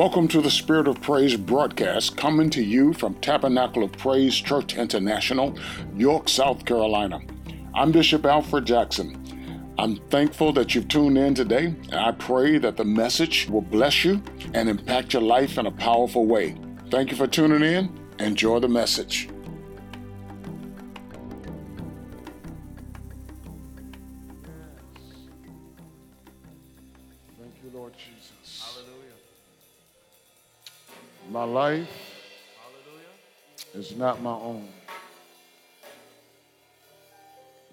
Welcome 0.00 0.28
to 0.28 0.40
the 0.40 0.50
Spirit 0.50 0.88
of 0.88 1.02
Praise 1.02 1.36
broadcast 1.36 2.16
coming 2.16 2.48
to 2.50 2.64
you 2.64 2.94
from 2.94 3.16
Tabernacle 3.16 3.84
of 3.84 3.92
Praise 3.92 4.34
Church 4.34 4.74
International, 4.74 5.58
York, 5.94 6.26
South 6.26 6.64
Carolina. 6.64 7.20
I'm 7.74 7.92
Bishop 7.92 8.24
Alfred 8.24 8.64
Jackson. 8.64 9.74
I'm 9.78 9.96
thankful 10.08 10.54
that 10.54 10.74
you've 10.74 10.88
tuned 10.88 11.18
in 11.18 11.34
today, 11.34 11.66
and 11.66 11.94
I 11.94 12.12
pray 12.12 12.56
that 12.56 12.78
the 12.78 12.84
message 12.84 13.46
will 13.50 13.60
bless 13.60 14.02
you 14.02 14.22
and 14.54 14.70
impact 14.70 15.12
your 15.12 15.20
life 15.20 15.58
in 15.58 15.66
a 15.66 15.70
powerful 15.70 16.24
way. 16.24 16.56
Thank 16.90 17.10
you 17.10 17.18
for 17.18 17.26
tuning 17.26 17.62
in. 17.62 18.00
Enjoy 18.20 18.58
the 18.58 18.68
message. 18.68 19.28
Life 31.50 31.88
is 33.74 33.96
not 33.96 34.22
my 34.22 34.30
own. 34.30 34.68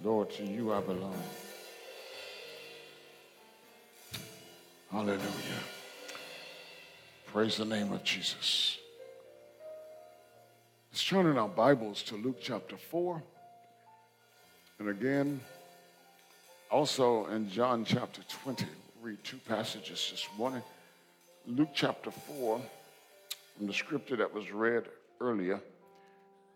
Lord, 0.04 0.32
to 0.32 0.44
you 0.44 0.74
I 0.74 0.82
belong. 0.82 1.22
Hallelujah. 4.92 5.22
Praise 7.28 7.58
the 7.58 7.66
name 7.66 7.92
of 7.94 8.04
Jesus. 8.04 8.78
Let's 10.92 11.06
turn 11.06 11.28
in 11.28 11.38
our 11.38 11.48
Bibles 11.48 12.02
to 12.04 12.16
Luke 12.16 12.38
chapter 12.42 12.78
4. 12.78 13.22
And 14.80 14.90
again, 14.90 15.40
also 16.72 17.28
in 17.28 17.50
John 17.50 17.86
chapter 17.86 18.22
20. 18.44 18.66
We'll 18.96 19.12
read 19.12 19.24
two 19.24 19.38
passages 19.48 20.10
this 20.12 20.28
morning. 20.38 20.64
Luke 21.46 21.70
chapter 21.74 22.12
4, 22.12 22.60
from 23.58 23.66
the 23.66 23.74
scripture 23.74 24.16
that 24.16 24.32
was 24.32 24.52
read 24.52 24.84
earlier. 25.20 25.60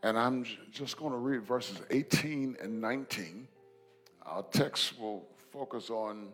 And 0.04 0.18
I'm 0.18 0.46
just 0.72 0.98
going 0.98 1.12
to 1.12 1.18
read 1.18 1.44
verses 1.44 1.82
18 1.90 2.58
and 2.62 2.80
19. 2.80 3.48
Our 4.24 4.44
text 4.44 5.00
will 5.00 5.26
focus 5.52 5.90
on 5.90 6.28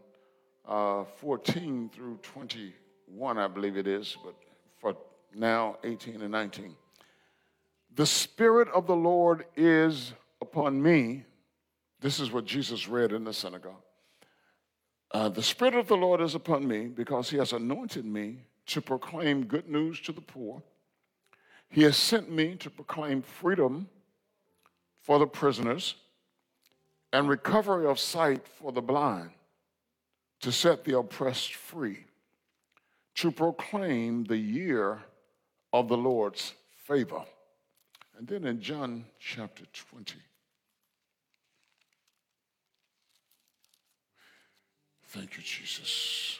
uh, 0.67 1.05
14 1.21 1.89
through 1.93 2.19
21, 2.21 3.37
I 3.37 3.47
believe 3.47 3.77
it 3.77 3.87
is, 3.87 4.17
but 4.23 4.35
for 4.79 4.95
now, 5.33 5.77
18 5.83 6.21
and 6.21 6.31
19. 6.31 6.75
The 7.95 8.05
Spirit 8.05 8.67
of 8.73 8.87
the 8.87 8.95
Lord 8.95 9.45
is 9.55 10.13
upon 10.41 10.81
me. 10.81 11.23
This 12.01 12.19
is 12.19 12.31
what 12.31 12.45
Jesus 12.45 12.87
read 12.87 13.13
in 13.13 13.23
the 13.23 13.33
synagogue. 13.33 13.81
Uh, 15.11 15.29
the 15.29 15.41
Spirit 15.41 15.75
of 15.75 15.87
the 15.87 15.97
Lord 15.97 16.19
is 16.19 16.35
upon 16.35 16.67
me 16.67 16.87
because 16.87 17.29
He 17.29 17.37
has 17.37 17.53
anointed 17.53 18.05
me 18.05 18.39
to 18.67 18.81
proclaim 18.81 19.45
good 19.45 19.69
news 19.69 19.99
to 20.01 20.11
the 20.11 20.21
poor. 20.21 20.61
He 21.69 21.83
has 21.83 21.97
sent 21.97 22.31
me 22.31 22.55
to 22.57 22.69
proclaim 22.69 23.21
freedom 23.21 23.89
for 25.01 25.19
the 25.19 25.27
prisoners 25.27 25.95
and 27.13 27.29
recovery 27.29 27.87
of 27.87 27.99
sight 27.99 28.45
for 28.47 28.71
the 28.71 28.81
blind, 28.81 29.31
to 30.41 30.51
set 30.51 30.83
the 30.83 30.97
oppressed 30.97 31.55
free, 31.55 32.05
to 33.15 33.31
proclaim 33.31 34.25
the 34.25 34.37
year 34.37 34.99
of 35.71 35.87
the 35.87 35.97
Lord's 35.97 36.53
favor. 36.85 37.23
And 38.17 38.27
then 38.27 38.45
in 38.45 38.59
John 38.59 39.05
chapter 39.19 39.63
20, 39.73 40.15
thank 45.07 45.37
you, 45.37 45.43
Jesus. 45.43 46.39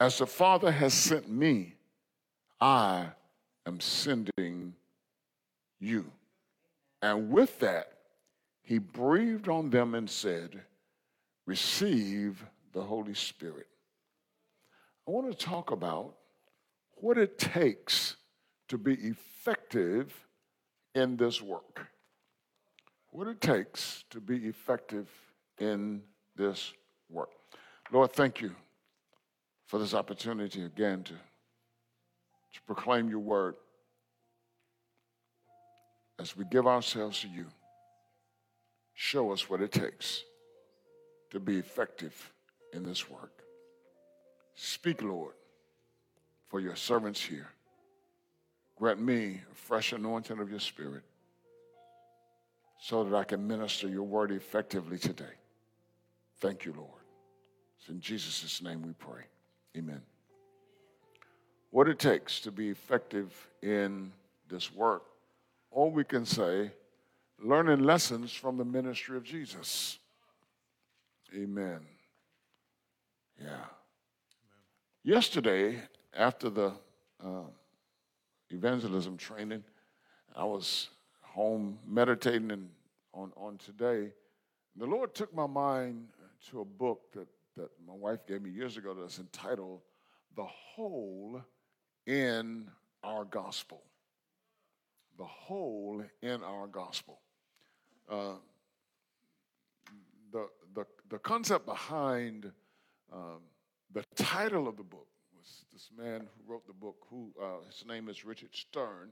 As 0.00 0.18
the 0.18 0.26
Father 0.26 0.70
has 0.70 0.94
sent 0.94 1.28
me, 1.28 1.74
I 2.60 3.06
am 3.66 3.80
sending 3.80 4.74
you. 5.80 6.10
And 7.02 7.30
with 7.30 7.58
that, 7.60 7.92
he 8.62 8.78
breathed 8.78 9.48
on 9.48 9.70
them 9.70 9.94
and 9.94 10.08
said, 10.08 10.60
Receive 11.46 12.44
the 12.72 12.82
Holy 12.82 13.14
Spirit. 13.14 13.66
I 15.06 15.10
want 15.10 15.30
to 15.30 15.46
talk 15.46 15.70
about 15.70 16.14
what 16.96 17.18
it 17.18 17.38
takes 17.38 18.16
to 18.68 18.78
be 18.78 18.94
effective 18.94 20.14
in 20.94 21.16
this 21.16 21.40
work. 21.40 21.86
What 23.10 23.26
it 23.26 23.40
takes 23.40 24.04
to 24.10 24.20
be 24.20 24.36
effective 24.46 25.08
in 25.58 26.02
this 26.36 26.72
work. 27.08 27.30
Lord, 27.90 28.12
thank 28.12 28.40
you 28.40 28.54
for 29.68 29.78
this 29.78 29.94
opportunity 29.94 30.64
again 30.64 31.04
to 31.04 31.14
to 32.58 32.62
proclaim 32.62 33.08
your 33.08 33.18
word 33.20 33.54
as 36.18 36.36
we 36.36 36.44
give 36.50 36.66
ourselves 36.66 37.20
to 37.20 37.28
you. 37.28 37.46
Show 38.94 39.30
us 39.30 39.48
what 39.48 39.60
it 39.60 39.70
takes 39.70 40.24
to 41.30 41.38
be 41.38 41.58
effective 41.58 42.32
in 42.72 42.82
this 42.82 43.08
work. 43.08 43.42
Speak, 44.54 45.02
Lord, 45.02 45.34
for 46.48 46.58
your 46.58 46.74
servants 46.74 47.22
here. 47.22 47.48
Grant 48.76 49.00
me 49.00 49.40
a 49.50 49.54
fresh 49.54 49.92
anointing 49.92 50.38
of 50.38 50.50
your 50.50 50.60
spirit 50.60 51.02
so 52.80 53.04
that 53.04 53.14
I 53.14 53.24
can 53.24 53.46
minister 53.46 53.88
your 53.88 54.04
word 54.04 54.32
effectively 54.32 54.98
today. 54.98 55.24
Thank 56.40 56.64
you, 56.64 56.72
Lord. 56.76 57.02
It's 57.78 57.88
in 57.88 58.00
Jesus' 58.00 58.62
name 58.62 58.82
we 58.82 58.92
pray. 58.92 59.24
Amen 59.78 60.02
what 61.70 61.88
it 61.88 61.98
takes 61.98 62.40
to 62.40 62.50
be 62.50 62.70
effective 62.70 63.48
in 63.62 64.12
this 64.48 64.72
work. 64.72 65.02
Or 65.70 65.90
we 65.90 66.04
can 66.04 66.24
say, 66.24 66.72
learning 67.42 67.80
lessons 67.80 68.32
from 68.32 68.56
the 68.56 68.64
ministry 68.64 69.16
of 69.16 69.24
Jesus. 69.24 69.98
Amen. 71.34 71.80
Yeah. 73.40 73.64
Yesterday, 75.04 75.80
after 76.14 76.48
the 76.48 76.72
uh, 77.22 77.48
evangelism 78.50 79.16
training, 79.16 79.62
I 80.34 80.44
was 80.44 80.88
home 81.20 81.78
meditating 81.86 82.68
on, 83.12 83.32
on 83.36 83.58
today. 83.58 84.12
The 84.76 84.86
Lord 84.86 85.14
took 85.14 85.34
my 85.34 85.46
mind 85.46 86.08
to 86.50 86.60
a 86.60 86.64
book 86.64 87.12
that, 87.12 87.28
that 87.58 87.70
my 87.86 87.92
wife 87.92 88.26
gave 88.26 88.40
me 88.42 88.50
years 88.50 88.76
ago 88.76 88.94
that's 88.94 89.18
entitled 89.18 89.80
The 90.36 90.46
Hole 90.46 91.42
in 92.06 92.68
our 93.02 93.24
gospel. 93.24 93.82
The 95.18 95.24
hole 95.24 96.02
in 96.22 96.42
our 96.42 96.66
gospel. 96.68 97.18
Uh, 98.08 98.34
the, 100.32 100.46
the, 100.74 100.84
the 101.10 101.18
concept 101.18 101.66
behind 101.66 102.50
um, 103.12 103.40
the 103.92 104.04
title 104.14 104.68
of 104.68 104.76
the 104.76 104.84
book 104.84 105.08
was 105.36 105.64
this 105.72 105.90
man 105.96 106.20
who 106.20 106.52
wrote 106.52 106.66
the 106.66 106.72
book, 106.72 106.96
who 107.10 107.32
uh, 107.42 107.64
his 107.66 107.84
name 107.86 108.08
is 108.08 108.24
Richard 108.24 108.54
Stern. 108.54 109.10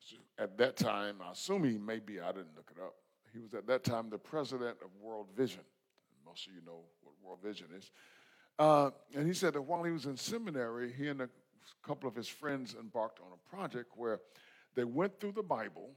So 0.00 0.16
at 0.38 0.58
that 0.58 0.76
time, 0.76 1.16
I 1.26 1.32
assume 1.32 1.64
he 1.64 1.78
may 1.78 2.00
be, 2.00 2.20
I 2.20 2.32
didn't 2.32 2.54
look 2.56 2.70
it 2.76 2.82
up. 2.82 2.94
He 3.32 3.38
was 3.40 3.54
at 3.54 3.66
that 3.66 3.82
time 3.82 4.10
the 4.10 4.18
president 4.18 4.76
of 4.84 4.90
World 5.00 5.28
Vision. 5.36 5.62
Most 6.24 6.46
of 6.46 6.54
you 6.54 6.60
know 6.66 6.80
World 7.26 7.40
Vision 7.42 7.68
is. 7.76 7.90
Uh, 8.58 8.90
and 9.14 9.26
he 9.26 9.34
said 9.34 9.52
that 9.54 9.62
while 9.62 9.82
he 9.82 9.92
was 9.92 10.06
in 10.06 10.16
seminary, 10.16 10.92
he 10.92 11.08
and 11.08 11.20
a 11.20 11.28
couple 11.82 12.08
of 12.08 12.14
his 12.14 12.28
friends 12.28 12.74
embarked 12.78 13.20
on 13.20 13.26
a 13.32 13.56
project 13.56 13.92
where 13.96 14.20
they 14.74 14.84
went 14.84 15.18
through 15.20 15.32
the 15.32 15.42
Bible 15.42 15.90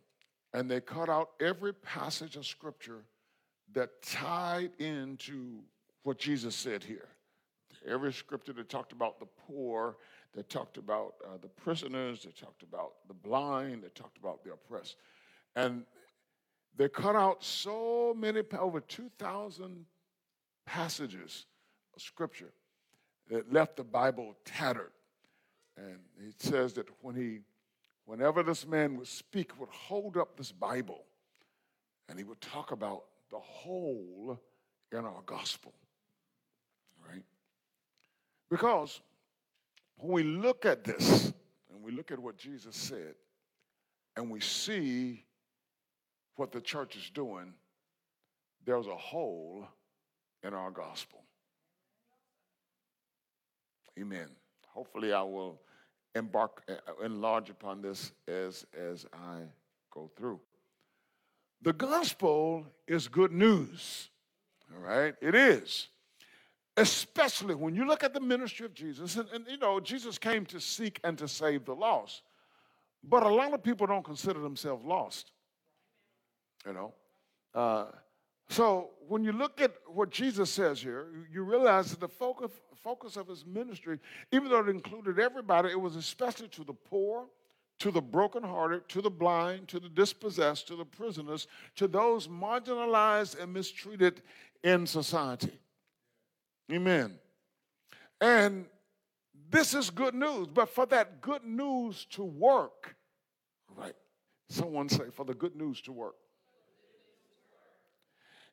and 0.54 0.70
they 0.70 0.82
cut 0.82 1.10
out 1.10 1.32
every 1.40 1.74
passage 1.74 2.36
of 2.36 2.46
scripture 2.46 3.04
that 3.74 4.02
tied 4.02 4.72
into 4.80 5.60
what 6.04 6.18
Jesus 6.18 6.56
said 6.56 6.84
here. 6.84 7.08
Every 7.88 8.12
scripture 8.12 8.54
that 8.54 8.68
talked 8.68 8.92
about 8.92 9.20
the 9.20 9.28
poor, 9.48 9.98
that 10.34 10.50
talked 10.50 10.78
about 10.78 11.14
uh, 11.26 11.38
the 11.42 11.48
prisoners, 11.48 12.24
that 12.24 12.36
talked 12.36 12.64
about 12.64 12.94
the 13.08 13.14
blind, 13.14 13.84
that 13.84 13.96
talked 13.96 14.18
about 14.18 14.44
the 14.44 14.52
oppressed. 14.52 14.96
And 15.56 15.84
they 16.76 16.90
cut 16.90 17.16
out 17.16 17.44
so 17.44 18.14
many, 18.18 18.42
over 18.58 18.80
2,000 18.80 19.86
passages 20.70 21.48
of 21.96 22.02
scripture 22.02 22.54
that 23.28 23.52
left 23.52 23.76
the 23.76 23.84
Bible 23.84 24.36
tattered. 24.46 24.92
And 25.76 25.98
he 26.24 26.32
says 26.38 26.74
that 26.74 26.88
when 27.02 27.16
he, 27.16 27.40
whenever 28.06 28.44
this 28.44 28.68
man 28.68 28.96
would 28.98 29.08
speak, 29.08 29.60
would 29.60 29.70
hold 29.70 30.16
up 30.16 30.38
this 30.38 30.52
Bible 30.52 31.06
and 32.08 32.20
he 32.20 32.24
would 32.24 32.40
talk 32.40 32.72
about 32.72 33.06
the 33.32 33.40
hole 33.40 34.40
in 34.92 35.00
our 35.00 35.22
gospel. 35.26 35.74
Right? 37.08 37.24
Because 38.52 39.02
when 39.98 40.12
we 40.12 40.24
look 40.24 40.66
at 40.66 40.84
this 40.84 41.34
and 41.74 41.82
we 41.82 41.92
look 41.92 42.12
at 42.12 42.20
what 42.20 42.38
Jesus 42.38 42.76
said 42.76 43.16
and 44.16 44.30
we 44.30 44.40
see 44.40 45.26
what 46.36 46.52
the 46.52 46.62
church 46.62 46.96
is 46.96 47.10
doing, 47.10 47.54
there's 48.66 48.88
a 48.88 48.96
hole 48.96 49.68
in 50.44 50.54
our 50.54 50.72
gospel. 50.72 51.24
Amen. 54.00 54.30
Hopefully, 54.68 55.12
I 55.14 55.22
will 55.24 55.60
embark, 56.16 56.64
uh, 56.70 57.06
enlarge 57.06 57.50
upon 57.50 57.82
this 57.82 58.12
as, 58.28 58.66
as 58.78 59.06
I 59.14 59.42
go 59.92 60.10
through. 60.16 60.40
The 61.62 61.74
gospel 61.74 62.66
is 62.88 63.08
good 63.08 63.34
news, 63.34 64.10
all 64.74 64.82
right? 64.82 65.14
It 65.22 65.36
is. 65.36 65.90
Especially 66.78 67.56
when 67.56 67.76
you 67.76 67.86
look 67.86 68.04
at 68.04 68.14
the 68.14 68.22
ministry 68.22 68.66
of 68.66 68.74
Jesus, 68.74 69.18
and, 69.18 69.28
and 69.34 69.46
you 69.50 69.58
know, 69.58 69.82
Jesus 69.82 70.18
came 70.18 70.46
to 70.46 70.62
seek 70.62 71.00
and 71.04 71.18
to 71.18 71.28
save 71.28 71.66
the 71.66 71.76
lost. 71.76 72.22
But 73.04 73.24
a 73.24 73.30
lot 73.30 73.54
of 73.54 73.62
people 73.62 73.88
don't 73.88 74.04
consider 74.04 74.40
themselves 74.40 74.86
lost, 74.86 75.32
you 76.66 76.74
know. 76.74 76.94
Uh, 77.54 77.86
so 78.50 78.90
when 79.08 79.24
you 79.24 79.32
look 79.32 79.62
at 79.62 79.74
what 79.88 80.10
Jesus 80.10 80.50
says 80.50 80.82
here, 80.82 81.08
you 81.32 81.44
realize 81.44 81.92
that 81.92 82.00
the 82.00 82.08
focus, 82.08 82.52
focus 82.84 83.16
of 83.16 83.28
his 83.28 83.46
ministry, 83.46 84.00
even 84.32 84.50
though 84.50 84.60
it 84.60 84.70
included 84.70 85.20
everybody, 85.20 85.70
it 85.70 85.80
was 85.80 85.96
especially 85.96 86.48
to 86.50 86.64
the 86.64 86.74
poor, 86.74 87.26
to 87.80 87.92
the 87.92 88.02
brokenhearted, 88.02 88.90
to 88.90 89.02
the 89.02 89.10
blind, 89.10 89.68
to 89.68 89.80
the 89.80 89.90
dispossessed, 89.90 90.68
to 90.68 90.76
the 90.76 90.86
prisoners, 90.86 91.48
to 91.76 91.88
those 91.88 92.28
marginalized 92.28 93.42
and 93.42 93.54
mistreated 93.54 94.22
in 94.64 94.86
society. 94.86 95.60
Amen. 96.72 97.18
And 98.20 98.66
this 99.50 99.74
is 99.74 99.90
good 99.90 100.14
news, 100.14 100.48
but 100.48 100.70
for 100.70 100.86
that 100.88 101.22
good 101.22 101.44
news 101.44 102.06
to 102.12 102.24
work, 102.24 102.96
right? 103.76 103.96
Someone 104.50 104.90
say, 104.90 105.06
for 105.12 105.26
the 105.26 105.34
good 105.34 105.56
news 105.56 105.82
to 105.82 105.92
work. 105.92 106.16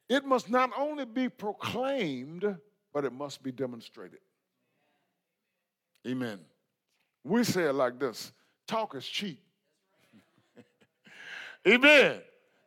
It 0.08 0.25
must 0.25 0.49
not 0.49 0.70
only 0.79 1.05
be 1.05 1.29
proclaimed, 1.29 2.56
but 2.93 3.05
it 3.05 3.12
must 3.12 3.43
be 3.43 3.50
demonstrated. 3.53 4.20
Amen. 6.06 6.38
We 7.25 7.43
say 7.43 7.64
it 7.64 7.73
like 7.73 7.99
this 7.99 8.32
talk 8.69 8.94
is 8.94 9.06
cheap. 9.06 9.41
Amen. 11.69 12.20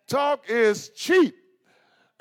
Talk 0.07 0.49
is 0.49 0.89
cheap. 0.89 1.35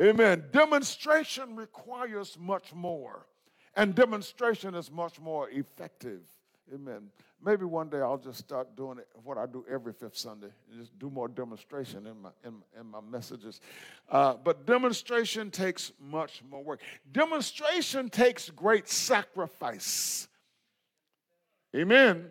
Amen. 0.00 0.44
Demonstration 0.52 1.56
requires 1.56 2.36
much 2.38 2.72
more, 2.72 3.26
and 3.74 3.94
demonstration 3.94 4.76
is 4.76 4.90
much 4.90 5.18
more 5.20 5.50
effective. 5.50 6.20
Amen. 6.74 7.10
Maybe 7.44 7.64
one 7.64 7.88
day 7.88 7.98
I'll 7.98 8.18
just 8.18 8.38
start 8.38 8.76
doing 8.76 8.98
it, 8.98 9.06
what 9.22 9.38
I 9.38 9.46
do 9.46 9.64
every 9.70 9.92
fifth 9.92 10.16
Sunday, 10.16 10.48
and 10.70 10.80
just 10.80 10.98
do 10.98 11.08
more 11.08 11.28
demonstration 11.28 12.06
in 12.06 12.20
my, 12.20 12.30
in, 12.44 12.54
in 12.78 12.86
my 12.90 13.00
messages. 13.00 13.60
Uh, 14.10 14.34
but 14.42 14.66
demonstration 14.66 15.50
takes 15.50 15.92
much 16.00 16.42
more 16.50 16.62
work. 16.62 16.80
Demonstration 17.12 18.10
takes 18.10 18.50
great 18.50 18.88
sacrifice. 18.88 20.28
Amen. 21.74 22.26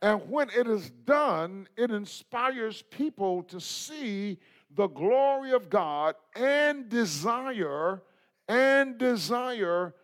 And 0.00 0.30
when 0.30 0.48
it 0.50 0.66
is 0.66 0.90
done, 0.90 1.68
it 1.76 1.90
inspires 1.90 2.82
people 2.90 3.42
to 3.44 3.60
see 3.60 4.38
the 4.74 4.86
glory 4.86 5.52
of 5.52 5.70
God 5.70 6.14
and 6.34 6.88
desire 6.88 8.02
and 8.48 8.98
desire 8.98 9.94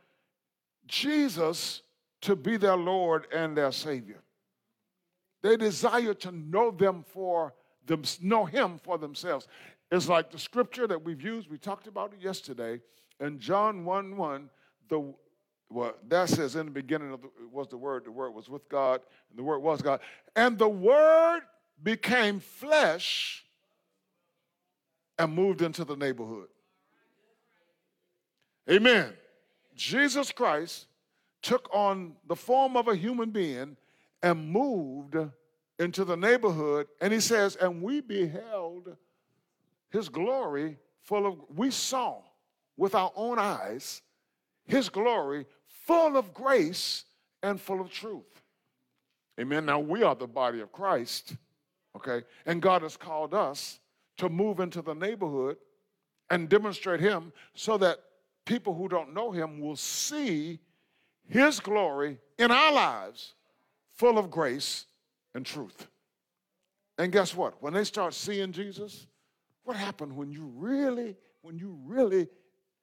Jesus 0.86 1.82
to 2.22 2.36
be 2.36 2.56
their 2.56 2.76
Lord 2.76 3.26
and 3.32 3.56
their 3.56 3.72
Savior. 3.72 4.22
They 5.42 5.56
desire 5.56 6.14
to 6.14 6.32
know 6.32 6.70
them 6.70 7.04
for 7.06 7.54
them, 7.86 8.02
know 8.20 8.44
Him 8.44 8.78
for 8.82 8.98
themselves. 8.98 9.48
It's 9.90 10.08
like 10.08 10.30
the 10.30 10.38
scripture 10.38 10.86
that 10.86 11.02
we've 11.02 11.22
used, 11.22 11.50
we 11.50 11.58
talked 11.58 11.86
about 11.86 12.12
it 12.12 12.22
yesterday. 12.22 12.80
In 13.18 13.38
John 13.38 13.84
1 13.84 14.16
1, 14.16 14.50
the 14.88 15.14
well, 15.72 15.94
that 16.08 16.28
says 16.28 16.56
in 16.56 16.66
the 16.66 16.72
beginning 16.72 17.12
of 17.12 17.22
the, 17.22 17.28
was 17.52 17.68
the 17.68 17.76
Word, 17.76 18.04
the 18.04 18.10
Word 18.10 18.30
was 18.34 18.48
with 18.48 18.68
God, 18.68 19.00
and 19.30 19.38
the 19.38 19.42
Word 19.44 19.60
was 19.60 19.80
God. 19.80 20.00
And 20.34 20.58
the 20.58 20.68
Word 20.68 21.42
became 21.82 22.40
flesh 22.40 23.44
and 25.16 25.32
moved 25.32 25.62
into 25.62 25.84
the 25.84 25.96
neighborhood. 25.96 26.48
Amen. 28.68 29.12
Jesus 29.76 30.32
Christ 30.32 30.86
took 31.42 31.68
on 31.72 32.14
the 32.26 32.36
form 32.36 32.76
of 32.76 32.88
a 32.88 32.94
human 32.94 33.30
being 33.30 33.76
and 34.22 34.50
moved 34.50 35.16
into 35.78 36.04
the 36.04 36.16
neighborhood. 36.16 36.86
And 37.00 37.12
he 37.12 37.20
says, 37.20 37.56
and 37.56 37.82
we 37.82 38.00
beheld 38.00 38.96
his 39.90 40.08
glory 40.08 40.78
full 41.02 41.26
of, 41.26 41.38
we 41.54 41.70
saw 41.70 42.18
with 42.76 42.94
our 42.94 43.12
own 43.16 43.38
eyes 43.38 44.02
his 44.66 44.88
glory 44.88 45.46
full 45.66 46.16
of 46.16 46.32
grace 46.32 47.04
and 47.42 47.60
full 47.60 47.80
of 47.80 47.90
truth. 47.90 48.42
Amen. 49.40 49.64
Now 49.64 49.80
we 49.80 50.02
are 50.02 50.14
the 50.14 50.26
body 50.26 50.60
of 50.60 50.70
Christ, 50.70 51.36
okay? 51.96 52.24
And 52.44 52.60
God 52.60 52.82
has 52.82 52.96
called 52.96 53.32
us 53.32 53.80
to 54.18 54.28
move 54.28 54.60
into 54.60 54.82
the 54.82 54.94
neighborhood 54.94 55.56
and 56.28 56.48
demonstrate 56.48 57.00
him 57.00 57.32
so 57.54 57.78
that 57.78 57.98
people 58.44 58.74
who 58.74 58.88
don't 58.88 59.14
know 59.14 59.30
him 59.30 59.60
will 59.60 59.76
see 59.76 60.60
his 61.30 61.60
glory 61.60 62.18
in 62.38 62.50
our 62.50 62.72
lives, 62.72 63.34
full 63.94 64.18
of 64.18 64.30
grace 64.30 64.86
and 65.34 65.46
truth. 65.46 65.86
And 66.98 67.12
guess 67.12 67.34
what? 67.34 67.62
When 67.62 67.72
they 67.72 67.84
start 67.84 68.12
seeing 68.12 68.52
Jesus, 68.52 69.06
what 69.64 69.76
happened 69.76 70.14
when 70.14 70.30
you 70.30 70.50
really, 70.56 71.16
when 71.42 71.56
you 71.56 71.78
really 71.86 72.28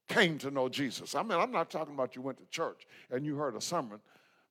came 0.07 0.37
to 0.39 0.49
know 0.49 0.69
Jesus? 0.69 1.13
I 1.13 1.21
mean, 1.21 1.37
I'm 1.37 1.51
not 1.51 1.69
talking 1.69 1.93
about 1.93 2.15
you 2.15 2.21
went 2.21 2.37
to 2.39 2.45
church 2.45 2.87
and 3.11 3.25
you 3.25 3.35
heard 3.35 3.55
a 3.55 3.61
sermon, 3.61 3.99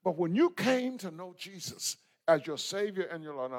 but 0.04 0.18
when 0.18 0.36
you 0.36 0.50
came 0.50 0.98
to 0.98 1.10
know 1.10 1.34
Jesus 1.36 1.96
as 2.28 2.46
your 2.46 2.58
Savior 2.58 3.04
and 3.04 3.22
your 3.24 3.34
Lord, 3.34 3.52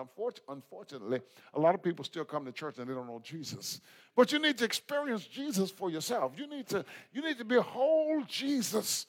unfortunately, 0.48 1.22
a 1.54 1.60
lot 1.60 1.74
of 1.74 1.82
people 1.82 2.06
still 2.06 2.26
come 2.26 2.46
to 2.46 2.52
church 2.52 2.78
and 2.78 2.88
they 2.88 2.94
don't 2.94 3.08
know 3.08 3.22
Jesus. 3.24 3.82
But 4.16 4.32
you 4.32 4.40
need 4.40 4.58
to 4.60 4.66
experience 4.66 5.26
Jesus 5.26 5.72
for 5.72 5.90
yourself. 5.90 6.34
You 6.38 6.48
need 6.48 6.68
to, 6.68 6.86
you 7.14 7.22
need 7.22 7.38
to 7.38 7.46
behold 7.46 8.28
Jesus 8.28 9.08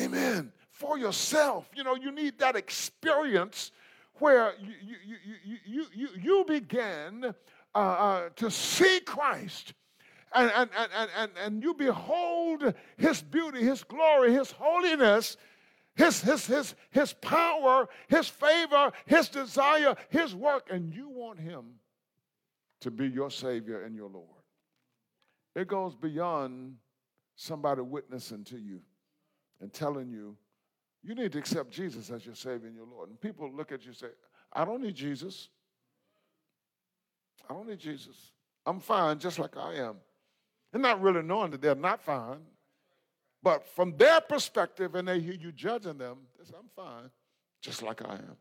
Amen. 0.00 0.52
For 0.70 0.98
yourself. 0.98 1.68
You 1.74 1.84
know, 1.84 1.94
you 1.94 2.10
need 2.10 2.38
that 2.38 2.56
experience 2.56 3.70
where 4.18 4.54
you, 4.60 4.74
you, 4.82 5.16
you, 5.44 5.56
you, 5.64 5.86
you, 5.94 6.08
you 6.20 6.44
begin 6.46 7.34
uh, 7.74 7.78
uh, 7.78 8.28
to 8.36 8.50
see 8.50 9.00
Christ. 9.00 9.74
And, 10.34 10.50
and, 10.54 10.70
and, 10.76 11.10
and, 11.16 11.30
and 11.44 11.62
you 11.62 11.74
behold 11.74 12.74
his 12.96 13.22
beauty, 13.22 13.62
his 13.62 13.84
glory, 13.84 14.32
his 14.32 14.50
holiness, 14.50 15.36
his, 15.94 16.20
his, 16.20 16.46
his, 16.46 16.74
his 16.90 17.12
power, 17.12 17.88
his 18.08 18.28
favor, 18.28 18.92
his 19.06 19.28
desire, 19.28 19.94
his 20.08 20.34
work, 20.34 20.68
and 20.70 20.92
you 20.92 21.08
want 21.08 21.38
him 21.38 21.64
to 22.80 22.90
be 22.90 23.08
your 23.08 23.30
Savior 23.30 23.82
and 23.82 23.94
your 23.94 24.08
Lord. 24.08 24.28
It 25.54 25.68
goes 25.68 25.94
beyond 25.94 26.76
somebody 27.36 27.80
witnessing 27.80 28.42
to 28.44 28.58
you 28.58 28.80
and 29.64 29.72
telling 29.72 30.10
you, 30.10 30.36
you 31.02 31.14
need 31.14 31.32
to 31.32 31.38
accept 31.38 31.70
Jesus 31.70 32.10
as 32.10 32.24
your 32.24 32.34
Savior 32.34 32.68
and 32.68 32.76
your 32.76 32.86
Lord. 32.86 33.08
And 33.08 33.20
people 33.20 33.50
look 33.50 33.72
at 33.72 33.82
you 33.82 33.88
and 33.88 33.96
say, 33.96 34.06
I 34.52 34.64
don't 34.64 34.82
need 34.82 34.94
Jesus. 34.94 35.48
I 37.48 37.54
don't 37.54 37.68
need 37.68 37.78
Jesus. 37.78 38.32
I'm 38.66 38.78
fine 38.78 39.18
just 39.18 39.38
like 39.38 39.56
I 39.56 39.74
am. 39.76 39.96
And 40.72 40.82
not 40.82 41.00
really 41.00 41.22
knowing 41.22 41.50
that 41.52 41.62
they're 41.62 41.74
not 41.74 42.02
fine. 42.02 42.40
But 43.42 43.66
from 43.66 43.96
their 43.96 44.20
perspective, 44.20 44.94
and 44.94 45.08
they 45.08 45.20
hear 45.20 45.34
you 45.34 45.50
judging 45.50 45.98
them, 45.98 46.18
they 46.38 46.44
say, 46.44 46.54
I'm 46.58 46.70
fine, 46.74 47.10
just 47.60 47.82
like 47.82 48.02
I 48.02 48.14
am. 48.14 48.36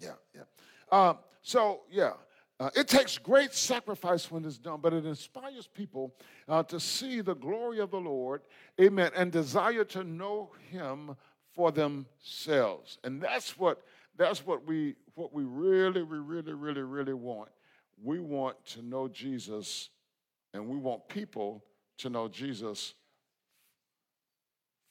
Yeah, 0.00 0.12
yeah. 0.34 0.42
Um, 0.90 1.18
so, 1.42 1.80
yeah, 1.90 2.12
uh, 2.58 2.70
it 2.74 2.88
takes 2.88 3.18
great 3.18 3.52
sacrifice 3.52 4.30
when 4.30 4.44
it's 4.44 4.56
done, 4.56 4.80
but 4.80 4.94
it 4.94 5.04
inspires 5.04 5.66
people 5.66 6.14
uh, 6.48 6.62
to 6.62 6.80
see 6.80 7.20
the 7.20 7.34
glory 7.34 7.80
of 7.80 7.90
the 7.90 8.00
Lord, 8.00 8.40
amen, 8.80 9.10
and 9.14 9.30
desire 9.30 9.84
to 9.84 10.02
know 10.04 10.50
Him 10.70 11.16
for 11.54 11.70
themselves. 11.70 12.98
And 13.04 13.20
that's 13.20 13.58
what 13.58 13.82
that's 14.16 14.46
what 14.46 14.66
we 14.66 14.94
what 15.14 15.34
we 15.34 15.44
really, 15.44 16.02
we 16.02 16.18
really, 16.18 16.54
really, 16.54 16.82
really 16.82 17.14
want. 17.14 17.50
We 18.02 18.20
want 18.20 18.64
to 18.66 18.82
know 18.82 19.08
Jesus, 19.08 19.90
and 20.54 20.66
we 20.66 20.78
want 20.78 21.08
people 21.08 21.62
to 21.98 22.10
know 22.10 22.28
Jesus 22.28 22.94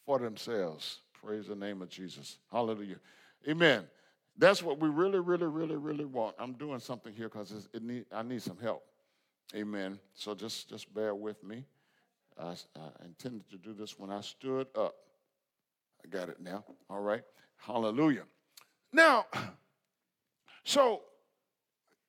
for 0.05 0.19
themselves. 0.19 1.00
Praise 1.13 1.48
the 1.48 1.55
name 1.55 1.81
of 1.81 1.89
Jesus. 1.89 2.38
Hallelujah. 2.51 2.98
Amen. 3.48 3.86
That's 4.38 4.62
what 4.62 4.80
we 4.80 4.89
really, 4.89 5.20
really, 5.20 5.48
really, 5.48 5.75
really 5.75 6.06
want. 6.06 6.36
I'm 6.38 6.54
doing 6.54 6.80
something 6.80 7.13
here 7.13 7.30
because 7.30 7.70
it 7.74 7.84
need, 7.84 8.06
I 8.12 8.22
need 8.22 8.42
some 8.42 8.58
help. 8.58 8.84
Amen. 9.56 10.00
So 10.13 10.36
just, 10.36 10.70
just 10.70 10.94
bear 10.94 11.15
with 11.15 11.42
me. 11.44 11.63
I, 12.38 12.56
I 12.75 13.06
intended 13.06 13.50
to 13.50 13.58
do 13.58 13.74
this 13.74 13.98
when 13.98 14.12
I 14.12 14.22
stood 14.22 14.68
up. 14.75 14.96
I 16.04 16.10
got 16.10 16.30
it 16.30 16.42
now. 16.42 16.65
All 16.89 17.00
right. 17.00 17.24
Hallelujah. 17.58 18.24
Now, 18.92 19.25
so 20.63 21.01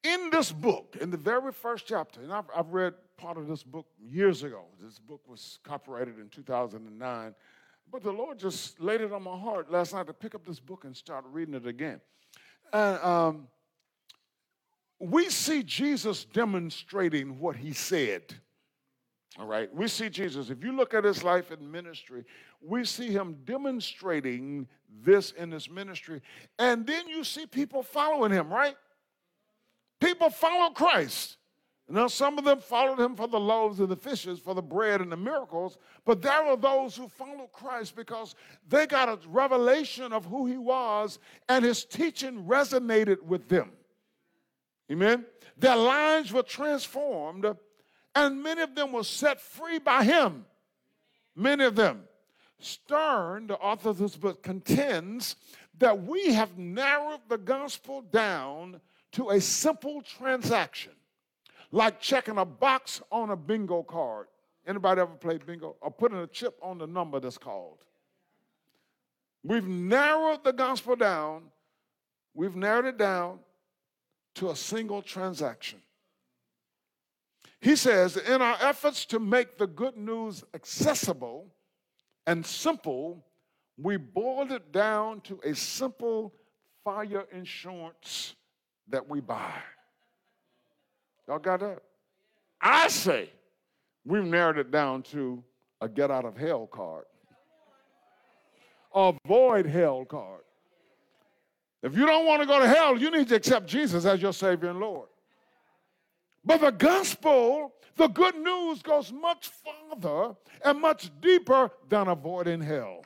in 0.02 0.30
this 0.30 0.50
book, 0.50 0.96
in 1.00 1.10
the 1.10 1.16
very 1.16 1.52
first 1.52 1.86
chapter, 1.86 2.20
and 2.20 2.32
I've, 2.32 2.46
I've 2.54 2.72
read 2.72 2.94
part 3.16 3.38
of 3.38 3.46
this 3.46 3.62
book 3.62 3.86
years 3.98 4.42
ago. 4.42 4.64
This 4.80 4.98
book 4.98 5.20
was 5.26 5.58
copyrighted 5.62 6.18
in 6.18 6.28
2009. 6.28 7.34
But 7.90 8.02
the 8.02 8.12
Lord 8.12 8.38
just 8.38 8.80
laid 8.80 9.00
it 9.00 9.12
on 9.12 9.22
my 9.22 9.36
heart 9.38 9.70
last 9.70 9.94
night 9.94 10.06
to 10.08 10.12
pick 10.12 10.34
up 10.34 10.44
this 10.44 10.60
book 10.60 10.84
and 10.84 10.96
start 10.96 11.24
reading 11.30 11.54
it 11.54 11.66
again. 11.66 12.00
And 12.72 12.98
um, 13.02 13.48
we 14.98 15.30
see 15.30 15.62
Jesus 15.62 16.24
demonstrating 16.24 17.38
what 17.38 17.56
he 17.56 17.72
said. 17.72 18.22
All 19.38 19.46
right, 19.46 19.72
we 19.74 19.86
see 19.86 20.08
Jesus. 20.08 20.48
If 20.48 20.64
you 20.64 20.72
look 20.72 20.94
at 20.94 21.04
his 21.04 21.22
life 21.22 21.50
and 21.50 21.70
ministry, 21.70 22.24
we 22.62 22.84
see 22.84 23.08
him 23.08 23.36
demonstrating 23.44 24.66
this 25.02 25.32
in 25.32 25.50
his 25.50 25.68
ministry. 25.68 26.22
And 26.58 26.86
then 26.86 27.06
you 27.06 27.22
see 27.22 27.46
people 27.46 27.82
following 27.82 28.32
him, 28.32 28.50
right? 28.50 28.76
People 30.00 30.30
follow 30.30 30.70
Christ. 30.70 31.36
Now, 31.88 32.08
some 32.08 32.36
of 32.36 32.44
them 32.44 32.58
followed 32.58 32.98
him 32.98 33.14
for 33.14 33.28
the 33.28 33.38
loaves 33.38 33.78
and 33.78 33.88
the 33.88 33.96
fishes, 33.96 34.40
for 34.40 34.54
the 34.54 34.62
bread 34.62 35.00
and 35.00 35.12
the 35.12 35.16
miracles, 35.16 35.78
but 36.04 36.20
there 36.20 36.44
were 36.44 36.56
those 36.56 36.96
who 36.96 37.06
followed 37.06 37.52
Christ 37.52 37.94
because 37.94 38.34
they 38.68 38.86
got 38.86 39.08
a 39.08 39.28
revelation 39.28 40.12
of 40.12 40.24
who 40.24 40.46
he 40.46 40.58
was 40.58 41.20
and 41.48 41.64
his 41.64 41.84
teaching 41.84 42.44
resonated 42.44 43.22
with 43.22 43.48
them. 43.48 43.70
Amen? 44.90 45.26
Their 45.56 45.76
lives 45.76 46.32
were 46.32 46.42
transformed, 46.42 47.46
and 48.16 48.42
many 48.42 48.62
of 48.62 48.74
them 48.74 48.90
were 48.90 49.04
set 49.04 49.40
free 49.40 49.78
by 49.78 50.02
him. 50.02 50.44
Many 51.36 51.64
of 51.64 51.76
them. 51.76 52.02
Stern, 52.58 53.46
the 53.46 53.58
author 53.58 53.90
of 53.90 53.98
this 53.98 54.16
book, 54.16 54.42
contends 54.42 55.36
that 55.78 56.02
we 56.02 56.32
have 56.32 56.58
narrowed 56.58 57.20
the 57.28 57.38
gospel 57.38 58.00
down 58.00 58.80
to 59.12 59.30
a 59.30 59.40
simple 59.40 60.02
transaction 60.02 60.92
like 61.72 62.00
checking 62.00 62.38
a 62.38 62.44
box 62.44 63.00
on 63.10 63.30
a 63.30 63.36
bingo 63.36 63.82
card. 63.82 64.26
Anybody 64.66 65.00
ever 65.00 65.14
played 65.14 65.46
bingo? 65.46 65.76
Or 65.80 65.90
putting 65.90 66.18
a 66.18 66.26
chip 66.26 66.58
on 66.62 66.78
the 66.78 66.86
number 66.86 67.20
that's 67.20 67.38
called. 67.38 67.78
We've 69.42 69.66
narrowed 69.66 70.42
the 70.42 70.52
gospel 70.52 70.96
down. 70.96 71.44
We've 72.34 72.56
narrowed 72.56 72.86
it 72.86 72.98
down 72.98 73.38
to 74.36 74.50
a 74.50 74.56
single 74.56 75.02
transaction. 75.02 75.80
He 77.60 77.76
says, 77.76 78.16
in 78.16 78.42
our 78.42 78.56
efforts 78.60 79.06
to 79.06 79.18
make 79.18 79.56
the 79.56 79.66
good 79.66 79.96
news 79.96 80.44
accessible 80.52 81.46
and 82.26 82.44
simple, 82.44 83.24
we 83.78 83.96
boiled 83.96 84.52
it 84.52 84.72
down 84.72 85.20
to 85.22 85.40
a 85.44 85.54
simple 85.54 86.34
fire 86.84 87.26
insurance 87.32 88.34
that 88.88 89.08
we 89.08 89.20
buy. 89.20 89.54
Y'all 91.28 91.38
got 91.38 91.60
that? 91.60 91.82
I 92.60 92.88
say 92.88 93.30
we've 94.04 94.24
narrowed 94.24 94.58
it 94.58 94.70
down 94.70 95.02
to 95.04 95.42
a 95.80 95.88
get 95.88 96.10
out 96.10 96.24
of 96.24 96.36
hell 96.36 96.66
card. 96.66 97.04
Avoid 98.94 99.66
hell 99.66 100.04
card. 100.04 100.40
If 101.82 101.96
you 101.96 102.06
don't 102.06 102.26
want 102.26 102.42
to 102.42 102.46
go 102.46 102.58
to 102.58 102.66
hell, 102.66 102.96
you 102.98 103.10
need 103.10 103.28
to 103.28 103.36
accept 103.36 103.66
Jesus 103.66 104.04
as 104.04 104.22
your 104.22 104.32
Savior 104.32 104.70
and 104.70 104.80
Lord. 104.80 105.08
But 106.44 106.60
the 106.60 106.70
gospel, 106.70 107.74
the 107.96 108.06
good 108.06 108.36
news, 108.36 108.82
goes 108.82 109.12
much 109.12 109.48
farther 109.48 110.34
and 110.64 110.80
much 110.80 111.10
deeper 111.20 111.70
than 111.88 112.08
avoiding 112.08 112.60
hell. 112.60 113.04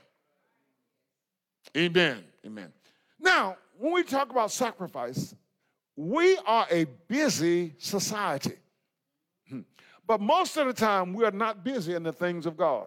Amen. 1.76 2.24
Amen. 2.46 2.72
Now, 3.18 3.56
when 3.78 3.92
we 3.92 4.02
talk 4.02 4.30
about 4.30 4.50
sacrifice, 4.52 5.34
we 5.96 6.38
are 6.46 6.66
a 6.70 6.84
busy 7.08 7.74
society. 7.78 8.56
Hmm. 9.48 9.60
But 10.06 10.20
most 10.20 10.56
of 10.56 10.66
the 10.66 10.72
time, 10.72 11.12
we 11.12 11.24
are 11.24 11.30
not 11.30 11.64
busy 11.64 11.94
in 11.94 12.02
the 12.02 12.12
things 12.12 12.46
of 12.46 12.56
God. 12.56 12.86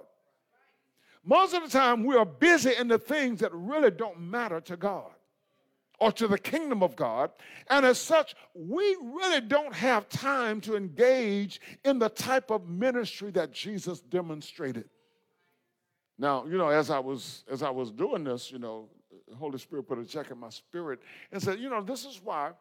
Most 1.24 1.54
of 1.54 1.64
the 1.64 1.70
time, 1.70 2.04
we 2.04 2.16
are 2.16 2.26
busy 2.26 2.76
in 2.76 2.88
the 2.88 2.98
things 2.98 3.40
that 3.40 3.54
really 3.54 3.92
don't 3.92 4.20
matter 4.20 4.60
to 4.62 4.76
God 4.76 5.12
or 6.00 6.12
to 6.12 6.28
the 6.28 6.38
kingdom 6.38 6.84
of 6.84 6.96
God. 6.98 7.32
And 7.70 7.86
as 7.86 7.98
such, 7.98 8.36
we 8.54 8.98
really 9.02 9.40
don't 9.40 9.74
have 9.74 10.10
time 10.10 10.60
to 10.62 10.76
engage 10.76 11.62
in 11.86 11.98
the 11.98 12.10
type 12.10 12.52
of 12.52 12.68
ministry 12.68 13.32
that 13.32 13.54
Jesus 13.54 14.02
demonstrated. 14.02 14.90
Now, 16.18 16.46
you 16.46 16.58
know, 16.58 16.70
as 16.70 16.90
I 16.90 17.00
was 17.00 17.44
as 17.50 17.64
I 17.64 17.70
was 17.70 17.90
doing 17.90 18.24
this, 18.24 18.52
you 18.52 18.60
know, 18.60 18.90
Holy 19.38 19.58
Spirit 19.58 19.88
put 19.88 19.98
a 19.98 20.06
check 20.06 20.30
in 20.30 20.38
my 20.38 20.50
spirit 20.50 21.00
and 21.32 21.42
said, 21.42 21.60
you 21.60 21.70
know, 21.70 21.82
this 21.82 22.06
is 22.06 22.22
why 22.24 22.52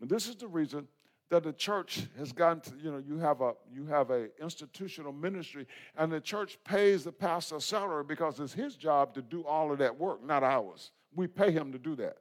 and 0.00 0.08
this 0.08 0.28
is 0.28 0.36
the 0.36 0.48
reason 0.48 0.88
that 1.30 1.44
the 1.44 1.52
church 1.52 2.02
has 2.18 2.32
gotten 2.32 2.60
to, 2.60 2.72
you 2.82 2.90
know, 2.90 2.98
you 2.98 3.18
have 3.18 3.40
a 3.40 3.52
you 3.72 3.86
have 3.86 4.10
a 4.10 4.28
institutional 4.40 5.12
ministry, 5.12 5.66
and 5.96 6.10
the 6.10 6.20
church 6.20 6.58
pays 6.64 7.04
the 7.04 7.12
pastor 7.12 7.60
salary 7.60 8.04
because 8.04 8.40
it's 8.40 8.52
his 8.52 8.76
job 8.76 9.14
to 9.14 9.22
do 9.22 9.44
all 9.44 9.70
of 9.72 9.78
that 9.78 9.96
work, 9.98 10.24
not 10.24 10.42
ours. 10.42 10.90
We 11.14 11.26
pay 11.26 11.52
him 11.52 11.72
to 11.72 11.78
do 11.78 11.94
that. 11.96 12.16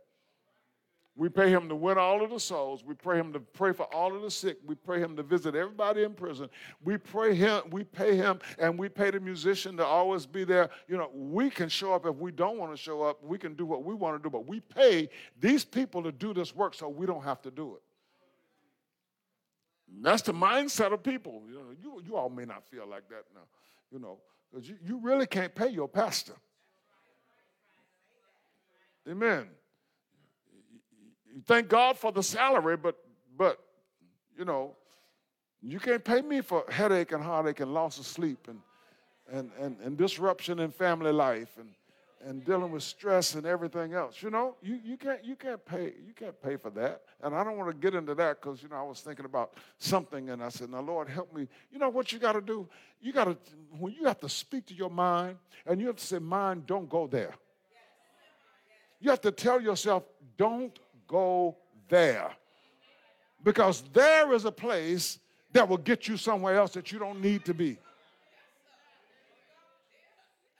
We 1.19 1.27
pay 1.27 1.49
him 1.49 1.67
to 1.67 1.75
win 1.75 1.97
all 1.97 2.23
of 2.23 2.29
the 2.29 2.39
souls. 2.39 2.81
We 2.85 2.93
pray 2.93 3.19
him 3.19 3.33
to 3.33 3.41
pray 3.41 3.73
for 3.73 3.93
all 3.93 4.15
of 4.15 4.21
the 4.21 4.31
sick. 4.31 4.57
We 4.65 4.75
pray 4.75 5.01
him 5.01 5.17
to 5.17 5.21
visit 5.21 5.53
everybody 5.53 6.03
in 6.03 6.13
prison. 6.13 6.49
We 6.81 6.95
pray 6.95 7.35
him, 7.35 7.63
we 7.71 7.83
pay 7.83 8.15
him, 8.15 8.39
and 8.57 8.79
we 8.79 8.87
pay 8.87 9.11
the 9.11 9.19
musician 9.19 9.75
to 9.75 9.85
always 9.85 10.25
be 10.25 10.45
there. 10.45 10.69
You 10.87 10.95
know, 10.95 11.09
we 11.13 11.49
can 11.49 11.67
show 11.67 11.93
up 11.93 12.05
if 12.05 12.15
we 12.15 12.31
don't 12.31 12.57
want 12.57 12.71
to 12.71 12.77
show 12.77 13.01
up. 13.01 13.21
We 13.21 13.37
can 13.37 13.55
do 13.55 13.65
what 13.65 13.83
we 13.83 13.93
want 13.95 14.15
to 14.15 14.23
do, 14.23 14.29
but 14.31 14.47
we 14.47 14.61
pay 14.61 15.09
these 15.41 15.65
people 15.65 16.01
to 16.03 16.13
do 16.13 16.33
this 16.33 16.55
work 16.55 16.73
so 16.73 16.87
we 16.87 17.05
don't 17.05 17.25
have 17.25 17.41
to 17.41 17.51
do 17.51 17.75
it. 17.75 17.81
That's 20.01 20.21
the 20.21 20.33
mindset 20.33 20.93
of 20.93 21.03
people. 21.03 21.43
You, 21.49 21.55
know, 21.55 21.75
you, 21.83 22.01
you 22.07 22.15
all 22.15 22.29
may 22.29 22.45
not 22.45 22.65
feel 22.65 22.87
like 22.87 23.09
that 23.09 23.25
now, 23.35 23.41
you 23.91 23.99
know, 23.99 24.19
because 24.49 24.69
you, 24.69 24.77
you 24.85 25.01
really 25.01 25.27
can't 25.27 25.53
pay 25.53 25.67
your 25.67 25.89
pastor. 25.89 26.35
Amen 29.05 29.49
you 31.33 31.41
thank 31.45 31.69
God 31.69 31.97
for 31.97 32.11
the 32.11 32.23
salary, 32.23 32.77
but 32.77 32.95
but 33.37 33.59
you 34.37 34.45
know, 34.45 34.75
you 35.61 35.79
can't 35.79 36.03
pay 36.03 36.21
me 36.21 36.41
for 36.41 36.63
headache 36.69 37.11
and 37.11 37.23
heartache 37.23 37.59
and 37.59 37.73
loss 37.73 37.99
of 37.99 38.05
sleep 38.05 38.47
and 38.47 38.59
and 39.31 39.51
and, 39.59 39.77
and 39.81 39.97
disruption 39.97 40.59
in 40.59 40.71
family 40.71 41.11
life 41.11 41.57
and 41.57 41.69
and 42.25 42.43
dealing 42.43 42.71
with 42.71 42.83
stress 42.83 43.35
and 43.35 43.45
everything 43.45 43.93
else. 43.93 44.21
You 44.21 44.29
know, 44.29 44.55
you, 44.61 44.79
you 44.83 44.97
can't 44.97 45.23
you 45.23 45.35
can't 45.35 45.63
pay 45.65 45.93
you 46.05 46.13
can't 46.13 46.39
pay 46.41 46.57
for 46.57 46.69
that. 46.71 47.01
And 47.21 47.33
I 47.35 47.43
don't 47.43 47.57
want 47.57 47.69
to 47.69 47.75
get 47.75 47.95
into 47.95 48.15
that 48.15 48.41
because 48.41 48.61
you 48.61 48.69
know 48.69 48.75
I 48.75 48.83
was 48.83 49.01
thinking 49.01 49.25
about 49.25 49.53
something 49.77 50.29
and 50.29 50.43
I 50.43 50.49
said, 50.49 50.69
now 50.69 50.81
Lord 50.81 51.09
help 51.09 51.33
me. 51.33 51.47
You 51.71 51.79
know 51.79 51.89
what 51.89 52.11
you 52.11 52.19
got 52.19 52.33
to 52.33 52.41
do? 52.41 52.67
You 53.01 53.13
got 53.13 53.25
to 53.25 53.37
when 53.77 53.93
you 53.93 54.05
have 54.05 54.19
to 54.21 54.29
speak 54.29 54.65
to 54.67 54.73
your 54.73 54.89
mind 54.89 55.37
and 55.65 55.79
you 55.79 55.87
have 55.87 55.97
to 55.97 56.05
say, 56.05 56.19
mind, 56.19 56.65
don't 56.65 56.89
go 56.89 57.07
there. 57.07 57.33
You 58.99 59.09
have 59.11 59.21
to 59.21 59.31
tell 59.31 59.61
yourself, 59.61 60.03
don't 60.37 60.77
go 61.09 61.57
there. 61.89 62.31
Because 63.43 63.83
there 63.93 64.33
is 64.33 64.45
a 64.45 64.51
place 64.51 65.19
that 65.51 65.67
will 65.67 65.77
get 65.77 66.07
you 66.07 66.15
somewhere 66.15 66.55
else 66.55 66.71
that 66.73 66.91
you 66.91 66.99
don't 66.99 67.21
need 67.21 67.43
to 67.45 67.53
be. 67.53 67.77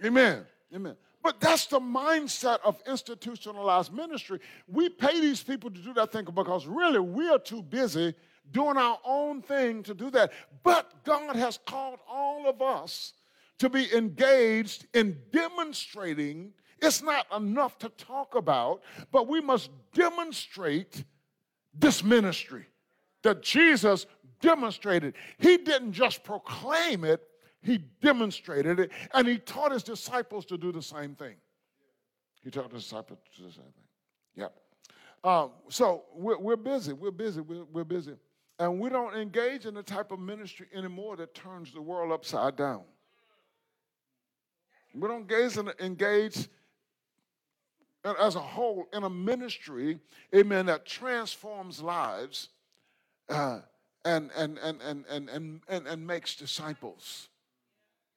Amen. 0.03 0.45
Amen. 0.73 0.95
But 1.21 1.39
that's 1.39 1.67
the 1.67 1.79
mindset 1.79 2.59
of 2.63 2.81
institutionalized 2.87 3.93
ministry. 3.93 4.39
We 4.67 4.89
pay 4.89 5.19
these 5.19 5.43
people 5.43 5.69
to 5.69 5.79
do 5.79 5.93
that 5.93 6.11
thing 6.11 6.25
because 6.33 6.65
really 6.65 6.99
we 6.99 7.27
are 7.29 7.39
too 7.39 7.61
busy 7.61 8.15
doing 8.51 8.77
our 8.77 8.97
own 9.05 9.41
thing 9.41 9.83
to 9.83 9.93
do 9.93 10.09
that. 10.11 10.31
But 10.63 11.03
God 11.03 11.35
has 11.35 11.59
called 11.65 11.99
all 12.09 12.47
of 12.49 12.61
us 12.61 13.13
to 13.59 13.69
be 13.69 13.93
engaged 13.93 14.87
in 14.93 15.17
demonstrating 15.31 16.53
it's 16.81 17.01
not 17.01 17.25
enough 17.35 17.77
to 17.79 17.89
talk 17.89 18.35
about, 18.35 18.81
but 19.11 19.27
we 19.27 19.41
must 19.41 19.69
demonstrate 19.93 21.03
this 21.73 22.03
ministry 22.03 22.65
that 23.23 23.41
Jesus 23.41 24.05
demonstrated. 24.41 25.15
He 25.37 25.57
didn't 25.57 25.93
just 25.93 26.23
proclaim 26.23 27.03
it, 27.03 27.21
he 27.61 27.79
demonstrated 28.01 28.79
it, 28.79 28.91
and 29.13 29.27
he 29.27 29.37
taught 29.37 29.71
his 29.71 29.83
disciples 29.83 30.45
to 30.45 30.57
do 30.57 30.71
the 30.71 30.81
same 30.81 31.15
thing. 31.15 31.35
He 32.43 32.49
taught 32.49 32.71
his 32.71 32.83
disciples 32.83 33.19
to 33.35 33.41
do 33.41 33.47
the 33.47 33.53
same 33.53 33.63
thing. 33.63 33.83
Yeah. 34.35 34.47
Um, 35.23 35.51
so 35.69 36.03
we're, 36.13 36.37
we're, 36.37 36.55
busy. 36.55 36.93
We're 36.93 37.11
busy. 37.11 37.41
We're, 37.41 37.65
we're 37.65 37.83
busy. 37.83 38.15
And 38.59 38.79
we 38.79 38.89
don't 38.89 39.15
engage 39.15 39.65
in 39.65 39.73
the 39.73 39.83
type 39.83 40.11
of 40.11 40.19
ministry 40.19 40.67
anymore 40.73 41.17
that 41.17 41.33
turns 41.33 41.73
the 41.73 41.81
world 41.81 42.11
upside 42.11 42.55
down. 42.55 42.81
We 44.93 45.07
don't 45.07 45.29
in, 45.31 45.71
engage 45.79 46.47
as 48.03 48.35
a 48.35 48.41
whole 48.41 48.87
in 48.93 49.03
a 49.03 49.09
ministry, 49.09 49.99
amen, 50.33 50.67
that 50.67 50.85
transforms 50.85 51.81
lives 51.81 52.49
uh, 53.29 53.59
and, 54.05 54.31
and, 54.35 54.57
and, 54.57 54.81
and, 54.81 55.05
and, 55.09 55.29
and, 55.29 55.61
and, 55.67 55.87
and 55.87 56.07
makes 56.07 56.35
disciples. 56.35 57.29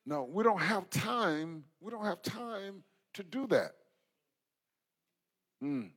No, 0.07 0.25
we 0.25 0.43
don't 0.43 0.61
have 0.61 0.89
time. 0.91 1.65
We 1.81 1.91
don't 1.91 2.05
have 2.05 2.23
time 2.23 2.83
to 3.15 3.23
do 3.23 3.47
that. 3.49 3.73
Mm. 5.63 5.91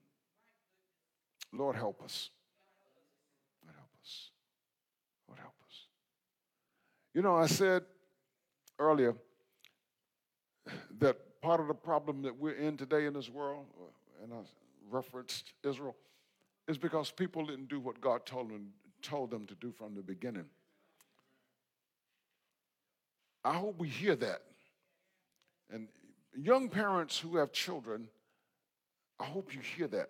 Lord, 1.53 1.75
help 1.75 2.03
us. 2.03 2.29
Lord, 3.63 3.75
help 3.75 3.89
us. 4.03 4.29
Lord, 5.27 5.39
help 5.39 5.53
us. 5.67 5.75
You 7.13 7.21
know, 7.21 7.35
I 7.35 7.47
said 7.47 7.83
earlier 8.77 9.15
that 10.99 11.17
part 11.45 11.61
of 11.61 11.67
the 11.67 11.75
problem 11.75 12.23
that 12.23 12.35
we're 12.35 12.55
in 12.55 12.75
today 12.75 13.05
in 13.05 13.13
this 13.13 13.29
world, 13.29 13.67
uh, 13.79 14.23
and 14.23 14.33
I 14.33 14.37
referenced 14.89 15.53
Israel, 15.63 15.95
is 16.67 16.75
because 16.75 17.11
people 17.11 17.45
didn't 17.45 17.69
do 17.69 17.79
what 17.79 18.01
God 18.01 18.25
told 18.25 18.49
them, 18.49 18.69
told 19.03 19.29
them 19.29 19.45
to 19.45 19.53
do 19.53 19.71
from 19.71 19.93
the 19.93 20.01
beginning. 20.01 20.45
I 23.43 23.53
hope 23.53 23.77
we 23.77 23.87
hear 23.87 24.15
that. 24.15 24.41
And 25.71 25.87
young 26.35 26.67
parents 26.67 27.19
who 27.19 27.37
have 27.37 27.51
children, 27.51 28.07
I 29.19 29.25
hope 29.25 29.53
you 29.53 29.61
hear 29.61 29.87
that. 29.89 30.09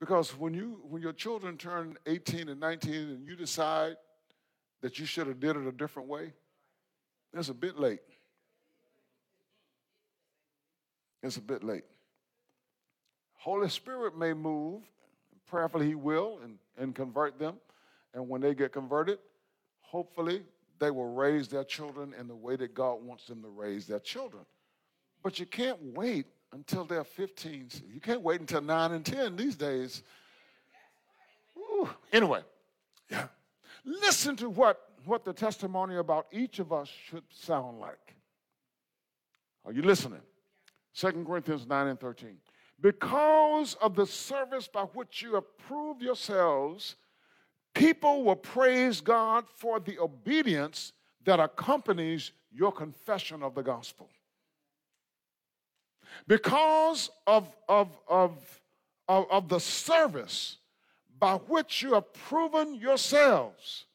Because 0.00 0.30
when 0.30 0.54
you 0.54 0.80
when 0.88 1.02
your 1.02 1.12
children 1.12 1.58
turn 1.58 1.98
18 2.06 2.48
and 2.48 2.58
19 2.58 2.94
and 2.94 3.28
you 3.28 3.36
decide 3.36 3.96
that 4.80 4.98
you 4.98 5.04
should 5.04 5.26
have 5.26 5.40
did 5.40 5.56
it 5.56 5.66
a 5.66 5.72
different 5.72 6.08
way, 6.08 6.32
it's 7.34 7.50
a 7.50 7.54
bit 7.54 7.78
late. 7.78 8.00
It's 11.24 11.38
a 11.38 11.40
bit 11.40 11.64
late. 11.64 11.84
Holy 13.32 13.70
Spirit 13.70 14.16
may 14.16 14.34
move, 14.34 14.82
prayerfully 15.48 15.86
he 15.86 15.94
will, 15.94 16.38
and, 16.44 16.58
and 16.76 16.94
convert 16.94 17.38
them. 17.38 17.56
And 18.12 18.28
when 18.28 18.42
they 18.42 18.54
get 18.54 18.72
converted, 18.72 19.18
hopefully 19.80 20.42
they 20.78 20.90
will 20.90 21.14
raise 21.14 21.48
their 21.48 21.64
children 21.64 22.14
in 22.20 22.28
the 22.28 22.34
way 22.34 22.56
that 22.56 22.74
God 22.74 23.02
wants 23.02 23.24
them 23.26 23.40
to 23.42 23.48
raise 23.48 23.86
their 23.86 24.00
children. 24.00 24.44
But 25.22 25.40
you 25.40 25.46
can't 25.46 25.78
wait 25.96 26.26
until 26.52 26.84
they're 26.84 27.04
15. 27.04 27.70
You 27.90 28.00
can't 28.00 28.20
wait 28.20 28.40
until 28.40 28.60
9 28.60 28.92
and 28.92 29.04
10 29.04 29.36
these 29.36 29.56
days. 29.56 30.02
Ooh. 31.56 31.88
Anyway, 32.12 32.42
yeah. 33.10 33.28
Listen 33.86 34.36
to 34.36 34.50
what, 34.50 34.78
what 35.06 35.24
the 35.24 35.32
testimony 35.32 35.96
about 35.96 36.26
each 36.32 36.58
of 36.58 36.70
us 36.70 36.88
should 37.08 37.24
sound 37.30 37.80
like. 37.80 38.14
Are 39.64 39.72
you 39.72 39.80
listening? 39.80 40.20
2 40.96 41.24
Corinthians 41.26 41.66
9 41.66 41.86
and 41.88 42.00
13. 42.00 42.36
Because 42.80 43.74
of 43.80 43.94
the 43.94 44.06
service 44.06 44.68
by 44.68 44.82
which 44.82 45.22
you 45.22 45.34
have 45.34 45.58
proved 45.58 46.02
yourselves 46.02 46.96
People 47.74 48.22
will 48.22 48.36
praise 48.36 49.00
God 49.00 49.44
for 49.56 49.80
the 49.80 49.98
obedience 49.98 50.92
that 51.24 51.40
accompanies 51.40 52.30
your 52.52 52.70
confession 52.70 53.42
of 53.42 53.54
the 53.56 53.62
gospel. 53.62 54.08
Because 56.28 57.10
of, 57.26 57.48
of, 57.68 57.88
of, 58.08 58.60
of, 59.08 59.26
of 59.28 59.48
the 59.48 59.58
service 59.58 60.58
by 61.18 61.34
which 61.34 61.82
you 61.82 61.94
have 61.94 62.12
proven 62.12 62.76
yourselves, 62.76 63.86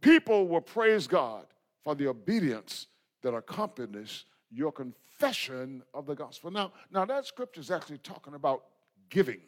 people 0.00 0.46
will 0.46 0.60
praise 0.60 1.08
God 1.08 1.46
for 1.82 1.96
the 1.96 2.06
obedience 2.06 2.86
that 3.22 3.34
accompanies 3.34 4.24
your 4.52 4.70
confession 4.70 5.00
of 5.22 6.06
the 6.06 6.14
gospel. 6.14 6.50
Now, 6.50 6.72
now 6.90 7.04
that 7.04 7.26
scripture 7.26 7.60
is 7.60 7.70
actually 7.70 7.98
talking 7.98 8.34
about 8.34 8.64
giving. 9.10 9.40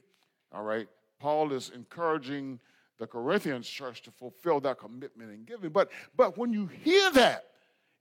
All 0.52 0.62
right. 0.62 0.88
Paul 1.18 1.52
is 1.52 1.70
encouraging 1.74 2.60
the 2.98 3.06
Corinthians 3.06 3.68
church 3.68 4.02
to 4.02 4.10
fulfill 4.10 4.60
that 4.60 4.78
commitment 4.78 5.30
in 5.30 5.44
giving. 5.44 5.70
But, 5.70 5.90
but 6.16 6.38
when 6.38 6.52
you 6.52 6.66
hear 6.66 7.10
that, 7.12 7.44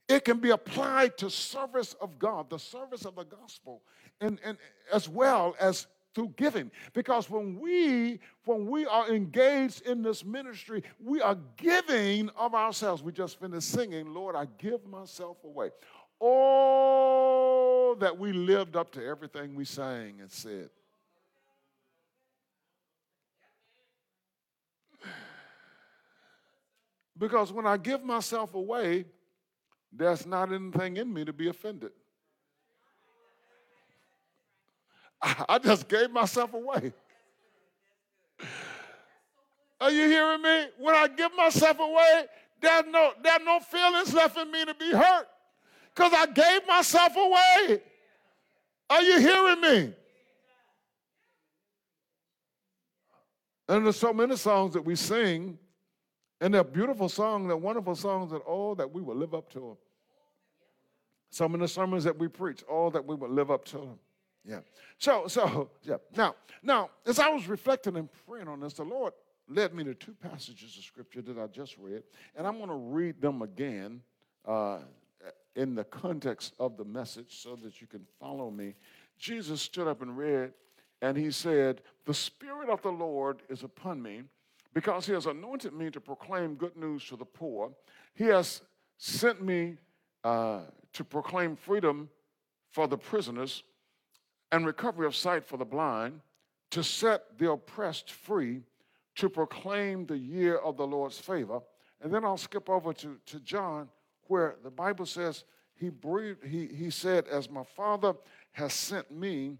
it 0.08 0.24
can 0.24 0.38
be 0.38 0.50
applied 0.50 1.18
to 1.18 1.30
service 1.30 1.94
of 2.00 2.18
God, 2.18 2.48
the 2.48 2.58
service 2.58 3.04
of 3.04 3.16
the 3.16 3.24
gospel, 3.24 3.82
and, 4.20 4.38
and 4.44 4.56
as 4.92 5.08
well 5.08 5.56
as 5.58 5.86
through 6.14 6.32
giving. 6.36 6.70
Because 6.94 7.28
when 7.28 7.60
we 7.60 8.20
when 8.46 8.66
we 8.66 8.86
are 8.86 9.10
engaged 9.10 9.82
in 9.82 10.02
this 10.02 10.24
ministry, 10.24 10.82
we 11.04 11.20
are 11.20 11.36
giving 11.58 12.30
of 12.30 12.54
ourselves. 12.54 13.02
We 13.02 13.12
just 13.12 13.38
finished 13.38 13.68
singing, 13.68 14.14
Lord, 14.14 14.34
I 14.34 14.46
give 14.56 14.86
myself 14.86 15.36
away. 15.44 15.70
Oh, 16.20 17.96
that 18.00 18.18
we 18.18 18.32
lived 18.32 18.76
up 18.76 18.90
to 18.92 19.04
everything 19.04 19.54
we 19.54 19.64
sang 19.64 20.20
and 20.20 20.30
said. 20.30 20.70
Because 27.18 27.52
when 27.52 27.66
I 27.66 27.76
give 27.76 28.04
myself 28.04 28.54
away, 28.54 29.06
there's 29.92 30.26
not 30.26 30.52
anything 30.52 30.98
in 30.98 31.12
me 31.12 31.24
to 31.24 31.32
be 31.32 31.48
offended. 31.48 31.92
I 35.22 35.58
just 35.58 35.88
gave 35.88 36.10
myself 36.10 36.52
away. 36.52 36.92
Are 39.80 39.90
you 39.90 40.06
hearing 40.06 40.42
me? 40.42 40.66
When 40.78 40.94
I 40.94 41.08
give 41.08 41.34
myself 41.34 41.78
away, 41.78 42.26
there's 42.60 42.84
no, 42.86 43.12
there's 43.22 43.40
no 43.44 43.60
feelings 43.60 44.12
left 44.12 44.36
in 44.36 44.50
me 44.50 44.64
to 44.66 44.74
be 44.74 44.90
hurt 44.90 45.26
because 45.96 46.12
I 46.12 46.26
gave 46.26 46.66
myself 46.68 47.16
away. 47.16 47.80
Are 48.90 49.02
you 49.02 49.18
hearing 49.18 49.60
me? 49.60 49.94
And 53.68 53.84
there's 53.84 53.96
so 53.96 54.12
many 54.12 54.36
songs 54.36 54.74
that 54.74 54.82
we 54.82 54.94
sing 54.94 55.58
and 56.40 56.52
they're 56.52 56.62
beautiful 56.62 57.08
songs, 57.08 57.48
they're 57.48 57.56
wonderful 57.56 57.96
songs 57.96 58.30
that 58.30 58.42
all 58.42 58.74
that 58.74 58.92
we 58.92 59.00
will 59.00 59.16
live 59.16 59.34
up 59.34 59.50
to 59.52 59.58
them. 59.58 59.76
Some 61.30 61.54
of 61.54 61.60
the 61.60 61.68
sermons 61.68 62.04
that 62.04 62.16
we 62.16 62.28
preach, 62.28 62.62
all 62.64 62.90
that 62.90 63.04
we 63.04 63.16
will 63.16 63.30
live 63.30 63.50
up 63.50 63.64
to 63.66 63.78
them. 63.78 63.98
Yeah. 64.44 64.60
So, 64.98 65.26
so, 65.26 65.70
yeah. 65.82 65.96
Now, 66.14 66.36
now, 66.62 66.90
as 67.06 67.18
I 67.18 67.30
was 67.30 67.48
reflecting 67.48 67.96
and 67.96 68.08
praying 68.28 68.48
on 68.48 68.60
this, 68.60 68.74
the 68.74 68.84
Lord 68.84 69.14
led 69.48 69.74
me 69.74 69.82
to 69.84 69.94
two 69.94 70.14
passages 70.14 70.76
of 70.76 70.84
scripture 70.84 71.22
that 71.22 71.38
I 71.38 71.46
just 71.46 71.76
read, 71.78 72.02
and 72.36 72.46
I'm 72.46 72.58
going 72.58 72.68
to 72.68 72.74
read 72.74 73.20
them 73.20 73.42
again 73.42 74.02
uh, 74.44 74.78
in 75.56 75.74
the 75.74 75.84
context 75.84 76.54
of 76.60 76.76
the 76.76 76.84
message 76.84 77.38
so 77.42 77.56
that 77.56 77.80
you 77.80 77.86
can 77.86 78.06
follow 78.20 78.50
me. 78.50 78.74
Jesus 79.18 79.62
stood 79.62 79.88
up 79.88 80.02
and 80.02 80.16
read, 80.16 80.52
and 81.02 81.16
he 81.16 81.30
said, 81.30 81.80
The 82.04 82.14
Spirit 82.14 82.68
of 82.68 82.82
the 82.82 82.92
Lord 82.92 83.42
is 83.48 83.62
upon 83.62 84.00
me 84.00 84.22
because 84.74 85.06
he 85.06 85.12
has 85.14 85.26
anointed 85.26 85.72
me 85.72 85.90
to 85.90 86.00
proclaim 86.00 86.54
good 86.54 86.76
news 86.76 87.06
to 87.08 87.16
the 87.16 87.24
poor. 87.24 87.72
He 88.14 88.24
has 88.24 88.60
sent 88.98 89.42
me 89.42 89.78
uh, 90.22 90.60
to 90.92 91.04
proclaim 91.04 91.56
freedom 91.56 92.10
for 92.70 92.86
the 92.86 92.98
prisoners 92.98 93.62
and 94.52 94.66
recovery 94.66 95.06
of 95.06 95.16
sight 95.16 95.44
for 95.44 95.56
the 95.56 95.64
blind, 95.64 96.20
to 96.70 96.84
set 96.84 97.38
the 97.38 97.50
oppressed 97.50 98.10
free, 98.10 98.62
to 99.14 99.28
proclaim 99.28 100.04
the 100.06 100.18
year 100.18 100.58
of 100.58 100.76
the 100.76 100.86
Lord's 100.86 101.18
favor. 101.18 101.60
And 102.02 102.12
then 102.12 102.24
I'll 102.24 102.36
skip 102.36 102.68
over 102.68 102.92
to, 102.92 103.16
to 103.26 103.40
John, 103.40 103.88
where 104.28 104.56
the 104.62 104.70
Bible 104.70 105.06
says, 105.06 105.44
he, 105.74 105.90
breathed, 105.90 106.44
he, 106.44 106.66
he 106.66 106.90
said, 106.90 107.26
As 107.28 107.50
my 107.50 107.64
Father 107.64 108.14
has 108.52 108.72
sent 108.72 109.10
me, 109.10 109.58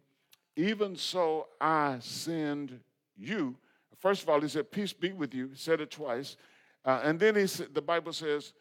even 0.57 0.97
so 0.97 1.49
I 1.61 1.99
send 2.01 2.81
you. 3.17 3.57
First 3.99 4.23
of 4.23 4.29
all, 4.29 4.41
he 4.41 4.49
said, 4.49 4.71
Peace 4.71 4.93
be 4.93 5.13
with 5.13 5.35
you. 5.35 5.49
He 5.49 5.57
said 5.57 5.81
it 5.81 5.91
twice. 5.91 6.37
Uh, 6.85 7.01
and 7.03 7.19
then 7.19 7.35
he 7.35 7.47
said, 7.47 7.75
the 7.75 7.83
Bible 7.83 8.13
says, 8.13 8.53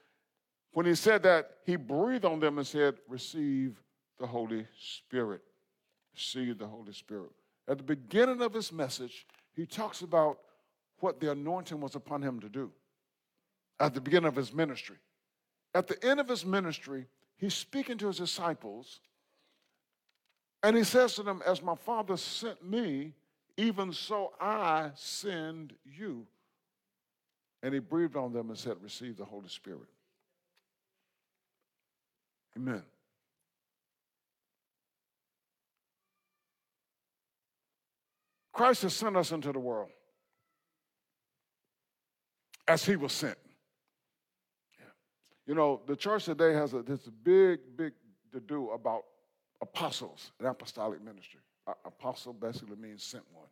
when 0.71 0.85
he 0.85 0.95
said 0.95 1.23
that, 1.23 1.51
he 1.65 1.77
breathed 1.77 2.25
on 2.25 2.39
them 2.39 2.57
and 2.57 2.67
said, 2.67 2.95
Receive 3.07 3.81
the 4.19 4.27
Holy 4.27 4.67
Spirit. 4.77 5.41
Receive 6.13 6.57
the 6.57 6.67
Holy 6.67 6.93
Spirit. 6.93 7.31
At 7.67 7.77
the 7.77 7.83
beginning 7.83 8.41
of 8.41 8.53
his 8.53 8.71
message, 8.71 9.25
he 9.53 9.65
talks 9.65 10.01
about 10.01 10.39
what 10.99 11.19
the 11.19 11.31
anointing 11.31 11.79
was 11.79 11.95
upon 11.95 12.21
him 12.21 12.39
to 12.39 12.49
do 12.49 12.71
at 13.79 13.93
the 13.93 14.01
beginning 14.01 14.27
of 14.27 14.35
his 14.35 14.53
ministry. 14.53 14.97
At 15.75 15.87
the 15.87 16.03
end 16.05 16.21
of 16.21 16.29
his 16.29 16.45
ministry, 16.45 17.05
he's 17.35 17.53
speaking 17.53 17.97
to 17.97 18.07
his 18.07 18.17
disciples, 18.17 19.01
and 20.63 20.75
he 20.75 20.85
says 20.85 21.15
to 21.15 21.23
them, 21.23 21.41
As 21.45 21.61
my 21.61 21.75
Father 21.75 22.15
sent 22.15 22.63
me, 22.65 23.13
even 23.57 23.91
so 23.91 24.31
I 24.39 24.91
send 24.95 25.73
you. 25.85 26.25
And 27.61 27.73
he 27.73 27.81
breathed 27.81 28.15
on 28.15 28.31
them 28.31 28.49
and 28.49 28.57
said, 28.57 28.77
Receive 28.81 29.17
the 29.17 29.25
Holy 29.25 29.49
Spirit. 29.49 29.89
Amen. 32.55 32.83
Christ 38.53 38.83
has 38.83 38.93
sent 38.93 39.17
us 39.17 39.33
into 39.33 39.51
the 39.51 39.59
world 39.59 39.89
as 42.65 42.85
he 42.85 42.95
was 42.95 43.11
sent. 43.11 43.37
You 45.45 45.53
know, 45.53 45.81
the 45.85 45.95
church 45.95 46.25
today 46.25 46.53
has 46.53 46.73
a, 46.73 46.81
this 46.81 47.01
big, 47.23 47.59
big 47.77 47.93
to 48.33 48.39
do 48.39 48.71
about 48.71 49.03
apostles 49.61 50.31
and 50.39 50.47
apostolic 50.47 51.03
ministry. 51.03 51.39
Apostle 51.85 52.33
basically 52.33 52.75
means 52.75 53.03
sent 53.03 53.23
one. 53.31 53.47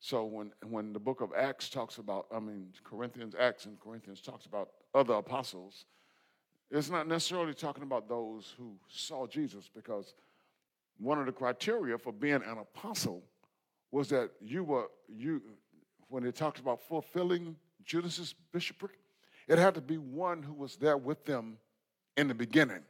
So 0.00 0.24
when, 0.24 0.52
when 0.68 0.92
the 0.92 0.98
book 0.98 1.20
of 1.20 1.32
Acts 1.36 1.68
talks 1.68 1.98
about, 1.98 2.26
I 2.34 2.40
mean, 2.40 2.68
Corinthians, 2.84 3.34
Acts 3.38 3.66
and 3.66 3.78
Corinthians 3.78 4.20
talks 4.20 4.46
about 4.46 4.70
other 4.94 5.14
apostles, 5.14 5.84
it's 6.70 6.88
not 6.88 7.06
necessarily 7.06 7.52
talking 7.52 7.82
about 7.82 8.08
those 8.08 8.54
who 8.56 8.76
saw 8.88 9.26
Jesus 9.26 9.68
because 9.74 10.14
one 10.98 11.18
of 11.18 11.26
the 11.26 11.32
criteria 11.32 11.98
for 11.98 12.12
being 12.12 12.34
an 12.34 12.58
apostle 12.60 13.22
was 13.90 14.08
that 14.08 14.30
you 14.40 14.64
were, 14.64 14.90
you, 15.08 15.42
when 16.08 16.24
it 16.24 16.34
talks 16.34 16.60
about 16.60 16.80
fulfilling 16.80 17.56
Judas's 17.84 18.34
bishopric, 18.52 18.92
it 19.50 19.58
had 19.58 19.74
to 19.74 19.80
be 19.80 19.98
one 19.98 20.44
who 20.44 20.52
was 20.52 20.76
there 20.76 20.96
with 20.96 21.24
them 21.24 21.58
in 22.16 22.28
the 22.28 22.34
beginning, 22.34 22.82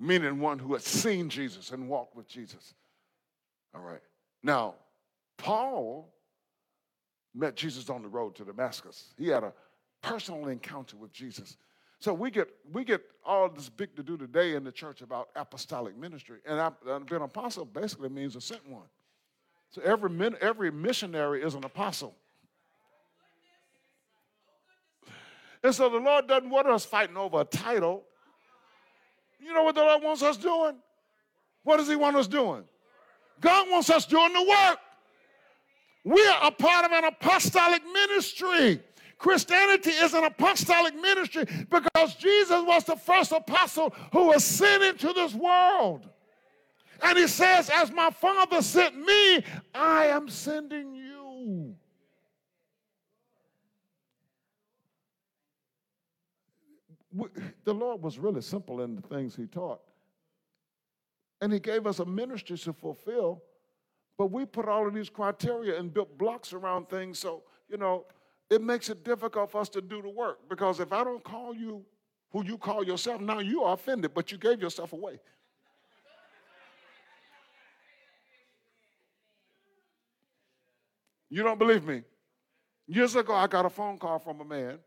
meaning 0.00 0.40
one 0.40 0.58
who 0.58 0.72
had 0.72 0.80
seen 0.80 1.28
Jesus 1.28 1.72
and 1.72 1.90
walked 1.90 2.16
with 2.16 2.26
Jesus. 2.26 2.72
All 3.74 3.82
right. 3.82 4.00
Now, 4.42 4.76
Paul 5.36 6.10
met 7.34 7.54
Jesus 7.54 7.90
on 7.90 8.00
the 8.00 8.08
road 8.08 8.34
to 8.36 8.46
Damascus. 8.46 9.12
He 9.18 9.28
had 9.28 9.44
a 9.44 9.52
personal 10.00 10.48
encounter 10.48 10.96
with 10.96 11.12
Jesus. 11.12 11.58
So 12.00 12.14
we 12.14 12.30
get 12.30 12.48
we 12.72 12.82
get 12.82 13.02
all 13.22 13.50
this 13.50 13.68
big 13.68 13.94
to 13.96 14.02
do 14.02 14.16
today 14.16 14.54
in 14.54 14.64
the 14.64 14.72
church 14.72 15.02
about 15.02 15.28
apostolic 15.36 15.98
ministry, 15.98 16.38
and 16.46 16.72
being 17.06 17.20
an 17.20 17.22
apostle 17.22 17.66
basically 17.66 18.08
means 18.08 18.36
a 18.36 18.40
sent 18.40 18.66
one. 18.66 18.88
So 19.68 19.82
every 19.82 20.10
every 20.40 20.70
missionary 20.70 21.42
is 21.42 21.54
an 21.54 21.64
apostle. 21.64 22.16
And 25.66 25.74
so 25.74 25.88
the 25.88 25.98
Lord 25.98 26.28
doesn't 26.28 26.48
want 26.48 26.68
us 26.68 26.84
fighting 26.84 27.16
over 27.16 27.40
a 27.40 27.44
title. 27.44 28.04
You 29.40 29.52
know 29.52 29.64
what 29.64 29.74
the 29.74 29.80
Lord 29.80 30.00
wants 30.00 30.22
us 30.22 30.36
doing? 30.36 30.76
What 31.64 31.78
does 31.78 31.88
He 31.88 31.96
want 31.96 32.14
us 32.14 32.28
doing? 32.28 32.62
God 33.40 33.68
wants 33.68 33.90
us 33.90 34.06
doing 34.06 34.32
the 34.32 34.44
work. 34.44 34.78
We 36.04 36.24
are 36.24 36.46
a 36.46 36.50
part 36.52 36.84
of 36.84 36.92
an 36.92 37.06
apostolic 37.06 37.82
ministry. 37.84 38.80
Christianity 39.18 39.90
is 39.90 40.14
an 40.14 40.22
apostolic 40.22 40.94
ministry 40.94 41.46
because 41.68 42.14
Jesus 42.14 42.62
was 42.62 42.84
the 42.84 42.94
first 42.94 43.32
apostle 43.32 43.92
who 44.12 44.26
was 44.28 44.44
sent 44.44 44.84
into 44.84 45.12
this 45.14 45.34
world. 45.34 46.08
And 47.02 47.18
he 47.18 47.26
says, 47.26 47.70
As 47.74 47.90
my 47.90 48.10
Father 48.10 48.62
sent 48.62 48.96
me, 48.96 49.42
I 49.74 50.06
am 50.06 50.28
sending 50.28 50.94
you. 50.94 51.74
The 57.64 57.74
Lord 57.74 58.02
was 58.02 58.18
really 58.18 58.42
simple 58.42 58.82
in 58.82 58.96
the 58.96 59.02
things 59.02 59.34
he 59.36 59.46
taught. 59.46 59.80
And 61.40 61.52
he 61.52 61.60
gave 61.60 61.86
us 61.86 61.98
a 61.98 62.04
ministry 62.04 62.56
to 62.58 62.72
fulfill 62.72 63.42
but 64.18 64.30
we 64.30 64.46
put 64.46 64.66
all 64.66 64.86
of 64.86 64.94
these 64.94 65.10
criteria 65.10 65.78
and 65.78 65.92
built 65.92 66.16
blocks 66.16 66.52
around 66.52 66.88
things. 66.88 67.18
So, 67.18 67.42
you 67.68 67.76
know, 67.76 68.06
it 68.48 68.62
makes 68.62 68.88
it 68.88 69.04
difficult 69.04 69.50
for 69.50 69.60
us 69.60 69.68
to 69.70 69.80
do 69.80 70.00
the 70.00 70.08
work. 70.08 70.48
Because 70.48 70.80
if 70.80 70.92
I 70.92 71.04
don't 71.04 71.22
call 71.22 71.54
you 71.54 71.84
who 72.30 72.44
you 72.44 72.56
call 72.56 72.84
yourself, 72.84 73.20
now 73.20 73.40
you 73.40 73.62
are 73.62 73.74
offended, 73.74 74.14
but 74.14 74.32
you 74.32 74.38
gave 74.38 74.60
yourself 74.60 74.92
away. 74.92 75.20
You 81.28 81.42
don't 81.42 81.58
believe 81.58 81.84
me? 81.84 82.02
Years 82.86 83.16
ago, 83.16 83.34
I 83.34 83.48
got 83.48 83.66
a 83.66 83.70
phone 83.70 83.98
call 83.98 84.18
from 84.18 84.40
a 84.40 84.44
man 84.44 84.78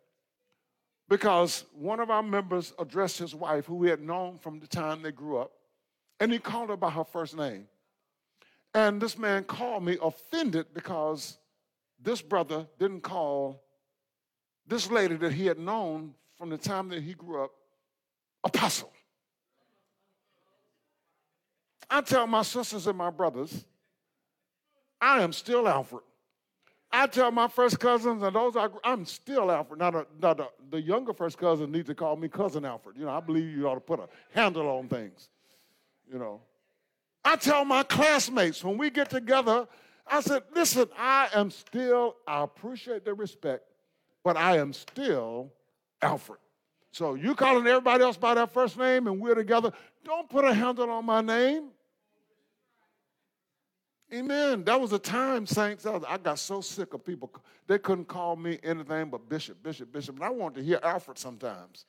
because 1.09 1.65
one 1.73 1.99
of 1.99 2.11
our 2.11 2.21
members 2.21 2.71
addressed 2.77 3.17
his 3.17 3.33
wife, 3.33 3.65
who 3.65 3.83
he 3.83 3.89
had 3.89 3.99
known 3.99 4.37
from 4.37 4.59
the 4.59 4.67
time 4.67 5.01
they 5.01 5.11
grew 5.11 5.39
up, 5.39 5.51
and 6.19 6.31
he 6.31 6.37
called 6.37 6.69
her 6.69 6.77
by 6.77 6.91
her 6.91 7.03
first 7.03 7.35
name. 7.35 7.67
And 8.75 9.01
this 9.01 9.17
man 9.17 9.43
called 9.43 9.83
me 9.83 9.97
offended 10.01 10.67
because 10.73 11.39
this 11.99 12.21
brother 12.21 12.67
didn't 12.77 13.01
call 13.01 13.63
this 14.67 14.91
lady 14.91 15.15
that 15.15 15.33
he 15.33 15.47
had 15.47 15.57
known 15.57 16.13
from 16.37 16.51
the 16.51 16.57
time 16.57 16.89
that 16.89 17.01
he 17.01 17.15
grew 17.15 17.43
up 17.43 17.51
apostle. 18.43 18.91
I 21.89 22.01
tell 22.01 22.27
my 22.27 22.43
sisters 22.43 22.85
and 22.85 22.95
my 22.95 23.09
brothers, 23.09 23.65
I 25.01 25.23
am 25.23 25.33
still 25.33 25.67
Alfred. 25.67 26.03
I 26.91 27.07
tell 27.07 27.31
my 27.31 27.47
first 27.47 27.79
cousins 27.79 28.23
and 28.23 28.35
those 28.35 28.55
I, 28.55 28.67
I'm 28.83 29.05
still 29.05 29.51
Alfred. 29.51 29.79
Now, 29.79 29.91
the, 29.91 30.07
now 30.21 30.33
the, 30.33 30.49
the, 30.71 30.81
younger 30.81 31.13
first 31.13 31.37
cousin 31.37 31.71
needs 31.71 31.87
to 31.87 31.95
call 31.95 32.15
me 32.15 32.27
cousin 32.27 32.65
Alfred. 32.65 32.97
You 32.97 33.05
know, 33.05 33.11
I 33.11 33.19
believe 33.19 33.55
you 33.55 33.67
ought 33.67 33.75
to 33.75 33.79
put 33.79 33.99
a 33.99 34.09
handle 34.33 34.67
on 34.67 34.87
things. 34.87 35.29
You 36.11 36.17
know, 36.17 36.41
I 37.23 37.35
tell 37.35 37.63
my 37.63 37.83
classmates 37.83 38.63
when 38.63 38.77
we 38.77 38.89
get 38.89 39.09
together, 39.09 39.67
I 40.07 40.21
said, 40.21 40.43
listen, 40.55 40.87
I 40.97 41.29
am 41.33 41.51
still, 41.51 42.15
I 42.27 42.43
appreciate 42.43 43.05
the 43.05 43.13
respect, 43.13 43.63
but 44.23 44.35
I 44.35 44.57
am 44.57 44.73
still 44.73 45.51
Alfred. 46.01 46.39
So 46.91 47.13
you 47.13 47.35
calling 47.35 47.67
everybody 47.67 48.03
else 48.03 48.17
by 48.17 48.33
their 48.33 48.47
first 48.47 48.77
name 48.77 49.05
and 49.05 49.19
we're 49.19 49.35
together, 49.35 49.71
don't 50.03 50.27
put 50.27 50.43
a 50.43 50.53
handle 50.53 50.89
on 50.89 51.05
my 51.05 51.21
name. 51.21 51.69
Amen. 54.11 54.63
That 54.63 54.81
was 54.81 54.91
a 54.91 54.99
time, 54.99 55.45
saints. 55.45 55.85
I 55.85 56.17
got 56.17 56.39
so 56.39 56.61
sick 56.61 56.93
of 56.93 57.05
people. 57.05 57.31
They 57.67 57.77
couldn't 57.77 58.05
call 58.07 58.35
me 58.35 58.57
anything 58.63 59.09
but 59.09 59.29
Bishop, 59.29 59.61
Bishop, 59.61 59.91
Bishop. 59.91 60.15
And 60.15 60.23
I 60.23 60.29
wanted 60.29 60.55
to 60.55 60.63
hear 60.63 60.79
Alfred 60.81 61.19
sometimes. 61.19 61.85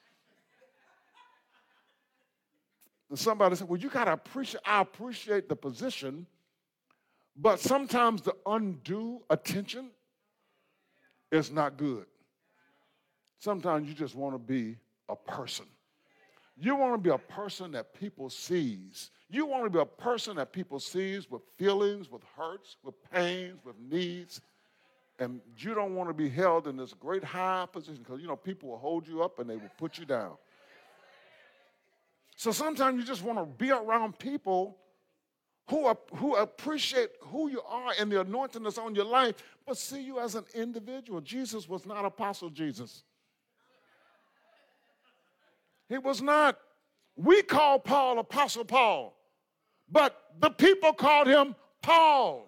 And 3.09 3.19
somebody 3.19 3.57
said, 3.57 3.69
Well, 3.69 3.81
you 3.81 3.89
got 3.89 4.05
to 4.05 4.13
appreciate, 4.13 4.61
I 4.67 4.83
appreciate 4.83 5.49
the 5.49 5.57
position, 5.57 6.27
but 7.37 7.59
sometimes 7.59 8.21
the 8.21 8.37
undue 8.45 9.23
attention 9.31 9.91
is 11.33 11.51
not 11.51 11.79
good. 11.79 12.05
Sometimes 13.39 13.89
you 13.89 13.95
just 13.95 14.15
want 14.15 14.35
to 14.35 14.39
be 14.39 14.77
a 15.09 15.17
person. 15.17 15.65
You 16.63 16.77
want 16.77 16.93
to 16.93 16.99
be 16.99 17.09
a 17.09 17.19
person 17.19 17.73
that 17.73 17.95
people 17.95 18.29
sees. 18.29 19.11
You 19.31 19.47
want 19.47 19.65
to 19.65 19.71
be 19.71 19.79
a 19.79 19.87
person 19.87 20.37
that 20.37 20.53
people 20.53 20.79
sees 20.79 21.31
with 21.31 21.41
feelings, 21.57 22.11
with 22.11 22.23
hurts, 22.37 22.77
with 22.85 22.95
pains, 23.11 23.59
with 23.65 23.77
needs. 23.79 24.43
And 25.19 25.41
you 25.57 25.75
don't 25.75 25.95
want 25.95 26.11
to 26.11 26.15
be 26.15 26.29
held 26.29 26.67
in 26.67 26.77
this 26.77 26.93
great 26.93 27.25
high 27.25 27.67
position 27.73 28.03
because, 28.03 28.21
you 28.21 28.29
know, 28.29 28.37
people 28.37 28.69
will 28.69 28.79
hold 28.79 29.09
you 29.09 29.23
up 29.23 29.39
and 29.39 29.49
they 29.49 29.57
will 29.57 29.71
put 29.79 29.99
you 29.99 30.05
down. 30.05 30.33
So 32.37 32.53
sometimes 32.53 32.99
you 32.99 33.07
just 33.07 33.23
want 33.23 33.39
to 33.39 33.47
be 33.47 33.71
around 33.71 34.19
people 34.19 34.77
who, 35.71 35.87
are, 35.87 35.99
who 36.17 36.37
appreciate 36.37 37.11
who 37.21 37.49
you 37.49 37.63
are 37.63 37.93
and 37.99 38.13
the 38.13 38.21
anointing 38.21 38.63
that's 38.63 38.79
on 38.79 38.95
your 38.95 39.05
life, 39.05 39.37
but 39.67 39.79
see 39.79 40.03
you 40.03 40.21
as 40.21 40.35
an 40.35 40.45
individual. 40.55 41.21
Jesus 41.23 41.69
was 41.69 41.87
not 41.87 42.05
Apostle 42.05 42.51
Jesus. 42.51 43.05
He 45.91 45.99
was 45.99 46.23
not. 46.23 46.57
We 47.17 47.43
call 47.43 47.79
Paul 47.79 48.21
Apostle 48.21 48.65
Paul, 48.65 49.15
but 49.91 50.17
the 50.39 50.49
people 50.49 50.95
called 50.95 51.27
him 51.27 51.55
Paul. 51.83 52.47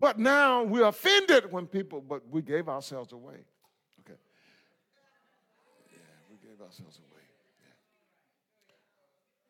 But 0.00 0.18
now 0.18 0.64
we're 0.64 0.84
offended 0.86 1.50
when 1.50 1.66
people, 1.66 2.00
but 2.00 2.28
we 2.28 2.42
gave 2.42 2.68
ourselves 2.68 3.12
away. 3.12 3.46
Okay. 4.00 4.18
Yeah, 5.90 5.98
we 6.30 6.36
gave 6.46 6.60
ourselves 6.60 6.98
away. 6.98 7.22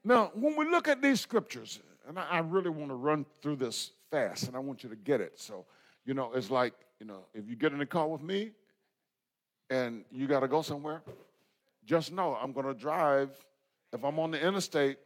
Now, 0.04 0.30
when 0.34 0.56
we 0.56 0.70
look 0.70 0.88
at 0.88 1.02
these 1.02 1.20
scriptures, 1.20 1.80
and 2.06 2.18
I, 2.18 2.38
really 2.38 2.70
want 2.70 2.90
to 2.90 2.94
run 2.94 3.26
through 3.42 3.56
this 3.56 3.90
fast, 4.10 4.46
and 4.46 4.56
I 4.56 4.58
want 4.58 4.82
you 4.82 4.88
to 4.88 4.96
get 4.96 5.20
it. 5.20 5.38
So, 5.38 5.66
you 6.06 6.14
know, 6.14 6.32
it's 6.34 6.50
like, 6.50 6.72
you 7.00 7.06
know, 7.06 7.26
if 7.34 7.48
you 7.48 7.56
get 7.56 7.72
in 7.72 7.78
the 7.78 7.86
car 7.86 8.08
with 8.08 8.22
me 8.22 8.52
and 9.68 10.04
you 10.10 10.26
got 10.26 10.40
to 10.40 10.48
go 10.48 10.62
somewhere, 10.62 11.02
just 11.88 12.12
know 12.12 12.36
I'm 12.40 12.52
going 12.52 12.66
to 12.66 12.74
drive, 12.74 13.30
if 13.94 14.04
I'm 14.04 14.18
on 14.18 14.30
the 14.30 14.46
interstate, 14.46 14.98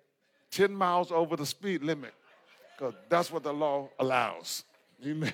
10 0.51 0.75
miles 0.75 1.13
over 1.13 1.37
the 1.37 1.47
speed 1.47 1.85
limit, 1.85 2.13
because 2.77 2.95
that's 3.09 3.31
what 3.31 3.45
the 3.45 3.53
law 3.53 3.89
allows. 4.01 4.65
Amen. 5.07 5.33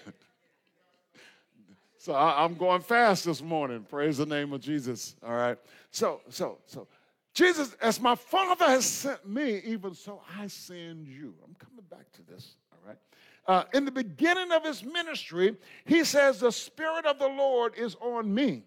So 1.96 2.12
I, 2.12 2.44
am 2.44 2.54
going 2.54 2.80
fast 2.80 3.24
this 3.24 3.42
morning. 3.42 3.84
Praise 3.88 4.18
the 4.18 4.26
name 4.26 4.52
of 4.52 4.60
Jesus. 4.60 5.16
All 5.22 5.34
right. 5.34 5.58
So, 5.90 6.20
so, 6.28 6.58
so 6.66 6.86
Jesus, 7.34 7.76
as 7.82 8.00
my 8.00 8.14
Father 8.14 8.66
has 8.66 8.84
sent 8.86 9.28
me, 9.28 9.60
even 9.64 9.94
so 9.94 10.22
I 10.38 10.46
send 10.46 11.08
you. 11.08 11.34
I'm 11.44 11.56
coming 11.58 11.84
back 11.90 12.12
to 12.12 12.22
this, 12.32 12.54
all 12.70 12.78
right? 12.86 12.98
Uh, 13.46 13.64
in 13.74 13.84
the 13.84 13.90
beginning 13.90 14.52
of 14.52 14.64
his 14.64 14.84
ministry, 14.84 15.56
he 15.86 16.04
says, 16.04 16.40
The 16.40 16.52
Spirit 16.52 17.04
of 17.04 17.18
the 17.18 17.28
Lord 17.28 17.74
is 17.76 17.96
on 18.00 18.32
me. 18.32 18.64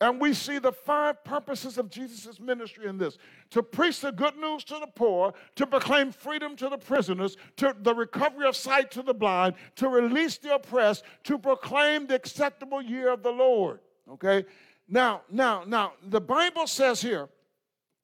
And 0.00 0.20
we 0.20 0.34
see 0.34 0.58
the 0.58 0.72
five 0.72 1.24
purposes 1.24 1.78
of 1.78 1.88
Jesus' 1.88 2.38
ministry 2.38 2.86
in 2.86 2.98
this 2.98 3.16
to 3.50 3.62
preach 3.62 4.00
the 4.00 4.12
good 4.12 4.36
news 4.36 4.62
to 4.64 4.78
the 4.78 4.88
poor, 4.88 5.32
to 5.54 5.66
proclaim 5.66 6.12
freedom 6.12 6.54
to 6.56 6.68
the 6.68 6.76
prisoners, 6.76 7.38
to 7.56 7.74
the 7.80 7.94
recovery 7.94 8.46
of 8.46 8.56
sight 8.56 8.90
to 8.90 9.02
the 9.02 9.14
blind, 9.14 9.54
to 9.76 9.88
release 9.88 10.36
the 10.36 10.54
oppressed, 10.54 11.02
to 11.24 11.38
proclaim 11.38 12.06
the 12.06 12.14
acceptable 12.14 12.82
year 12.82 13.10
of 13.10 13.22
the 13.22 13.30
Lord. 13.30 13.80
Okay? 14.10 14.44
Now, 14.86 15.22
now, 15.30 15.64
now, 15.66 15.94
the 16.02 16.20
Bible 16.20 16.66
says 16.66 17.00
here, 17.00 17.28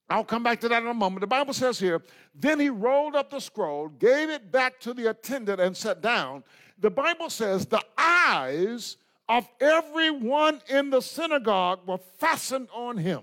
I'll 0.09 0.25
come 0.25 0.43
back 0.43 0.61
to 0.61 0.69
that 0.69 0.83
in 0.83 0.89
a 0.89 0.95
moment. 0.95 1.21
The 1.21 1.27
Bible 1.27 1.55
says 1.55 1.79
here, 1.79 2.03
then 2.35 2.59
he 2.59 2.71
rolled 2.71 3.15
up 3.15 3.31
the 3.31 3.41
scroll, 3.41 3.89
gave 3.89 4.31
it 4.31 4.51
back 4.51 4.81
to 4.81 4.95
the 4.95 5.11
attendant, 5.11 5.61
and 5.61 5.77
sat 5.77 6.01
down. 6.01 6.43
The 6.79 6.91
Bible 6.91 7.31
says 7.31 7.67
the 7.67 7.83
eyes 7.97 8.97
of 9.29 9.49
everyone 9.61 10.61
in 10.69 10.91
the 10.91 11.01
synagogue 11.01 11.81
were 11.87 12.01
fastened 12.19 12.69
on 12.75 12.97
him. 12.97 13.23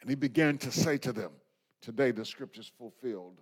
And 0.00 0.10
he 0.10 0.16
began 0.16 0.58
to 0.58 0.72
say 0.72 0.98
to 0.98 1.12
them, 1.12 1.30
Today 1.80 2.10
the 2.10 2.24
scripture 2.24 2.60
is 2.60 2.70
fulfilled 2.78 3.40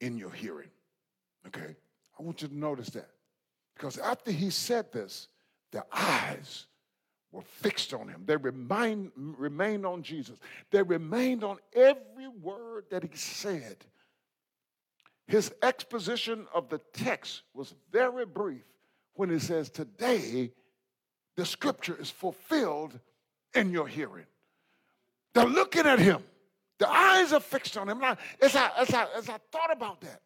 in 0.00 0.16
your 0.16 0.30
hearing. 0.30 0.70
Okay? 1.46 1.76
I 2.18 2.22
want 2.22 2.42
you 2.42 2.48
to 2.48 2.56
notice 2.56 2.88
that. 2.90 3.10
Because 3.74 3.98
after 3.98 4.30
he 4.30 4.50
said 4.50 4.90
this, 4.92 5.28
their 5.72 5.84
eyes 5.92 6.66
were 7.32 7.42
fixed 7.42 7.92
on 7.92 8.08
him. 8.08 8.22
They 8.24 8.36
remained, 8.36 9.12
remained 9.16 9.84
on 9.84 10.02
Jesus. 10.02 10.38
They 10.70 10.82
remained 10.82 11.44
on 11.44 11.58
every 11.74 12.28
word 12.40 12.84
that 12.90 13.02
he 13.02 13.14
said. 13.14 13.76
His 15.26 15.52
exposition 15.62 16.46
of 16.54 16.68
the 16.70 16.80
text 16.94 17.42
was 17.52 17.74
very 17.92 18.24
brief 18.24 18.64
when 19.16 19.30
he 19.30 19.38
says, 19.38 19.70
Today 19.70 20.52
the 21.36 21.44
scripture 21.44 21.96
is 22.00 22.10
fulfilled 22.10 22.98
in 23.54 23.70
your 23.70 23.86
hearing. 23.86 24.26
They're 25.34 25.44
looking 25.44 25.86
at 25.86 25.98
him. 25.98 26.22
The 26.78 26.88
eyes 26.88 27.32
are 27.32 27.40
fixed 27.40 27.76
on 27.76 27.88
him. 27.88 28.02
As 28.40 28.56
I, 28.56 28.70
as 28.78 28.92
I, 28.92 29.06
as 29.16 29.28
I 29.28 29.38
thought 29.50 29.72
about 29.72 30.00
that, 30.02 30.20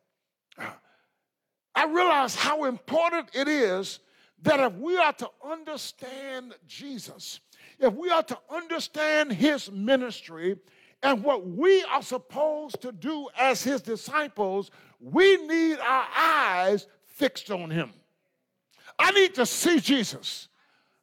I 1.74 1.86
realized 1.86 2.36
how 2.36 2.64
important 2.64 3.30
it 3.32 3.48
is 3.48 4.00
that 4.42 4.58
if 4.60 4.74
we 4.74 4.96
are 4.96 5.12
to 5.14 5.28
understand 5.44 6.54
Jesus, 6.66 7.40
if 7.78 7.94
we 7.94 8.10
are 8.10 8.22
to 8.24 8.38
understand 8.50 9.32
his 9.32 9.70
ministry 9.70 10.56
and 11.02 11.22
what 11.22 11.46
we 11.46 11.82
are 11.84 12.02
supposed 12.02 12.82
to 12.82 12.92
do 12.92 13.28
as 13.38 13.62
his 13.62 13.80
disciples, 13.80 14.70
we 15.00 15.36
need 15.46 15.78
our 15.78 16.06
eyes 16.16 16.86
fixed 17.06 17.50
on 17.50 17.70
him. 17.70 17.92
I 19.00 19.12
need 19.12 19.34
to 19.36 19.46
see 19.46 19.80
Jesus. 19.80 20.48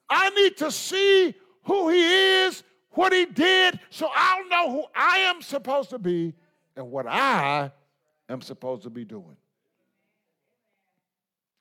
I 0.09 0.29
need 0.29 0.55
to 0.57 0.71
see 0.71 1.33
who 1.63 1.89
he 1.89 2.43
is, 2.45 2.63
what 2.91 3.11
he 3.11 3.25
did, 3.25 3.79
so 3.89 4.09
I'll 4.13 4.47
know 4.47 4.71
who 4.71 4.85
I 4.95 5.17
am 5.19 5.41
supposed 5.41 5.89
to 5.89 5.99
be 5.99 6.33
and 6.75 6.91
what 6.91 7.07
I 7.07 7.71
am 8.29 8.41
supposed 8.41 8.83
to 8.83 8.89
be 8.89 9.03
doing. 9.03 9.35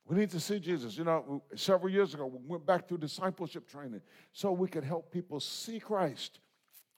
We 0.07 0.15
need 0.15 0.29
to 0.29 0.39
see 0.39 0.59
Jesus. 0.59 0.97
You 0.97 1.03
know, 1.03 1.43
several 1.55 1.91
years 1.91 2.13
ago, 2.13 2.27
we 2.27 2.39
went 2.47 2.65
back 2.65 2.87
through 2.87 2.99
discipleship 2.99 3.67
training 3.67 4.01
so 4.31 4.51
we 4.51 4.69
could 4.69 4.85
help 4.85 5.11
people 5.11 5.39
see 5.39 5.79
Christ, 5.79 6.39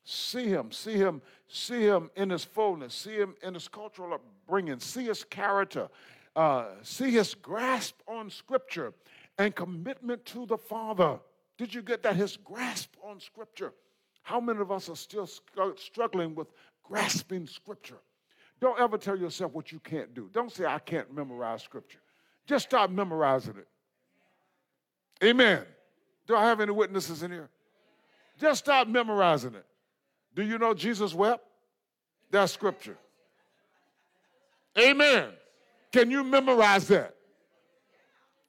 see 0.03 0.47
Him, 0.47 0.71
see 0.71 0.93
Him, 0.93 1.21
see 1.47 1.81
Him 1.81 2.11
in 2.15 2.29
His 2.29 2.43
fullness, 2.43 2.93
see 2.93 3.15
Him 3.15 3.35
in 3.41 3.55
His 3.55 3.67
cultural 3.67 4.13
upbringing, 4.13 4.79
see 4.79 5.05
His 5.05 5.23
character, 5.23 5.89
uh, 6.35 6.65
see 6.83 7.11
His 7.11 7.33
grasp 7.33 7.95
on 8.07 8.29
Scripture 8.29 8.93
and 9.39 9.55
commitment 9.55 10.23
to 10.25 10.45
the 10.45 10.57
Father. 10.57 11.19
Did 11.57 11.73
you 11.73 11.81
get 11.81 12.03
that? 12.03 12.15
His 12.15 12.37
grasp 12.37 12.95
on 13.03 13.19
Scripture. 13.19 13.73
How 14.21 14.39
many 14.39 14.59
of 14.59 14.71
us 14.71 14.89
are 14.89 14.95
still 14.95 15.27
struggling 15.77 16.35
with 16.35 16.49
grasping 16.83 17.47
Scripture? 17.47 17.97
Don't 18.59 18.79
ever 18.79 18.97
tell 18.97 19.17
yourself 19.17 19.53
what 19.53 19.71
you 19.71 19.79
can't 19.79 20.13
do. 20.13 20.29
Don't 20.31 20.51
say, 20.51 20.65
I 20.65 20.79
can't 20.79 21.11
memorize 21.11 21.63
Scripture. 21.63 21.99
Just 22.45 22.65
start 22.65 22.91
memorizing 22.91 23.55
it. 23.57 25.25
Amen. 25.25 25.63
Do 26.27 26.35
I 26.35 26.45
have 26.45 26.59
any 26.59 26.71
witnesses 26.71 27.23
in 27.23 27.31
here? 27.31 27.49
Just 28.39 28.59
start 28.59 28.87
memorizing 28.87 29.55
it. 29.55 29.65
Do 30.35 30.43
you 30.43 30.57
know 30.57 30.73
Jesus 30.73 31.13
wept? 31.13 31.43
That's 32.31 32.53
scripture. 32.53 32.97
Amen. 34.77 35.29
Can 35.91 36.11
you 36.11 36.23
memorize 36.23 36.87
that? 36.89 37.15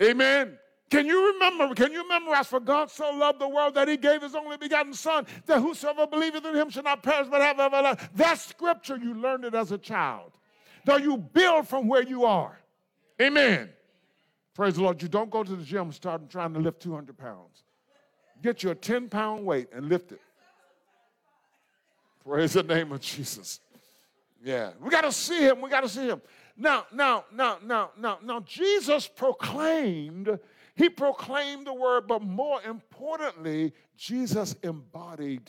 Amen. 0.03 0.59
Can 0.91 1.07
you 1.07 1.33
remember? 1.33 1.73
Can 1.75 1.93
you 1.93 2.07
memorize? 2.09 2.49
For 2.49 2.59
God 2.59 2.91
so 2.91 3.11
loved 3.11 3.41
the 3.41 3.49
world 3.49 3.75
that 3.75 3.87
he 3.87 3.97
gave 3.97 4.23
his 4.23 4.35
only 4.35 4.57
begotten 4.57 4.93
Son, 4.93 5.25
that 5.47 5.61
whosoever 5.61 6.07
believeth 6.07 6.45
in 6.45 6.55
him 6.57 6.69
shall 6.69 6.83
not 6.83 7.03
perish 7.03 7.29
but 7.31 7.41
have 7.41 7.61
everlasting. 7.61 8.01
life. 8.01 8.11
That 8.17 8.39
scripture. 8.39 8.97
You 8.97 9.15
learned 9.15 9.45
it 9.45 9.55
as 9.55 9.71
a 9.71 9.79
child. 9.79 10.33
Though 10.85 10.97
you 10.97 11.17
build 11.17 11.69
from 11.69 11.87
where 11.87 12.03
you 12.03 12.25
are. 12.25 12.59
Amen. 13.21 13.71
Praise 14.55 14.75
the 14.75 14.83
Lord. 14.83 15.01
You 15.01 15.09
don't 15.09 15.31
go 15.31 15.45
to 15.45 15.57
the 15.57 15.63
gym 15.63 15.83
and 15.83 15.95
start 15.95 16.29
trying 16.29 16.55
to 16.55 16.61
lift 16.61 16.83
200 16.83 17.17
pounds. 17.17 17.63
Get 18.43 18.63
your 18.63 18.75
10 18.75 19.09
pound 19.09 19.45
weight 19.45 19.69
and 19.73 19.89
lift 19.89 20.13
it. 20.13 20.21
Praise 22.25 22.55
the 22.55 22.63
name 22.63 22.91
of 22.93 23.01
Jesus. 23.01 23.61
Yeah, 24.43 24.71
we 24.81 24.91
got 24.91 25.03
to 25.03 25.13
see 25.13 25.41
him. 25.41 25.61
We 25.61 25.71
got 25.71 25.83
to 25.83 25.89
see 25.89 26.07
him. 26.07 26.21
Now, 26.57 26.87
now, 26.93 27.25
now, 27.33 27.59
now, 27.65 27.91
now, 27.99 28.19
now, 28.23 28.41
Jesus 28.41 29.07
proclaimed, 29.07 30.39
he 30.81 30.89
proclaimed 30.89 31.67
the 31.67 31.75
word, 31.75 32.07
but 32.09 32.23
more 32.23 32.63
importantly, 32.63 33.75
Jesus 33.99 34.57
embodied, 34.63 35.43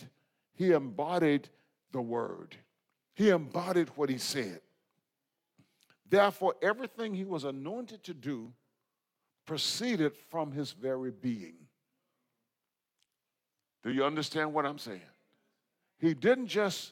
he 0.55 0.73
embodied 0.73 1.47
the 1.93 2.01
word. 2.01 2.57
He 3.13 3.29
embodied 3.29 3.87
what 3.95 4.09
he 4.09 4.17
said. 4.17 4.59
Therefore, 6.09 6.55
everything 6.61 7.13
he 7.13 7.23
was 7.23 7.45
anointed 7.45 8.03
to 8.03 8.13
do 8.13 8.51
proceeded 9.45 10.17
from 10.29 10.51
his 10.51 10.73
very 10.73 11.11
being. 11.11 11.55
Do 13.83 13.93
you 13.93 14.03
understand 14.03 14.53
what 14.53 14.65
I'm 14.65 14.79
saying? 14.79 14.99
He 15.97 16.13
didn't 16.13 16.47
just 16.47 16.91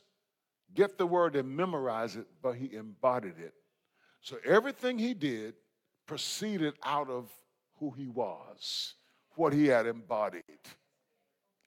get 0.73 0.97
the 0.97 1.05
word 1.05 1.35
and 1.35 1.57
memorize 1.57 2.15
it, 2.15 2.27
but 2.41 2.53
he 2.53 2.73
embodied 2.73 3.37
it. 3.37 3.53
So 4.21 4.37
everything 4.45 4.97
he 4.97 5.13
did 5.13 5.55
proceeded 6.05 6.75
out 6.85 7.09
of 7.09 7.29
who 7.79 7.91
he 7.91 8.07
was, 8.07 8.95
what 9.35 9.53
he 9.53 9.67
had 9.67 9.85
embodied. 9.85 10.43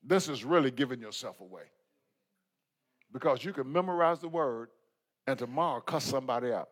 This 0.02 0.28
is 0.28 0.44
really 0.44 0.70
giving 0.70 1.00
yourself 1.00 1.40
away. 1.40 1.64
Because 3.12 3.44
you 3.44 3.52
can 3.52 3.70
memorize 3.70 4.18
the 4.18 4.28
word 4.28 4.68
and 5.26 5.38
tomorrow 5.38 5.80
cuss 5.80 6.04
somebody 6.04 6.52
out. 6.52 6.68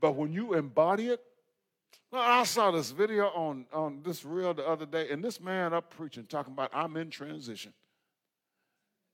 But 0.00 0.12
when 0.12 0.32
you 0.32 0.54
embody 0.54 1.08
it, 1.08 1.20
I 2.12 2.44
saw 2.44 2.70
this 2.70 2.90
video 2.90 3.26
on, 3.26 3.66
on 3.72 4.00
this 4.02 4.24
reel 4.24 4.54
the 4.54 4.66
other 4.66 4.86
day, 4.86 5.10
and 5.10 5.22
this 5.22 5.40
man 5.40 5.74
up 5.74 5.94
preaching, 5.94 6.24
talking 6.24 6.54
about 6.54 6.70
I'm 6.72 6.96
in 6.96 7.10
transition. 7.10 7.72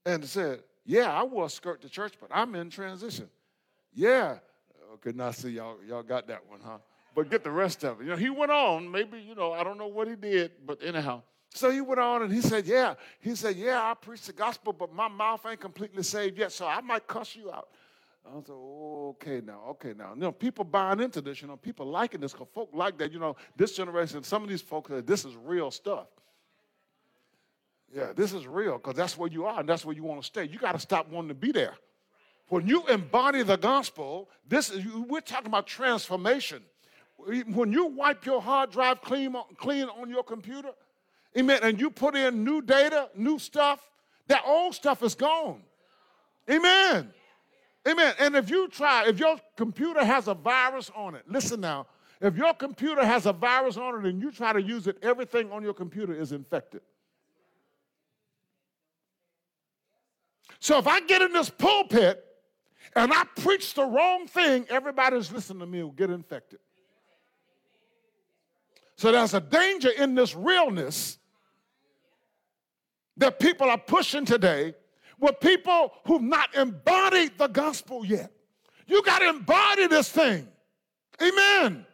And 0.05 0.23
said, 0.23 0.61
Yeah, 0.85 1.11
I 1.11 1.23
a 1.23 1.49
skirt 1.49 1.81
to 1.81 1.89
church, 1.89 2.13
but 2.19 2.29
I'm 2.33 2.55
in 2.55 2.69
transition. 2.69 3.29
Yeah. 3.93 4.37
Okay, 4.95 5.11
now 5.13 5.31
see 5.31 5.49
y'all, 5.49 5.77
y'all 5.85 6.03
got 6.03 6.27
that 6.27 6.47
one, 6.47 6.59
huh? 6.63 6.77
But 7.15 7.29
get 7.31 7.43
the 7.43 7.51
rest 7.51 7.85
of 7.85 8.01
it. 8.01 8.03
You 8.03 8.09
know, 8.11 8.17
he 8.17 8.29
went 8.29 8.51
on, 8.51 8.91
maybe, 8.91 9.19
you 9.19 9.35
know, 9.35 9.53
I 9.53 9.63
don't 9.63 9.77
know 9.77 9.87
what 9.87 10.07
he 10.07 10.15
did, 10.15 10.51
but 10.65 10.83
anyhow. 10.83 11.21
So 11.53 11.71
he 11.71 11.79
went 11.79 12.01
on 12.01 12.23
and 12.23 12.33
he 12.33 12.41
said, 12.41 12.67
Yeah. 12.67 12.95
He 13.21 13.33
said, 13.35 13.55
Yeah, 13.55 13.81
I 13.81 13.93
preach 13.93 14.23
the 14.23 14.33
gospel, 14.33 14.73
but 14.73 14.93
my 14.93 15.07
mouth 15.07 15.45
ain't 15.49 15.61
completely 15.61 16.03
saved 16.03 16.37
yet, 16.37 16.51
so 16.51 16.67
I 16.67 16.81
might 16.81 17.07
cuss 17.07 17.35
you 17.35 17.49
out. 17.49 17.69
I 18.25 18.35
was 18.35 18.49
like, 18.49 18.57
okay 18.57 19.41
now, 19.45 19.61
okay 19.69 19.93
now. 19.95 20.13
You 20.13 20.21
know, 20.21 20.31
people 20.31 20.65
buying 20.65 20.99
into 20.99 21.21
this, 21.21 21.41
you 21.41 21.47
know, 21.47 21.57
people 21.57 21.85
liking 21.85 22.19
this 22.19 22.33
because 22.33 22.47
folk 22.53 22.71
like 22.73 22.97
that, 22.97 23.11
you 23.13 23.19
know, 23.19 23.35
this 23.55 23.73
generation, 23.73 24.23
some 24.23 24.43
of 24.43 24.49
these 24.49 24.61
folks, 24.61 24.91
this 25.05 25.25
is 25.25 25.35
real 25.35 25.71
stuff. 25.71 26.07
Yeah, 27.93 28.11
this 28.13 28.33
is 28.33 28.47
real 28.47 28.73
because 28.73 28.95
that's 28.95 29.17
where 29.17 29.29
you 29.29 29.45
are 29.45 29.59
and 29.59 29.69
that's 29.69 29.85
where 29.85 29.95
you 29.95 30.03
want 30.03 30.21
to 30.21 30.25
stay. 30.25 30.43
You 30.45 30.57
got 30.57 30.73
to 30.73 30.79
stop 30.79 31.09
wanting 31.09 31.29
to 31.29 31.35
be 31.35 31.51
there. 31.51 31.75
When 32.49 32.67
you 32.67 32.85
embody 32.87 33.43
the 33.43 33.57
gospel, 33.57 34.29
this 34.47 34.69
is, 34.69 34.85
we're 34.85 35.21
talking 35.21 35.47
about 35.47 35.67
transformation. 35.67 36.63
When 37.25 37.71
you 37.71 37.87
wipe 37.87 38.25
your 38.25 38.41
hard 38.41 38.71
drive 38.71 39.01
clean, 39.01 39.35
clean 39.57 39.87
on 40.01 40.09
your 40.09 40.23
computer, 40.23 40.69
amen, 41.37 41.59
and 41.63 41.79
you 41.79 41.89
put 41.89 42.15
in 42.15 42.43
new 42.43 42.61
data, 42.61 43.09
new 43.15 43.39
stuff, 43.39 43.79
that 44.27 44.43
old 44.45 44.75
stuff 44.75 45.01
is 45.03 45.15
gone. 45.15 45.61
Amen. 46.49 47.11
Amen. 47.87 48.13
And 48.19 48.35
if 48.35 48.49
you 48.49 48.67
try, 48.67 49.07
if 49.07 49.19
your 49.19 49.37
computer 49.55 50.03
has 50.03 50.27
a 50.27 50.33
virus 50.33 50.91
on 50.95 51.15
it, 51.15 51.23
listen 51.27 51.61
now, 51.61 51.87
if 52.21 52.35
your 52.35 52.53
computer 52.53 53.05
has 53.05 53.25
a 53.25 53.33
virus 53.33 53.77
on 53.77 53.99
it 53.99 54.09
and 54.09 54.21
you 54.21 54.31
try 54.31 54.53
to 54.53 54.61
use 54.61 54.87
it, 54.87 54.97
everything 55.01 55.51
on 55.51 55.63
your 55.63 55.73
computer 55.73 56.13
is 56.13 56.31
infected. 56.31 56.81
So 60.59 60.77
if 60.79 60.87
I 60.87 61.01
get 61.01 61.21
in 61.21 61.33
this 61.33 61.49
pulpit 61.49 62.23
and 62.95 63.11
I 63.13 63.23
preach 63.35 63.73
the 63.73 63.83
wrong 63.83 64.27
thing, 64.27 64.65
everybody's 64.69 65.31
listening 65.31 65.59
to 65.59 65.65
me 65.65 65.83
will 65.83 65.91
get 65.91 66.09
infected. 66.09 66.59
So 68.97 69.11
there's 69.11 69.33
a 69.33 69.41
danger 69.41 69.89
in 69.89 70.15
this 70.15 70.35
realness 70.35 71.17
that 73.17 73.39
people 73.39 73.69
are 73.69 73.77
pushing 73.77 74.25
today 74.25 74.73
with 75.19 75.39
people 75.39 75.93
who've 76.05 76.21
not 76.21 76.55
embodied 76.55 77.37
the 77.37 77.47
gospel 77.47 78.05
yet. 78.05 78.31
You 78.87 79.01
got 79.03 79.19
to 79.19 79.29
embody 79.29 79.87
this 79.87 80.09
thing. 80.09 80.47
Amen. 81.21 81.85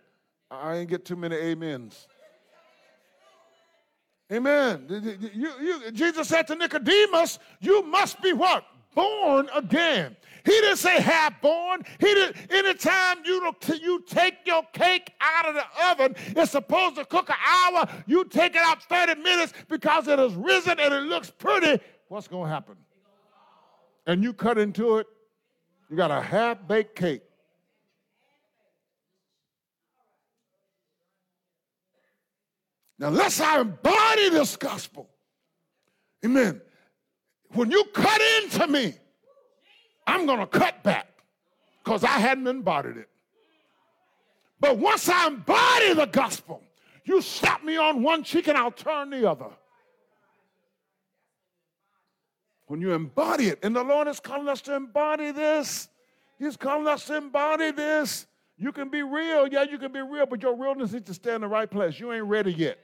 I 0.50 0.78
ain't 0.78 0.90
get 0.90 1.06
too 1.06 1.16
many 1.16 1.38
amens. 1.52 2.08
Amen. 4.32 4.86
You, 5.34 5.52
you, 5.62 5.92
Jesus 5.92 6.30
said 6.30 6.48
to 6.48 6.56
Nicodemus, 6.56 7.40
You 7.60 7.84
must 7.84 8.22
be 8.22 8.32
what? 8.34 8.64
Born 8.94 9.50
again. 9.56 10.16
He 10.44 10.52
didn't 10.52 10.78
say 10.78 11.00
half 11.00 11.40
born. 11.42 11.84
He 12.00 12.08
didn't. 12.08 12.36
anytime 12.52 13.18
you 13.26 13.54
you 13.80 14.04
take 14.08 14.36
your 14.46 14.64
cake 14.74 15.14
out 15.22 15.48
of 15.48 15.56
the 15.56 15.66
oven, 15.88 16.16
it's 16.36 16.52
supposed 16.52 16.96
to 16.96 17.06
cook 17.06 17.30
an 17.30 17.36
hour. 17.48 17.88
You 18.08 18.26
take 18.26 18.56
it 18.56 18.62
out 18.62 18.84
30 18.84 19.22
minutes 19.22 19.54
because 19.70 20.08
it 20.08 20.18
has 20.18 20.34
risen 20.34 20.80
and 20.80 20.94
it 20.94 21.04
looks 21.04 21.30
pretty. 21.30 21.82
What's 22.08 22.28
gonna 22.28 22.50
happen? 22.50 22.76
And 24.08 24.24
you 24.24 24.34
cut 24.34 24.58
into 24.58 24.98
it, 24.98 25.08
you 25.90 25.96
got 25.96 26.10
a 26.10 26.22
half-baked 26.22 26.96
cake. 26.96 27.22
Now, 32.98 33.10
I 33.10 33.60
embody 33.60 34.30
this 34.30 34.56
gospel, 34.56 35.10
amen. 36.24 36.62
When 37.54 37.70
you 37.70 37.84
cut 37.94 38.22
into 38.42 38.68
me, 38.68 38.94
I'm 40.08 40.26
going 40.26 40.40
to 40.40 40.48
cut 40.48 40.84
back 40.84 41.08
because 41.84 42.04
I 42.04 42.20
hadn't 42.20 42.48
embodied 42.48 42.98
it. 42.98 43.10
But 44.60 44.78
once 44.78 45.10
I 45.10 45.28
embody 45.28 45.94
the 45.94 46.06
gospel, 46.06 46.62
you 47.04 47.22
slap 47.22 47.64
me 47.64 47.78
on 47.78 48.04
one 48.04 48.24
cheek 48.24 48.48
and 48.48 48.58
I'll 48.58 48.72
turn 48.72 49.10
the 49.10 49.30
other. 49.30 49.50
When 52.68 52.80
you 52.80 52.94
embody 52.94 53.48
it, 53.48 53.60
and 53.64 53.76
the 53.76 53.84
Lord 53.84 54.08
is 54.08 54.20
calling 54.20 54.48
us 54.48 54.62
to 54.62 54.76
embody 54.76 55.32
this, 55.32 55.90
He's 56.40 56.56
calling 56.56 56.88
us 56.88 57.06
to 57.06 57.18
embody 57.18 57.72
this. 57.72 58.28
You 58.58 58.72
can 58.72 58.90
be 58.90 59.04
real, 59.04 59.48
yeah, 59.48 59.64
you 59.64 59.78
can 59.78 59.92
be 59.92 60.02
real, 60.02 60.26
but 60.26 60.42
your 60.42 60.56
realness 60.56 60.94
needs 60.94 61.08
to 61.08 61.14
stay 61.14 61.36
in 61.36 61.42
the 61.42 61.48
right 61.48 61.70
place. 61.70 62.00
You 62.00 62.14
ain't 62.14 62.26
ready 62.26 62.54
yet. 62.54 62.80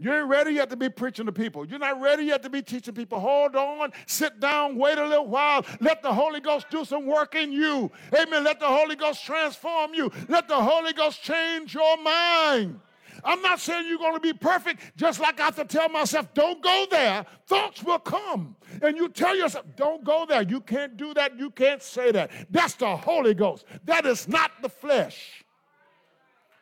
You 0.00 0.14
ain't 0.14 0.28
ready 0.28 0.52
yet 0.52 0.70
to 0.70 0.76
be 0.76 0.88
preaching 0.88 1.26
to 1.26 1.32
people. 1.32 1.66
You're 1.66 1.80
not 1.80 2.00
ready 2.00 2.24
yet 2.24 2.42
to 2.44 2.50
be 2.50 2.62
teaching 2.62 2.94
people. 2.94 3.18
Hold 3.18 3.56
on, 3.56 3.92
sit 4.06 4.38
down, 4.38 4.76
wait 4.76 4.96
a 4.96 5.06
little 5.06 5.26
while. 5.26 5.66
Let 5.80 6.02
the 6.02 6.12
Holy 6.12 6.40
Ghost 6.40 6.66
do 6.70 6.84
some 6.84 7.04
work 7.04 7.34
in 7.34 7.50
you. 7.50 7.90
Amen. 8.16 8.44
Let 8.44 8.60
the 8.60 8.68
Holy 8.68 8.94
Ghost 8.94 9.24
transform 9.24 9.94
you. 9.94 10.10
Let 10.28 10.46
the 10.46 10.56
Holy 10.56 10.92
Ghost 10.92 11.22
change 11.22 11.74
your 11.74 12.00
mind. 12.00 12.80
I'm 13.24 13.42
not 13.42 13.58
saying 13.58 13.88
you're 13.88 13.98
going 13.98 14.14
to 14.14 14.20
be 14.20 14.32
perfect, 14.32 14.96
just 14.96 15.18
like 15.18 15.40
I 15.40 15.46
have 15.46 15.56
to 15.56 15.64
tell 15.64 15.88
myself, 15.88 16.32
don't 16.34 16.62
go 16.62 16.86
there. 16.88 17.26
Thoughts 17.48 17.82
will 17.82 17.98
come. 17.98 18.54
And 18.80 18.96
you 18.96 19.08
tell 19.08 19.36
yourself, 19.36 19.66
don't 19.76 20.04
go 20.04 20.24
there. 20.28 20.42
You 20.42 20.60
can't 20.60 20.96
do 20.96 21.12
that. 21.14 21.36
You 21.36 21.50
can't 21.50 21.82
say 21.82 22.12
that. 22.12 22.30
That's 22.50 22.74
the 22.74 22.96
Holy 22.96 23.34
Ghost. 23.34 23.64
That 23.84 24.06
is 24.06 24.28
not 24.28 24.52
the 24.62 24.68
flesh. 24.68 25.44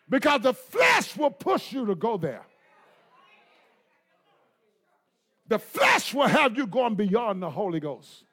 Because 0.08 0.40
the 0.40 0.54
flesh 0.54 1.14
will 1.16 1.30
push 1.30 1.72
you 1.72 1.84
to 1.84 1.94
go 1.94 2.16
there. 2.16 2.46
The 5.48 5.58
flesh 5.58 6.12
will 6.12 6.26
have 6.26 6.56
you 6.56 6.66
going 6.66 6.94
beyond 6.94 7.42
the 7.42 7.50
Holy 7.50 7.80
Ghost. 7.80 8.24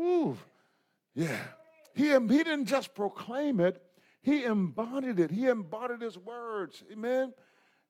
Ooh, 0.00 0.36
yeah. 1.14 1.38
He, 1.94 2.08
he 2.08 2.18
didn't 2.18 2.66
just 2.66 2.94
proclaim 2.94 3.60
it, 3.60 3.80
he 4.24 4.44
embodied 4.44 5.20
it. 5.20 5.30
He 5.30 5.46
embodied 5.46 6.00
his 6.00 6.18
words. 6.18 6.82
Amen. 6.90 7.34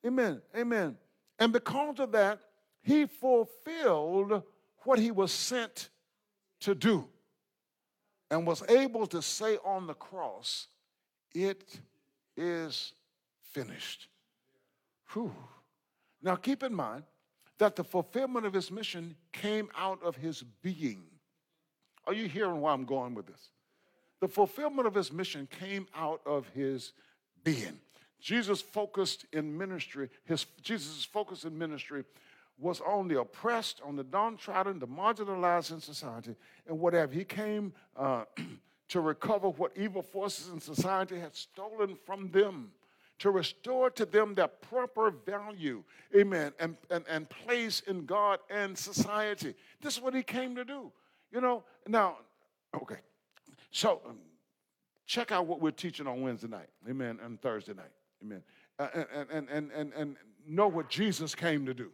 Amen. 0.05 0.43
Amen. 0.57 0.97
And 1.39 1.53
because 1.53 2.01
of 2.01 2.11
that, 2.13 2.41
he 2.83 3.07
fulfilled 3.07 4.43
what 4.81 4.99
he 4.99 5.13
was 5.13 5.33
sent 5.33 5.91
to 6.61 6.75
do 6.75 7.09
and 8.31 8.47
was 8.47 8.63
able 8.69 9.07
to 9.07 9.23
say 9.23 9.59
on 9.65 9.87
the 9.87 9.95
cross, 9.95 10.67
It 11.35 11.81
is 12.37 12.93
finished. 13.53 14.09
Whew. 15.13 15.33
Now, 16.25 16.37
keep 16.37 16.63
in 16.63 16.75
mind 16.75 17.05
that 17.59 17.77
the 17.77 17.85
fulfillment 17.85 18.47
of 18.47 18.55
his 18.55 18.71
mission 18.71 19.15
came 19.31 19.69
out 19.77 20.03
of 20.03 20.17
his 20.17 20.43
being. 20.63 21.05
Are 22.07 22.15
you 22.15 22.27
hearing 22.27 22.63
where 22.63 22.73
I'm 22.73 22.87
going 22.87 23.15
with 23.15 23.27
this? 23.27 23.51
The 24.21 24.29
fulfillment 24.29 24.89
of 24.89 24.95
his 24.95 25.13
mission 25.13 25.47
came 25.47 25.87
out 25.95 26.23
of 26.25 26.49
his 26.49 26.93
being. 27.45 27.79
Jesus 28.21 28.63
focused 28.63 29.27
in 29.35 29.57
ministry, 29.57 30.09
his 30.25 30.47
Jesus' 30.63 31.05
focus 31.05 31.45
in 31.45 31.57
ministry 31.57 32.05
was 32.59 32.81
on 32.81 33.07
the 33.09 33.21
oppressed, 33.21 33.83
on 33.85 33.97
the 33.97 34.05
downtrodden, 34.05 34.79
the 34.79 34.87
marginalized 34.87 35.73
in 35.73 35.81
society, 35.81 36.35
and 36.67 36.79
whatever. 36.79 37.13
He 37.13 37.25
came 37.25 37.75
uh, 37.97 38.25
to 38.89 39.01
recover 39.01 39.51
what 39.51 39.73
evil 39.77 40.03
forces 40.03 40.49
in 40.49 40.61
society 40.61 41.19
had 41.19 41.37
stolen 41.37 41.99
from 42.07 42.31
them 42.31 42.71
to 43.19 43.31
restore 43.31 43.91
to 43.91 44.05
them 44.05 44.35
their 44.35 44.49
proper 44.49 45.11
value, 45.11 45.83
amen, 46.17 46.53
and, 46.59 46.77
and, 46.91 47.05
and 47.09 47.29
place 47.29 47.81
in 47.87 48.07
God 48.07 48.41
and 48.51 48.77
society. 48.77 49.55
This 49.81 49.95
is 49.95 50.03
what 50.03 50.15
he 50.15 50.23
came 50.23 50.57
to 50.57 50.65
do. 50.65 50.91
You 51.33 51.41
know, 51.41 51.65
now, 51.87 52.19
okay. 52.75 52.99
So 53.71 54.01
um, 54.07 54.19
check 55.07 55.33
out 55.33 55.47
what 55.47 55.61
we're 55.61 55.71
teaching 55.71 56.07
on 56.07 56.23
Wednesday 56.23 56.49
night, 56.49 56.69
amen, 56.89 57.19
and 57.23 57.41
Thursday 57.41 57.75
night, 57.75 57.93
amen. 58.23 58.43
Uh, 58.79 58.89
and, 58.95 59.31
and, 59.31 59.49
and, 59.49 59.71
and, 59.73 59.93
and 59.93 60.17
know 60.47 60.69
what 60.69 60.89
Jesus 60.89 61.35
came 61.35 61.65
to 61.67 61.75
do, 61.75 61.91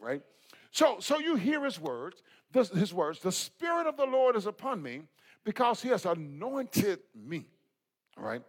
right? 0.00 0.22
So, 0.70 0.96
so 0.98 1.20
you 1.20 1.36
hear 1.36 1.64
his 1.64 1.78
words, 1.78 2.22
this, 2.52 2.68
his 2.70 2.92
words, 2.92 3.20
the 3.20 3.32
Spirit 3.32 3.86
of 3.86 3.96
the 3.96 4.06
Lord 4.06 4.34
is 4.34 4.46
upon 4.46 4.82
me 4.82 5.02
because 5.44 5.80
he 5.80 5.90
has 5.90 6.04
anointed 6.04 7.00
me, 7.14 7.46
all 8.16 8.24
right? 8.24 8.42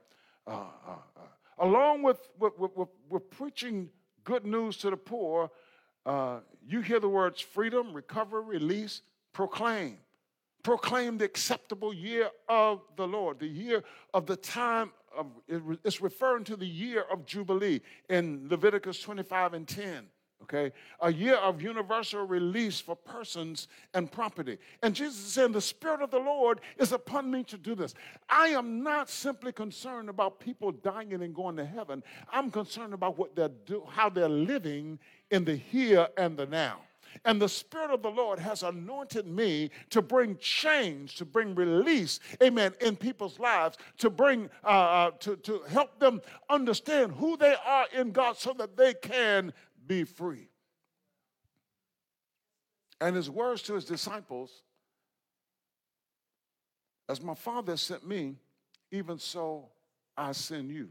Uh, 0.48 0.52
uh, 0.88 0.92
uh 1.18 1.22
along 1.60 2.04
with, 2.04 2.20
with, 2.39 2.54
with, 2.58 2.89
with 3.10 3.30
preaching 3.30 3.89
good 4.24 4.46
news 4.46 4.78
to 4.78 4.89
the 4.89 4.98
poor, 4.98 5.50
uh, 6.06 6.39
you 6.68 6.82
hear 6.82 7.00
the 7.00 7.10
words 7.10 7.41
freedom, 7.41 7.94
recover, 7.94 8.41
release, 8.41 9.02
proclaim. 9.34 9.98
Proclaim 10.63 11.18
the 11.18 11.26
acceptable 11.26 11.94
year 11.94 12.30
of 12.50 12.82
the 12.96 13.08
Lord, 13.08 13.39
the 13.39 13.48
year 13.48 13.84
of 14.13 14.26
the 14.26 14.36
time 14.36 14.91
of, 15.15 15.28
it's 15.84 16.02
referring 16.02 16.44
to 16.46 16.56
the 16.56 16.68
year 16.68 17.06
of 17.12 17.26
Jubilee 17.26 17.82
in 18.10 18.48
Leviticus 18.50 19.00
25 19.00 19.54
and 19.54 19.68
10 19.68 20.08
okay? 20.43 20.71
A 21.02 21.12
year 21.12 21.36
of 21.36 21.62
universal 21.62 22.26
release 22.26 22.80
for 22.80 22.95
persons 22.95 23.67
and 23.93 24.12
property. 24.12 24.58
And 24.82 24.95
Jesus 24.95 25.17
is 25.17 25.34
saying, 25.34 25.52
The 25.52 25.62
Spirit 25.62 26.02
of 26.02 26.12
the 26.12 26.19
Lord 26.19 26.62
is 26.78 26.91
upon 26.91 27.32
me 27.32 27.43
to 27.45 27.58
do 27.58 27.76
this. 27.76 27.93
I 28.30 28.50
am 28.50 28.84
not 28.84 29.10
simply 29.10 29.52
concerned 29.52 30.10
about 30.10 30.39
people 30.39 30.71
dying 30.71 31.13
and 31.13 31.36
going 31.36 31.58
to 31.58 31.65
heaven. 31.65 32.04
I'm 32.32 32.52
concerned 32.52 32.93
about 32.93 33.17
what 33.17 33.36
they're 33.36 33.50
do, 33.65 33.84
how 33.89 34.10
they're 34.10 34.30
living 34.30 35.00
in 35.32 35.45
the 35.45 35.56
here 35.56 36.08
and 36.17 36.38
the 36.38 36.45
now. 36.45 36.82
And 37.24 37.41
the 37.41 37.48
Spirit 37.48 37.91
of 37.91 38.02
the 38.02 38.10
Lord 38.10 38.39
has 38.39 38.63
anointed 38.63 39.26
me 39.26 39.69
to 39.91 40.02
bring 40.02 40.38
change, 40.38 41.15
to 41.15 41.26
bring 41.26 41.56
release, 41.56 42.19
amen, 42.43 42.74
in 42.82 42.95
people's 42.95 43.39
lives, 43.39 43.78
to 44.00 44.10
bring, 44.10 44.50
uh, 44.63 44.67
uh, 44.67 45.12
to, 45.19 45.38
to 45.38 45.62
help 45.69 45.98
them 46.00 46.21
understand 46.50 47.13
who 47.13 47.38
they 47.38 47.56
are 47.65 47.86
in 47.93 48.12
God 48.12 48.38
so 48.38 48.54
that 48.58 48.76
they 48.76 48.93
can 48.95 49.54
be 49.86 50.04
free. 50.04 50.50
And 53.02 53.15
his 53.15 53.30
words 53.30 53.62
to 53.63 53.74
his 53.74 53.86
disciples, 53.86 54.52
as 57.10 57.21
my 57.21 57.36
Father 57.36 57.78
sent 57.78 58.08
me, 58.08 58.36
even 58.91 59.19
so 59.19 59.69
I 60.17 60.32
send 60.32 60.71
you. 60.71 60.89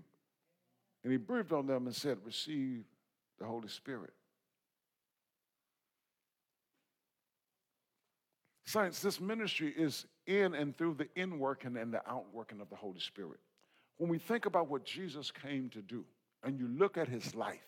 And 1.03 1.13
he 1.13 1.19
breathed 1.19 1.53
on 1.53 1.67
them 1.67 1.87
and 1.87 1.95
said, 1.95 2.19
Receive 2.25 2.85
the 3.39 3.47
Holy 3.47 3.69
Spirit. 3.69 4.13
Saints, 8.67 9.01
this 9.01 9.21
ministry 9.21 9.73
is 9.77 10.07
in 10.27 10.55
and 10.55 10.77
through 10.77 10.95
the 10.95 11.05
inworking 11.17 11.81
and 11.81 11.93
the 11.93 12.01
outworking 12.09 12.61
of 12.61 12.71
the 12.71 12.77
Holy 12.77 13.01
Spirit. 13.01 13.39
When 13.99 14.11
we 14.11 14.19
think 14.19 14.47
about 14.47 14.69
what 14.69 14.85
Jesus 14.85 15.31
came 15.31 15.69
to 15.71 15.83
do, 15.83 16.05
and 16.43 16.59
you 16.59 16.69
look 16.69 16.99
at 16.99 17.09
his 17.09 17.35
life, 17.35 17.61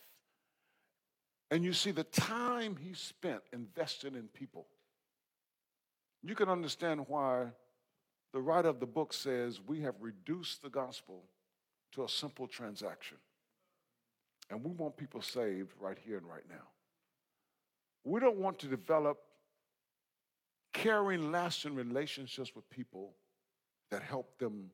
and 1.51 1.65
you 1.65 1.73
see 1.73 1.93
the 1.93 2.05
time 2.05 2.77
he 2.77 2.93
spent 2.95 3.43
investing 3.53 4.15
in 4.15 4.29
people, 4.29 4.67
you 6.23 6.35
can 6.35 6.49
understand 6.49 7.05
why 7.07 7.47
the 8.33 8.41
writer 8.41 8.69
of 8.69 8.81
the 8.81 8.87
book 8.87 9.13
says 9.13 9.61
we 9.67 9.81
have 9.81 9.95
reduced 10.01 10.63
the 10.63 10.69
gospel 10.69 11.25
to 11.93 12.05
a 12.05 12.09
simple 12.09 12.47
transaction. 12.47 13.17
And 14.51 14.63
we 14.63 14.73
want 14.73 14.97
people 14.97 15.23
saved 15.23 15.73
right 15.81 15.99
here 16.05 16.19
and 16.19 16.27
right 16.27 16.45
now. 16.49 16.69
We 18.05 18.21
don't 18.21 18.39
want 18.39 18.59
to 18.61 18.67
develop 18.67 19.19
caring, 20.73 21.33
lasting 21.33 21.75
relationships 21.75 22.55
with 22.55 22.69
people 22.71 23.15
that 23.91 24.03
help 24.03 24.39
them 24.39 24.71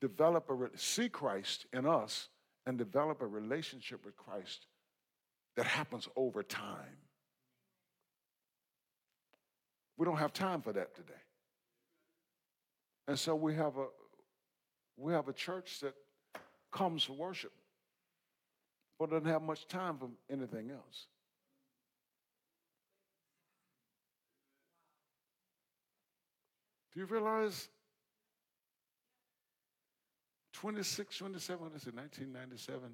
develop 0.00 0.50
a 0.50 0.78
see 0.78 1.08
Christ 1.08 1.66
in 1.72 1.86
us 1.86 2.28
and 2.64 2.78
develop 2.78 3.22
a 3.22 3.26
relationship 3.26 4.04
with 4.04 4.16
Christ 4.16 4.66
that 5.56 5.66
happens 5.66 6.08
over 6.16 6.42
time. 6.42 6.98
We 9.96 10.04
don't 10.04 10.18
have 10.18 10.32
time 10.32 10.60
for 10.60 10.72
that 10.74 10.94
today. 10.94 11.14
And 13.08 13.18
so 13.18 13.34
we 13.34 13.54
have 13.54 13.76
a 13.76 13.86
we 14.98 15.12
have 15.12 15.28
a 15.28 15.32
church 15.32 15.80
that 15.80 15.94
comes 16.72 17.04
for 17.04 17.12
worship, 17.12 17.52
but 18.98 19.10
doesn't 19.10 19.28
have 19.28 19.42
much 19.42 19.68
time 19.68 19.98
for 19.98 20.08
anything 20.30 20.70
else. 20.70 21.06
Do 26.94 27.00
you 27.00 27.06
realize 27.06 27.68
26, 30.54 31.18
27, 31.18 31.62
what 31.62 31.76
is 31.76 31.86
it, 31.86 31.94
1997, 31.94 32.88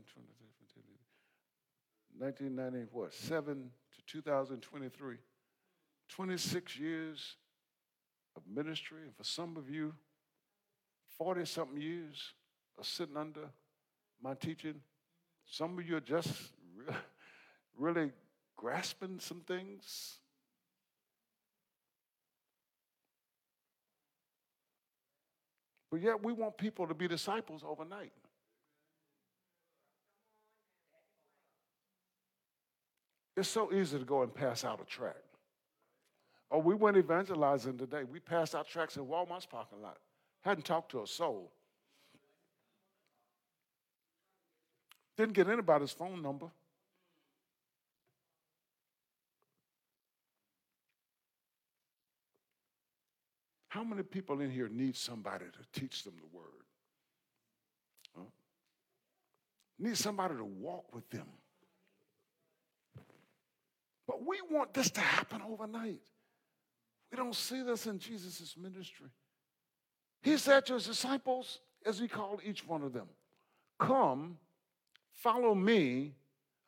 1997 2.23 3.71
to 3.97 4.03
2023, 4.07 5.17
26 6.09 6.79
years 6.79 7.37
of 8.37 8.43
ministry, 8.47 9.01
and 9.03 9.17
for 9.17 9.25
some 9.25 9.57
of 9.57 9.69
you, 9.69 9.93
40 11.19 11.45
something 11.45 11.81
years 11.81 12.35
of 12.79 12.87
sitting 12.87 13.17
under 13.17 13.49
my 14.23 14.35
teaching. 14.35 14.77
Some 15.47 15.77
of 15.81 15.89
you 15.89 15.97
are 15.97 16.01
just 16.01 16.33
really 17.77 18.13
grasping 18.57 19.19
some 19.19 19.41
things. 19.41 20.21
But 25.91 26.01
yet, 26.03 26.23
we 26.23 26.33
want 26.33 26.57
people 26.57 26.87
to 26.87 26.95
be 26.95 27.09
disciples 27.09 27.65
overnight. 27.67 28.13
It's 33.43 33.51
so 33.51 33.73
easy 33.73 33.99
to 33.99 34.05
go 34.05 34.23
and 34.23 34.33
pass 34.33 34.65
out 34.65 34.81
a 34.81 34.85
tract. 34.85 35.17
Oh, 36.49 36.59
we 36.59 36.77
went 36.77 36.97
evangelizing 36.97 37.77
today. 37.77 38.05
We 38.05 38.21
passed 38.21 38.55
out 38.55 38.69
tracts 38.69 38.97
in 38.97 39.05
Walmart's 39.05 39.47
parking 39.47 39.83
lot. 39.83 39.99
Hadn't 40.43 40.63
talked 40.63 40.93
to 40.93 41.03
a 41.03 41.07
soul. 41.09 41.51
Didn't 45.17 45.33
get 45.33 45.49
anybody's 45.49 45.91
phone 45.91 46.23
number. 46.23 46.47
How 53.71 53.83
many 53.83 54.05
people 54.05 54.41
in 54.41 54.53
here 54.53 54.69
need 54.69 54.95
somebody 54.95 55.47
to 55.47 55.81
teach 55.81 56.05
them 56.05 56.15
the 56.17 56.39
word? 56.39 56.45
Huh? 58.17 58.23
Need 59.81 59.97
somebody 59.97 60.37
to 60.37 60.45
walk 60.45 60.95
with 60.95 61.11
them. 61.11 61.27
But 64.07 64.27
we 64.27 64.41
want 64.51 64.75
this 64.75 64.91
to 64.93 65.01
happen 65.01 65.41
overnight. 65.43 66.01
We 67.11 67.17
don't 67.17 67.35
see 67.35 67.63
this 67.63 67.87
in 67.87 67.99
Jesus' 67.99 68.57
ministry. 68.57 69.09
He 70.23 70.37
said 70.39 70.67
to 70.67 70.75
his 70.75 70.87
disciples, 70.87 71.61
as 71.85 71.99
he 71.99 72.09
called 72.09 72.41
each 72.45 72.67
one 72.67 72.83
of 72.83 72.93
them, 72.93 73.09
Come, 73.79 74.39
follow 75.13 75.55
me, 75.55 76.15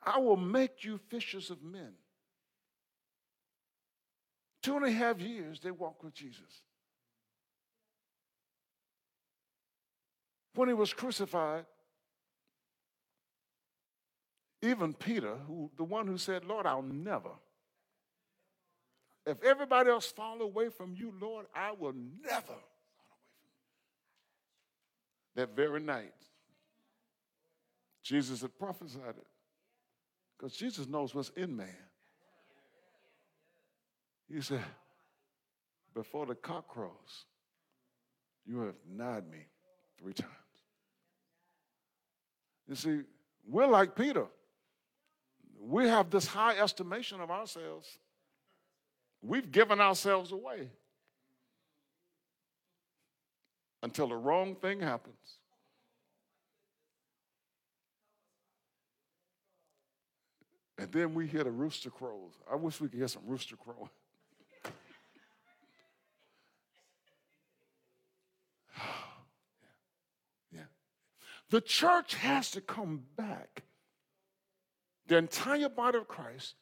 I 0.02 0.18
will 0.18 0.36
make 0.36 0.84
you 0.84 0.98
fishers 1.08 1.50
of 1.50 1.62
men. 1.62 1.92
Two 4.62 4.76
and 4.76 4.84
a 4.84 4.90
half 4.90 5.20
years 5.20 5.60
they 5.60 5.70
walked 5.70 6.02
with 6.02 6.14
Jesus. 6.14 6.62
When 10.54 10.68
he 10.68 10.74
was 10.74 10.92
crucified, 10.92 11.66
even 14.64 14.94
Peter, 14.94 15.36
who 15.46 15.70
the 15.76 15.84
one 15.84 16.06
who 16.06 16.18
said, 16.18 16.44
Lord, 16.44 16.66
I'll 16.66 16.82
never. 16.82 17.30
If 19.26 19.42
everybody 19.42 19.90
else 19.90 20.06
fall 20.06 20.40
away 20.42 20.68
from 20.68 20.94
you, 20.94 21.12
Lord, 21.20 21.46
I 21.54 21.72
will 21.72 21.94
never 22.22 22.54
that 25.34 25.56
very 25.56 25.80
night. 25.80 26.12
Jesus 28.02 28.42
had 28.42 28.56
prophesied 28.58 29.16
it 29.16 29.26
because 30.36 30.54
Jesus 30.54 30.86
knows 30.86 31.14
what's 31.14 31.30
in 31.30 31.56
man. 31.56 31.68
He 34.30 34.40
said, 34.40 34.64
Before 35.94 36.26
the 36.26 36.34
cock 36.34 36.68
crows, 36.68 37.24
you 38.46 38.60
have 38.60 38.74
denied 38.86 39.30
me 39.30 39.46
three 39.98 40.12
times. 40.12 40.30
You 42.68 42.74
see, 42.74 43.00
we're 43.46 43.66
like 43.66 43.94
Peter. 43.94 44.26
We 45.66 45.88
have 45.88 46.10
this 46.10 46.26
high 46.26 46.58
estimation 46.58 47.20
of 47.20 47.30
ourselves. 47.30 47.98
We've 49.22 49.50
given 49.50 49.80
ourselves 49.80 50.32
away. 50.32 50.68
until 53.84 54.08
the 54.08 54.16
wrong 54.16 54.56
thing 54.56 54.80
happens. 54.80 55.38
And 60.78 60.90
then 60.90 61.12
we 61.12 61.26
hear 61.26 61.44
the 61.44 61.50
rooster 61.50 61.90
crows. 61.90 62.32
I 62.50 62.56
wish 62.56 62.80
we 62.80 62.88
could 62.88 62.98
hear 62.98 63.08
some 63.08 63.24
rooster 63.26 63.56
crowing. 63.56 63.90
yeah. 70.50 70.62
The 71.50 71.60
church 71.60 72.14
has 72.14 72.50
to 72.52 72.62
come 72.62 73.02
back. 73.16 73.64
The 75.06 75.18
entire 75.18 75.68
body 75.68 75.98
of 75.98 76.08
Christ 76.08 76.54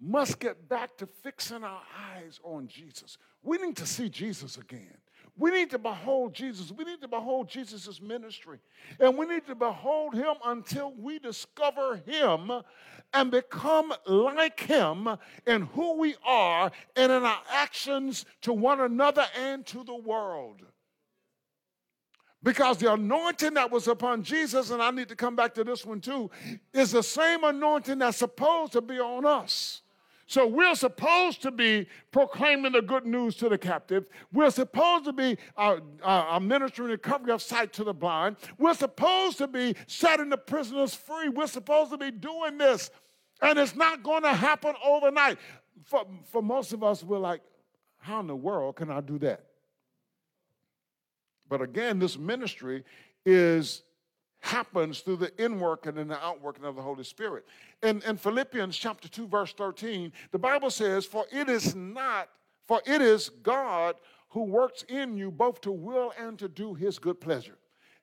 must 0.00 0.40
get 0.40 0.68
back 0.68 0.96
to 0.98 1.06
fixing 1.06 1.62
our 1.62 1.82
eyes 2.14 2.40
on 2.42 2.66
Jesus. 2.66 3.18
We 3.42 3.58
need 3.58 3.76
to 3.76 3.86
see 3.86 4.08
Jesus 4.08 4.56
again. 4.56 4.96
We 5.38 5.50
need 5.50 5.70
to 5.70 5.78
behold 5.78 6.34
Jesus. 6.34 6.70
We 6.70 6.84
need 6.84 7.00
to 7.00 7.08
behold 7.08 7.48
Jesus' 7.48 8.00
ministry. 8.00 8.58
And 9.00 9.16
we 9.16 9.26
need 9.26 9.46
to 9.46 9.54
behold 9.54 10.14
him 10.14 10.34
until 10.44 10.92
we 10.92 11.18
discover 11.18 11.96
him 12.04 12.50
and 13.14 13.30
become 13.30 13.94
like 14.06 14.60
him 14.60 15.08
in 15.46 15.62
who 15.62 15.98
we 15.98 16.16
are 16.24 16.70
and 16.96 17.12
in 17.12 17.24
our 17.24 17.40
actions 17.50 18.26
to 18.42 18.52
one 18.52 18.80
another 18.80 19.24
and 19.38 19.64
to 19.66 19.84
the 19.84 19.96
world. 19.96 20.62
Because 22.42 22.78
the 22.78 22.92
anointing 22.92 23.54
that 23.54 23.70
was 23.70 23.86
upon 23.86 24.22
Jesus, 24.24 24.70
and 24.70 24.82
I 24.82 24.90
need 24.90 25.08
to 25.08 25.16
come 25.16 25.36
back 25.36 25.54
to 25.54 25.64
this 25.64 25.86
one 25.86 26.00
too, 26.00 26.30
is 26.72 26.90
the 26.90 27.02
same 27.02 27.44
anointing 27.44 27.98
that's 27.98 28.18
supposed 28.18 28.72
to 28.72 28.80
be 28.80 28.98
on 28.98 29.24
us. 29.24 29.82
So 30.26 30.46
we're 30.46 30.74
supposed 30.74 31.42
to 31.42 31.50
be 31.50 31.86
proclaiming 32.10 32.72
the 32.72 32.80
good 32.80 33.04
news 33.04 33.36
to 33.36 33.48
the 33.48 33.58
captive. 33.58 34.06
We're 34.32 34.50
supposed 34.50 35.04
to 35.04 35.12
be 35.12 35.36
uh, 35.56 35.76
uh, 36.02 36.40
ministering 36.40 36.88
recovery 36.88 37.32
of 37.32 37.42
sight 37.42 37.72
to 37.74 37.84
the 37.84 37.92
blind. 37.92 38.36
We're 38.58 38.74
supposed 38.74 39.38
to 39.38 39.46
be 39.46 39.76
setting 39.86 40.30
the 40.30 40.38
prisoners 40.38 40.94
free. 40.94 41.28
We're 41.28 41.46
supposed 41.46 41.90
to 41.90 41.98
be 41.98 42.10
doing 42.10 42.56
this. 42.56 42.90
And 43.42 43.58
it's 43.58 43.76
not 43.76 44.02
going 44.02 44.22
to 44.22 44.32
happen 44.32 44.74
overnight. 44.82 45.36
For, 45.84 46.06
for 46.24 46.42
most 46.42 46.72
of 46.72 46.82
us, 46.82 47.04
we're 47.04 47.18
like, 47.18 47.42
how 47.98 48.20
in 48.20 48.26
the 48.26 48.34
world 48.34 48.76
can 48.76 48.90
I 48.90 49.00
do 49.02 49.18
that? 49.18 49.44
But 51.52 51.60
again, 51.60 51.98
this 51.98 52.16
ministry 52.16 52.82
is 53.26 53.82
happens 54.40 55.00
through 55.00 55.16
the 55.16 55.28
inworking 55.32 55.98
and 55.98 56.10
the 56.10 56.18
outworking 56.24 56.64
of 56.64 56.76
the 56.76 56.80
Holy 56.80 57.04
Spirit. 57.04 57.44
In, 57.82 58.00
in 58.06 58.16
Philippians 58.16 58.74
chapter 58.74 59.06
2, 59.06 59.28
verse 59.28 59.52
13, 59.52 60.14
the 60.30 60.38
Bible 60.38 60.70
says, 60.70 61.04
For 61.04 61.26
it 61.30 61.50
is 61.50 61.74
not, 61.74 62.30
for 62.66 62.80
it 62.86 63.02
is 63.02 63.28
God 63.28 63.96
who 64.30 64.44
works 64.44 64.82
in 64.88 65.18
you 65.18 65.30
both 65.30 65.60
to 65.60 65.72
will 65.72 66.14
and 66.18 66.38
to 66.38 66.48
do 66.48 66.72
his 66.72 66.98
good 66.98 67.20
pleasure. 67.20 67.58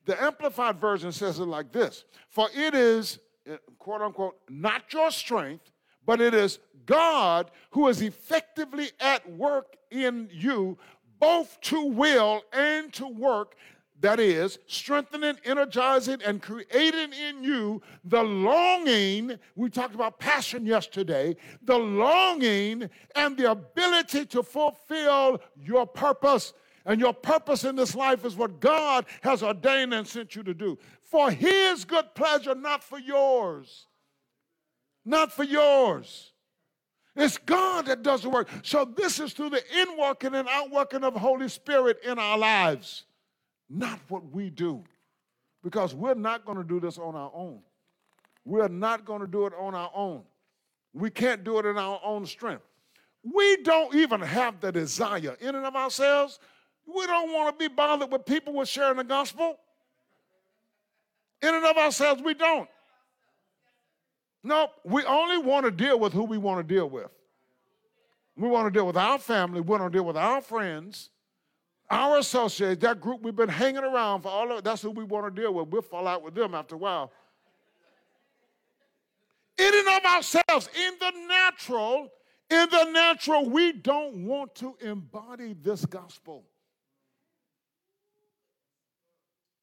The 0.05 0.21
Amplified 0.21 0.79
Version 0.79 1.11
says 1.11 1.39
it 1.39 1.45
like 1.45 1.71
this 1.71 2.03
For 2.29 2.49
it 2.55 2.75
is, 2.75 3.17
eh, 3.47 3.57
quote 3.79 4.03
unquote, 4.03 4.37
not 4.47 4.93
your 4.93 5.09
strength, 5.09 5.71
but 6.05 6.21
it 6.21 6.35
is 6.35 6.59
God 6.85 7.49
who 7.71 7.87
is 7.87 8.03
effectively 8.03 8.91
at 8.99 9.27
work 9.31 9.75
in 9.89 10.29
you, 10.31 10.77
both 11.19 11.59
to 11.61 11.83
will 11.85 12.43
and 12.53 12.91
to 12.93 13.07
work 13.07 13.55
that 14.01 14.19
is, 14.19 14.59
strengthening, 14.67 15.37
energizing, 15.43 16.21
and 16.25 16.41
creating 16.41 17.11
in 17.11 17.43
you 17.43 17.81
the 18.05 18.23
longing. 18.23 19.37
We 19.55 19.69
talked 19.69 19.93
about 19.93 20.19
passion 20.19 20.65
yesterday, 20.65 21.35
the 21.63 21.77
longing 21.77 22.89
and 23.15 23.35
the 23.35 23.51
ability 23.51 24.25
to 24.27 24.43
fulfill 24.43 25.41
your 25.61 25.85
purpose. 25.85 26.53
And 26.85 26.99
your 26.99 27.13
purpose 27.13 27.65
in 27.65 27.75
this 27.75 27.93
life 27.93 28.23
is 28.23 28.37
what 28.37 28.61
God 28.61 29.05
has 29.21 29.43
ordained 29.43 29.93
and 29.93 30.07
sent 30.07 30.35
you 30.35 30.43
to 30.43 30.53
do 30.53 30.79
for 31.03 31.29
His 31.29 31.83
good 31.83 32.15
pleasure, 32.15 32.55
not 32.55 32.83
for 32.83 32.97
yours. 32.97 33.85
Not 35.03 35.31
for 35.31 35.43
yours. 35.43 36.31
It's 37.19 37.37
God 37.37 37.85
that 37.87 38.01
does 38.01 38.23
the 38.23 38.29
work. 38.29 38.49
So 38.63 38.85
this 38.85 39.19
is 39.19 39.33
through 39.33 39.51
the 39.51 39.61
inworking 39.75 40.39
and 40.39 40.47
outworking 40.47 41.03
of 41.03 41.13
Holy 41.15 41.49
Spirit 41.49 41.99
in 42.03 42.17
our 42.17 42.37
lives 42.37 43.03
not 43.69 43.99
what 44.07 44.31
we 44.31 44.49
do. 44.49 44.83
Because 45.63 45.93
we're 45.93 46.15
not 46.15 46.45
going 46.45 46.57
to 46.57 46.63
do 46.63 46.79
this 46.79 46.97
on 46.97 47.15
our 47.15 47.31
own. 47.33 47.59
We're 48.45 48.69
not 48.69 49.05
going 49.05 49.21
to 49.21 49.27
do 49.27 49.45
it 49.45 49.53
on 49.59 49.75
our 49.75 49.91
own. 49.93 50.23
We 50.93 51.09
can't 51.09 51.43
do 51.43 51.59
it 51.59 51.65
in 51.65 51.77
our 51.77 51.99
own 52.03 52.25
strength. 52.25 52.63
We 53.21 53.57
don't 53.57 53.93
even 53.93 54.21
have 54.21 54.59
the 54.61 54.71
desire 54.71 55.35
in 55.39 55.55
and 55.55 55.65
of 55.65 55.75
ourselves. 55.75 56.39
We 56.87 57.05
don't 57.05 57.31
want 57.33 57.59
to 57.59 57.69
be 57.69 57.73
bothered 57.73 58.11
with 58.11 58.25
people 58.25 58.53
with 58.53 58.69
sharing 58.69 58.97
the 58.97 59.03
gospel. 59.03 59.57
In 61.41 61.53
and 61.53 61.65
of 61.65 61.77
ourselves, 61.77 62.21
we 62.23 62.33
don't. 62.33 62.67
No, 64.49 64.69
we 64.83 65.05
only 65.05 65.37
want 65.37 65.65
to 65.65 65.71
deal 65.71 65.99
with 65.99 66.11
who 66.11 66.23
we 66.23 66.39
want 66.39 66.67
to 66.67 66.75
deal 66.75 66.89
with. 66.89 67.09
We 68.35 68.49
want 68.49 68.65
to 68.65 68.71
deal 68.75 68.87
with 68.87 68.97
our 68.97 69.19
family. 69.19 69.61
We 69.61 69.67
want 69.67 69.83
to 69.83 69.95
deal 69.95 70.03
with 70.03 70.17
our 70.17 70.41
friends 70.41 71.11
Our 71.89 72.19
associates, 72.19 72.81
that 72.81 73.01
group 73.01 73.23
we've 73.23 73.35
been 73.35 73.49
hanging 73.49 73.83
around 73.83 74.21
for 74.21 74.29
all 74.29 74.51
of 74.51 74.63
that's 74.63 74.81
who 74.81 74.91
we 74.91 75.03
want 75.03 75.33
to 75.33 75.41
deal 75.41 75.53
with. 75.53 75.69
We'll 75.69 75.81
fall 75.81 76.07
out 76.07 76.23
with 76.23 76.35
them 76.35 76.53
after 76.53 76.75
a 76.75 76.77
while. 76.77 77.11
In 79.57 79.73
and 79.73 79.87
of 79.87 80.05
ourselves, 80.05 80.69
in 80.75 80.93
the 80.99 81.11
natural, 81.27 82.09
in 82.49 82.69
the 82.69 82.91
natural, 82.91 83.49
we 83.49 83.73
don't 83.73 84.25
want 84.25 84.53
to 84.55 84.75
embody 84.81 85.53
this 85.53 85.85
gospel. 85.85 86.43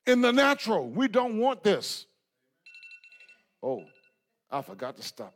In 0.05 0.21
the 0.21 0.33
natural, 0.33 0.89
we 0.89 1.09
don't 1.09 1.39
want 1.39 1.63
this. 1.63 2.07
Oh, 3.63 3.85
I 4.51 4.63
forgot 4.63 4.97
to 4.97 5.03
stop. 5.03 5.35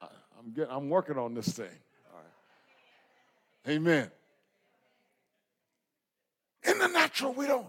I, 0.00 0.06
am 0.38 0.52
getting, 0.52 0.70
I'm 0.70 0.88
working 0.88 1.18
on 1.18 1.34
this 1.34 1.48
thing. 1.48 1.68
Amen. 3.68 4.10
In 6.64 6.78
the 6.78 6.88
natural, 6.88 7.32
we 7.32 7.46
don't. 7.46 7.66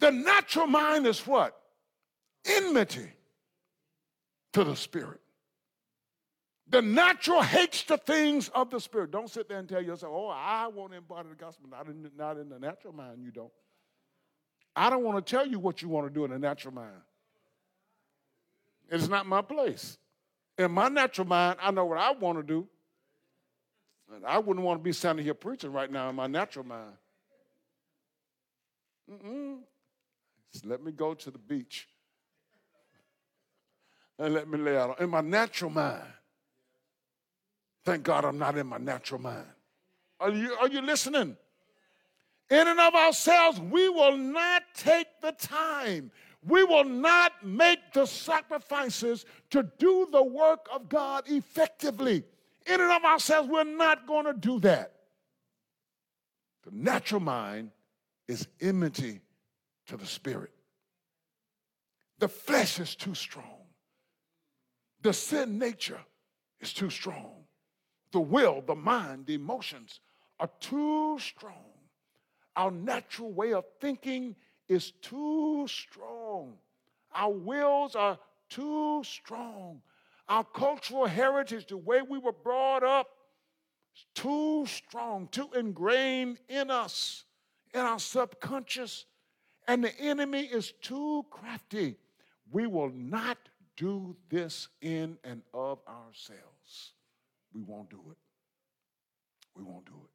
The 0.00 0.10
natural 0.10 0.66
mind 0.66 1.06
is 1.06 1.26
what? 1.26 1.54
Enmity 2.44 3.10
to 4.52 4.64
the 4.64 4.76
spirit. 4.76 5.20
The 6.68 6.82
natural 6.82 7.42
hates 7.42 7.84
the 7.84 7.98
things 7.98 8.48
of 8.48 8.70
the 8.70 8.80
spirit. 8.80 9.10
Don't 9.10 9.30
sit 9.30 9.48
there 9.48 9.58
and 9.58 9.68
tell 9.68 9.82
yourself, 9.82 10.12
oh, 10.14 10.28
I 10.28 10.68
want 10.68 10.92
to 10.92 10.98
embody 10.98 11.28
the 11.28 11.34
gospel. 11.34 11.68
Not 11.70 11.86
in, 11.86 12.10
not 12.16 12.38
in 12.38 12.48
the 12.48 12.58
natural 12.58 12.94
mind, 12.94 13.22
you 13.22 13.30
don't. 13.30 13.52
I 14.74 14.90
don't 14.90 15.04
want 15.04 15.24
to 15.24 15.30
tell 15.30 15.46
you 15.46 15.58
what 15.58 15.82
you 15.82 15.88
want 15.88 16.06
to 16.06 16.12
do 16.12 16.24
in 16.24 16.30
the 16.30 16.38
natural 16.38 16.74
mind. 16.74 17.00
It's 18.90 19.08
not 19.08 19.26
my 19.26 19.42
place. 19.42 19.98
In 20.58 20.70
my 20.70 20.88
natural 20.88 21.26
mind, 21.26 21.58
I 21.60 21.70
know 21.70 21.84
what 21.84 21.98
I 21.98 22.12
want 22.12 22.38
to 22.38 22.42
do. 22.42 22.68
And 24.14 24.24
I 24.24 24.38
wouldn't 24.38 24.64
want 24.64 24.80
to 24.80 24.82
be 24.82 24.92
standing 24.92 25.24
here 25.24 25.34
preaching 25.34 25.72
right 25.72 25.90
now 25.90 26.08
in 26.08 26.16
my 26.16 26.26
natural 26.26 26.64
mind. 26.64 26.92
Mm-mm. 29.10 29.58
Just 30.52 30.66
let 30.66 30.82
me 30.82 30.92
go 30.92 31.14
to 31.14 31.30
the 31.30 31.38
beach 31.38 31.88
and 34.18 34.34
let 34.34 34.48
me 34.48 34.58
lay 34.58 34.76
out 34.76 35.00
in 35.00 35.10
my 35.10 35.20
natural 35.20 35.70
mind. 35.70 36.04
Thank 37.84 38.04
God 38.04 38.24
I'm 38.24 38.38
not 38.38 38.56
in 38.56 38.66
my 38.66 38.78
natural 38.78 39.20
mind. 39.20 39.46
Are 40.20 40.30
you, 40.30 40.54
are 40.54 40.68
you 40.68 40.80
listening? 40.80 41.36
In 42.50 42.68
and 42.68 42.80
of 42.80 42.94
ourselves, 42.94 43.60
we 43.60 43.88
will 43.88 44.16
not 44.16 44.62
take 44.74 45.08
the 45.20 45.32
time. 45.32 46.10
We 46.46 46.62
will 46.64 46.84
not 46.84 47.32
make 47.44 47.92
the 47.92 48.06
sacrifices 48.06 49.24
to 49.50 49.68
do 49.78 50.08
the 50.12 50.22
work 50.22 50.66
of 50.72 50.88
God 50.88 51.24
effectively 51.26 52.24
in 52.66 52.80
and 52.80 52.92
of 52.92 53.04
ourselves, 53.04 53.48
we're 53.48 53.64
not 53.64 54.06
going 54.06 54.24
to 54.26 54.32
do 54.32 54.58
that. 54.60 54.92
The 56.64 56.70
natural 56.72 57.20
mind 57.20 57.70
is 58.26 58.48
enmity 58.60 59.20
to 59.86 59.96
the 59.96 60.06
spirit. 60.06 60.52
The 62.20 62.28
flesh 62.28 62.80
is 62.80 62.94
too 62.94 63.14
strong. 63.14 63.66
The 65.02 65.12
sin 65.12 65.58
nature 65.58 66.00
is 66.60 66.72
too 66.72 66.88
strong. 66.88 67.44
The 68.12 68.20
will, 68.20 68.62
the 68.66 68.74
mind, 68.74 69.26
the 69.26 69.34
emotions 69.34 70.00
are 70.40 70.48
too 70.60 71.18
strong. 71.20 71.72
Our 72.56 72.70
natural 72.70 73.32
way 73.32 73.52
of 73.52 73.64
thinking 73.80 74.36
is 74.68 74.92
too 75.02 75.66
strong. 75.68 76.54
Our 77.14 77.30
wills 77.30 77.94
are 77.94 78.18
too 78.48 79.02
strong. 79.04 79.82
Our 80.28 80.44
cultural 80.44 81.06
heritage, 81.06 81.66
the 81.66 81.76
way 81.76 82.02
we 82.02 82.18
were 82.18 82.32
brought 82.32 82.82
up, 82.82 83.08
is 83.94 84.04
too 84.14 84.64
strong, 84.66 85.28
too 85.28 85.48
ingrained 85.54 86.38
in 86.48 86.70
us, 86.70 87.24
in 87.72 87.80
our 87.80 87.98
subconscious. 87.98 89.04
And 89.68 89.84
the 89.84 89.98
enemy 89.98 90.42
is 90.42 90.72
too 90.80 91.24
crafty. 91.30 91.96
We 92.50 92.66
will 92.66 92.90
not 92.90 93.38
do 93.76 94.16
this 94.28 94.68
in 94.80 95.18
and 95.24 95.42
of 95.52 95.78
ourselves. 95.88 96.92
We 97.52 97.62
won't 97.62 97.90
do 97.90 98.00
it. 98.10 98.16
We 99.54 99.62
won't 99.62 99.86
do 99.86 99.92
it. 100.04 100.10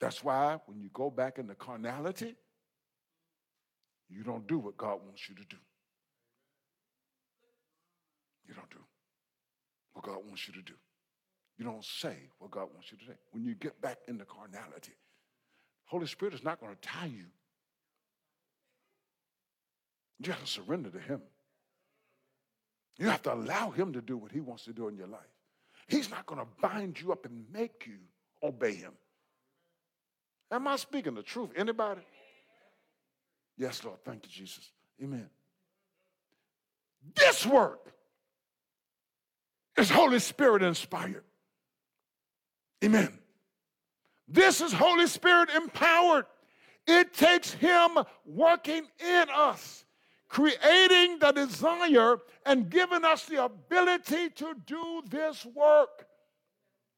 That's 0.00 0.24
why 0.24 0.58
when 0.66 0.80
you 0.80 0.90
go 0.92 1.10
back 1.10 1.38
into 1.38 1.54
carnality, 1.54 2.36
you 4.10 4.22
don't 4.24 4.46
do 4.46 4.58
what 4.58 4.76
God 4.76 4.98
wants 5.04 5.28
you 5.28 5.34
to 5.36 5.44
do. 5.44 5.56
You 8.46 8.54
don't 8.54 8.70
do 8.70 8.80
what 9.92 10.04
God 10.04 10.18
wants 10.26 10.46
you 10.48 10.54
to 10.54 10.62
do. 10.62 10.74
You 11.56 11.64
don't 11.64 11.84
say 11.84 12.16
what 12.38 12.50
God 12.50 12.68
wants 12.72 12.90
you 12.90 12.98
to 12.98 13.04
say. 13.04 13.18
When 13.32 13.44
you 13.44 13.54
get 13.54 13.80
back 13.80 13.98
into 14.08 14.24
carnality, 14.24 14.94
Holy 15.84 16.06
Spirit 16.06 16.34
is 16.34 16.42
not 16.42 16.60
going 16.60 16.74
to 16.74 16.80
tie 16.80 17.06
you. 17.06 17.26
You 20.18 20.32
have 20.32 20.40
to 20.40 20.50
surrender 20.50 20.90
to 20.90 20.98
Him. 20.98 21.20
You 22.98 23.06
have 23.06 23.22
to 23.22 23.34
allow 23.34 23.70
Him 23.70 23.92
to 23.92 24.00
do 24.00 24.16
what 24.16 24.32
He 24.32 24.40
wants 24.40 24.64
to 24.64 24.72
do 24.72 24.88
in 24.88 24.96
your 24.96 25.06
life. 25.06 25.20
He's 25.86 26.10
not 26.10 26.26
going 26.26 26.40
to 26.40 26.46
bind 26.60 27.00
you 27.00 27.12
up 27.12 27.24
and 27.24 27.44
make 27.52 27.84
you 27.86 27.98
obey 28.42 28.74
Him. 28.74 28.92
Am 30.50 30.66
I 30.66 30.76
speaking 30.76 31.14
the 31.14 31.22
truth? 31.22 31.50
Anybody? 31.56 32.02
Yes, 33.60 33.84
Lord. 33.84 33.98
Thank 34.06 34.24
you, 34.24 34.30
Jesus. 34.30 34.72
Amen. 35.02 35.28
This 37.14 37.44
work 37.44 37.92
is 39.76 39.90
Holy 39.90 40.18
Spirit 40.18 40.62
inspired. 40.62 41.24
Amen. 42.82 43.18
This 44.26 44.62
is 44.62 44.72
Holy 44.72 45.06
Spirit 45.06 45.50
empowered. 45.50 46.24
It 46.86 47.12
takes 47.12 47.52
Him 47.52 47.98
working 48.24 48.86
in 48.98 49.26
us, 49.28 49.84
creating 50.26 51.18
the 51.18 51.32
desire 51.32 52.16
and 52.46 52.70
giving 52.70 53.04
us 53.04 53.26
the 53.26 53.44
ability 53.44 54.30
to 54.36 54.54
do 54.64 55.02
this 55.10 55.44
work. 55.44 56.06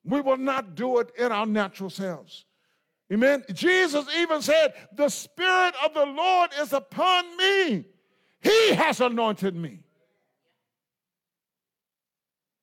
We 0.05 0.21
will 0.21 0.37
not 0.37 0.77
do 0.77 1.01
it 1.01 1.11
in 1.19 1.33
our 1.33 1.47
natural 1.47 1.91
selves. 1.91 2.45
Amen. 3.13 3.45
Jesus 3.53 4.07
even 4.17 4.41
said, 4.41 4.73
The 4.95 5.09
Spirit 5.09 5.75
of 5.85 5.93
the 5.93 6.07
Lord 6.07 6.51
is 6.61 6.73
upon 6.73 7.37
me. 7.37 7.85
He 8.41 8.75
has 8.75 9.01
anointed 9.01 9.55
me. 9.55 9.81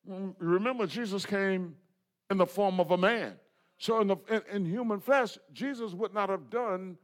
Remember, 0.06 0.88
Jesus 0.88 1.26
came 1.26 1.76
in 2.32 2.38
the 2.38 2.48
form 2.48 2.80
of 2.80 2.90
a 2.90 2.98
man. 2.98 3.36
So, 3.78 4.02
in, 4.02 4.08
the, 4.08 4.18
in, 4.28 4.42
in, 4.52 4.66
human 4.66 5.00
flesh, 5.00 5.38
Jesus 5.54 5.94
would 5.94 6.14
not 6.14 6.30
have 6.30 6.50
done 6.50 6.98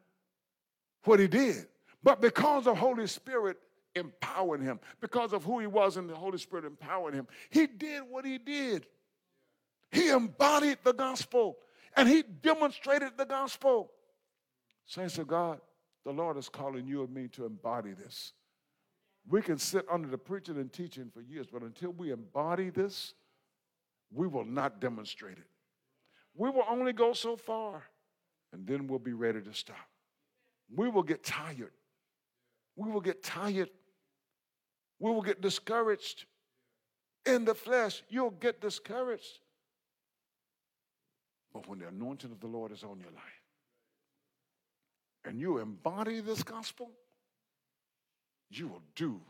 what 1.04 1.20
he 1.20 1.28
did. 1.28 1.68
But 2.04 2.20
because 2.20 2.68
of 2.68 2.78
Holy 2.78 3.08
Spirit 3.08 3.58
empowering 3.93 4.62
him, 4.64 4.80
because 5.00 5.32
of 5.32 5.43
who 5.43 5.60
he 5.60 5.68
was 5.68 5.98
and 5.98 6.10
the 6.10 6.16
Holy 6.16 6.39
Spirit 6.39 6.66
empowering 6.66 7.14
him, 7.14 7.28
he 7.50 7.68
did 7.68 8.02
what 8.10 8.26
he 8.26 8.39
did. 8.39 8.88
He 9.91 10.10
embodied 10.10 10.80
the 10.84 10.93
gospel 10.93 11.58
and 11.96 12.08
he 12.08 12.24
demonstrated 12.24 13.18
the 13.18 13.26
gospel. 13.26 13.91
Saints 14.86 15.18
of 15.18 15.28
God, 15.28 15.60
the 16.04 16.12
Lord 16.12 16.38
is 16.38 16.50
calling 16.50 16.86
you 16.88 17.04
and 17.04 17.14
me 17.14 17.28
to 17.30 17.46
embody 17.46 17.93
this. 17.93 18.34
We 19.28 19.41
can 19.41 19.58
sit 19.58 19.86
under 19.89 20.08
the 20.08 20.18
preaching 20.18 20.58
and 20.58 20.72
teaching 20.72 21.10
for 21.12 21.22
years, 21.22 21.48
but 21.52 21.64
until 21.64 21.91
we 21.91 22.12
embody 22.12 22.70
this, 22.70 23.14
we 24.14 24.28
will 24.28 24.46
not 24.46 24.80
demonstrate 24.80 25.38
it. 25.38 25.48
We 26.36 26.50
will 26.50 26.66
only 26.70 26.93
go 26.93 27.14
so 27.14 27.36
far, 27.36 27.84
and 28.54 28.68
then 28.68 28.88
we'll 28.88 29.00
be 29.00 29.14
ready 29.14 29.41
to 29.41 29.54
stop. 29.54 29.78
We 30.74 30.89
will 30.89 31.04
get 31.04 31.24
tired. 31.24 31.74
We 32.76 32.91
will 32.91 33.02
get 33.02 33.24
tired. 33.24 33.70
We 35.00 35.12
will 35.12 35.22
get 35.22 35.41
discouraged. 35.41 36.26
In 37.26 37.46
the 37.46 37.56
flesh, 37.56 38.04
you'll 38.10 38.32
get 38.32 38.62
discouraged. 38.62 39.39
But 41.56 41.70
when 41.70 41.80
the 41.80 41.88
anointing 41.88 42.34
of 42.34 42.41
the 42.41 42.47
Lord 42.47 42.74
is 42.74 42.84
on 42.84 42.99
your 42.99 43.12
life, 43.12 43.24
and 45.24 45.39
you 45.39 45.60
embody 45.60 46.20
this 46.20 46.43
gospel, 46.43 46.91
you 48.49 48.68
will 48.68 48.82
do 48.93 49.22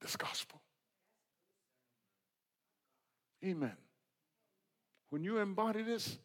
this 0.00 0.16
gospel. 0.16 0.60
Amen. 3.44 3.76
When 5.10 5.22
you 5.22 5.38
embody 5.38 5.82
this, 5.82 6.18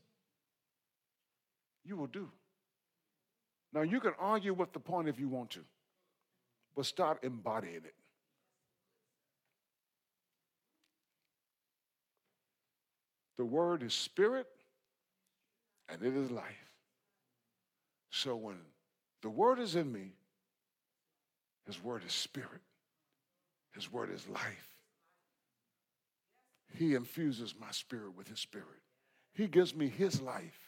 you 1.86 1.96
will 1.96 2.08
do. 2.08 2.32
Now, 3.72 3.84
you 3.84 4.00
can 4.00 4.14
argue 4.18 4.56
with 4.56 4.74
the 4.74 4.80
point 4.80 5.10
if 5.10 5.20
you 5.20 5.30
want 5.30 5.52
to, 5.52 5.60
but 6.76 6.88
start 6.88 7.20
embodying 7.22 7.76
it. 7.76 7.94
The 13.38 13.46
word 13.46 13.84
is 13.84 13.94
spirit 13.94 14.48
and 15.94 16.02
it 16.02 16.18
is 16.18 16.32
life. 16.32 16.44
So 18.10 18.36
when 18.36 18.58
the 19.22 19.30
word 19.30 19.60
is 19.60 19.76
in 19.76 19.92
me, 19.92 20.14
his 21.68 21.82
word 21.82 22.02
is 22.06 22.14
spirit. 22.14 22.62
His 23.74 23.92
word 23.92 24.12
is 24.12 24.28
life. 24.28 24.70
He 26.76 26.96
infuses 26.96 27.54
my 27.60 27.72
spirit 27.72 28.16
with 28.16 28.28
his 28.28 28.40
spirit. 28.40 28.82
He 29.34 29.48
gives 29.48 29.76
me 29.76 29.88
his 29.88 30.20
life. 30.20 30.60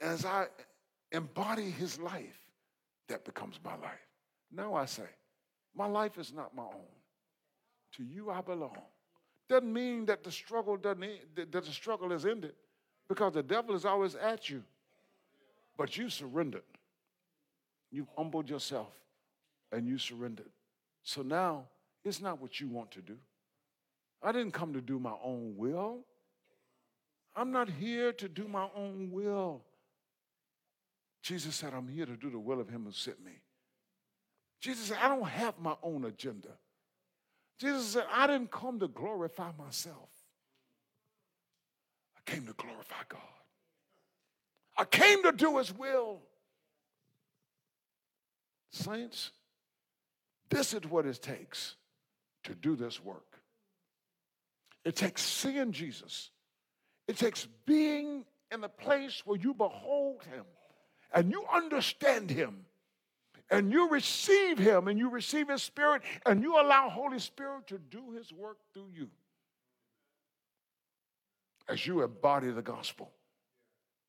As 0.00 0.24
I 0.24 0.46
embody 1.12 1.70
his 1.70 1.98
life, 2.00 2.38
that 3.08 3.24
becomes 3.24 3.58
my 3.64 3.76
life. 3.76 4.08
Now 4.50 4.74
I 4.74 4.86
say, 4.86 5.08
my 5.74 5.86
life 5.86 6.18
is 6.18 6.32
not 6.32 6.54
my 6.54 6.64
own. 6.64 6.90
To 7.96 8.04
you 8.04 8.30
I 8.30 8.40
belong. 8.40 8.76
Doesn't 9.48 9.72
mean 9.72 10.06
that 10.06 10.24
the 10.24 10.32
struggle 10.32 10.76
doesn't 10.76 11.02
end, 11.02 11.18
that 11.36 11.52
the 11.52 11.62
struggle 11.62 12.12
is 12.12 12.26
ended, 12.26 12.54
because 13.12 13.34
the 13.34 13.42
devil 13.42 13.74
is 13.74 13.84
always 13.84 14.14
at 14.14 14.48
you. 14.48 14.62
But 15.76 15.98
you 15.98 16.08
surrendered. 16.08 16.62
You 17.90 18.06
humbled 18.16 18.48
yourself 18.48 18.94
and 19.70 19.86
you 19.86 19.98
surrendered. 19.98 20.48
So 21.02 21.20
now 21.20 21.64
it's 22.06 22.22
not 22.22 22.40
what 22.40 22.58
you 22.58 22.68
want 22.68 22.90
to 22.92 23.02
do. 23.02 23.18
I 24.22 24.32
didn't 24.32 24.52
come 24.52 24.72
to 24.72 24.80
do 24.80 24.98
my 24.98 25.12
own 25.22 25.56
will. 25.58 25.98
I'm 27.36 27.52
not 27.52 27.68
here 27.68 28.14
to 28.14 28.28
do 28.30 28.48
my 28.48 28.68
own 28.74 29.10
will. 29.12 29.62
Jesus 31.22 31.54
said, 31.54 31.74
I'm 31.74 31.88
here 31.88 32.06
to 32.06 32.16
do 32.16 32.30
the 32.30 32.38
will 32.38 32.60
of 32.60 32.70
him 32.70 32.86
who 32.86 32.92
sent 32.92 33.22
me. 33.22 33.42
Jesus 34.58 34.86
said, 34.86 34.96
I 35.02 35.08
don't 35.08 35.28
have 35.28 35.58
my 35.60 35.74
own 35.82 36.06
agenda. 36.06 36.48
Jesus 37.58 37.88
said, 37.88 38.06
I 38.10 38.26
didn't 38.26 38.50
come 38.50 38.80
to 38.80 38.88
glorify 38.88 39.50
myself. 39.58 40.08
I 42.26 42.30
came 42.30 42.46
to 42.46 42.52
glorify 42.52 43.02
God. 43.08 43.20
I 44.76 44.84
came 44.84 45.22
to 45.24 45.32
do 45.32 45.58
his 45.58 45.72
will. 45.76 46.20
Saints, 48.70 49.32
this 50.48 50.72
is 50.72 50.82
what 50.88 51.04
it 51.04 51.20
takes 51.20 51.76
to 52.44 52.54
do 52.54 52.74
this 52.74 53.02
work. 53.02 53.38
It 54.84 54.96
takes 54.96 55.22
seeing 55.22 55.72
Jesus. 55.72 56.30
It 57.06 57.16
takes 57.16 57.46
being 57.66 58.24
in 58.50 58.60
the 58.60 58.68
place 58.68 59.22
where 59.24 59.38
you 59.38 59.54
behold 59.54 60.22
him 60.24 60.44
and 61.14 61.30
you 61.30 61.44
understand 61.52 62.30
him 62.30 62.64
and 63.50 63.70
you 63.70 63.90
receive 63.90 64.58
him 64.58 64.88
and 64.88 64.98
you 64.98 65.10
receive 65.10 65.48
his 65.48 65.62
spirit 65.62 66.02
and 66.26 66.42
you 66.42 66.60
allow 66.60 66.88
Holy 66.88 67.18
Spirit 67.18 67.66
to 67.68 67.78
do 67.78 68.12
his 68.12 68.32
work 68.32 68.58
through 68.72 68.88
you 68.94 69.08
as 71.68 71.86
you 71.86 72.02
embody 72.02 72.50
the 72.50 72.62
gospel. 72.62 73.10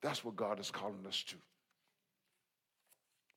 That's 0.01 0.23
what 0.23 0.35
God 0.35 0.59
is 0.59 0.69
calling 0.71 1.05
us 1.07 1.23
to. 1.23 1.35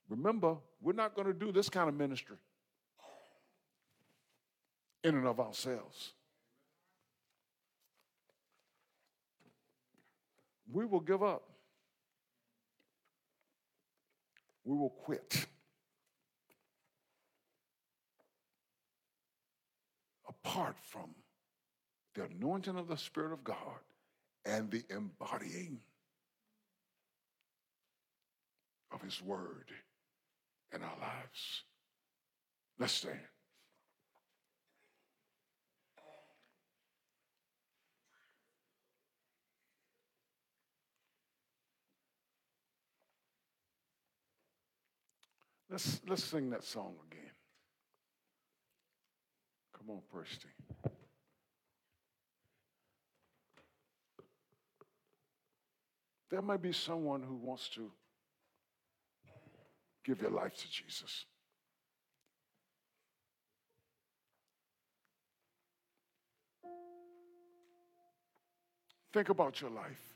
Remember, 0.09 0.57
we're 0.81 0.93
not 0.93 1.15
going 1.15 1.27
to 1.27 1.33
do 1.33 1.51
this 1.51 1.69
kind 1.69 1.89
of 1.89 1.95
ministry 1.95 2.37
in 5.03 5.15
and 5.15 5.27
of 5.27 5.39
ourselves. 5.39 6.13
We 10.71 10.85
will 10.85 10.99
give 10.99 11.23
up. 11.23 11.43
We 14.65 14.75
will 14.75 14.89
quit. 14.89 15.45
Apart 20.27 20.75
from 20.81 21.11
the 22.15 22.23
anointing 22.23 22.75
of 22.75 22.87
the 22.87 22.97
Spirit 22.97 23.31
of 23.31 23.43
God 23.43 23.55
and 24.47 24.71
the 24.71 24.83
embodying 24.89 25.79
of 28.91 29.01
His 29.01 29.21
Word 29.21 29.71
in 30.73 30.81
our 30.81 30.97
lives. 30.99 31.63
Let's 32.79 32.93
stand. 32.93 33.19
Let's, 45.69 45.99
let's 46.07 46.23
sing 46.23 46.49
that 46.51 46.63
song 46.63 46.95
again. 47.11 47.31
Come 49.77 49.89
on, 49.89 50.01
Presty. 50.13 50.91
There 56.29 56.41
might 56.41 56.61
be 56.61 56.73
someone 56.73 57.23
who 57.23 57.35
wants 57.35 57.69
to 57.69 57.89
give 60.03 60.21
your 60.21 60.31
life 60.31 60.55
to 60.55 60.69
Jesus. 60.69 61.25
Think 69.13 69.29
about 69.29 69.61
your 69.61 69.71
life. 69.71 70.15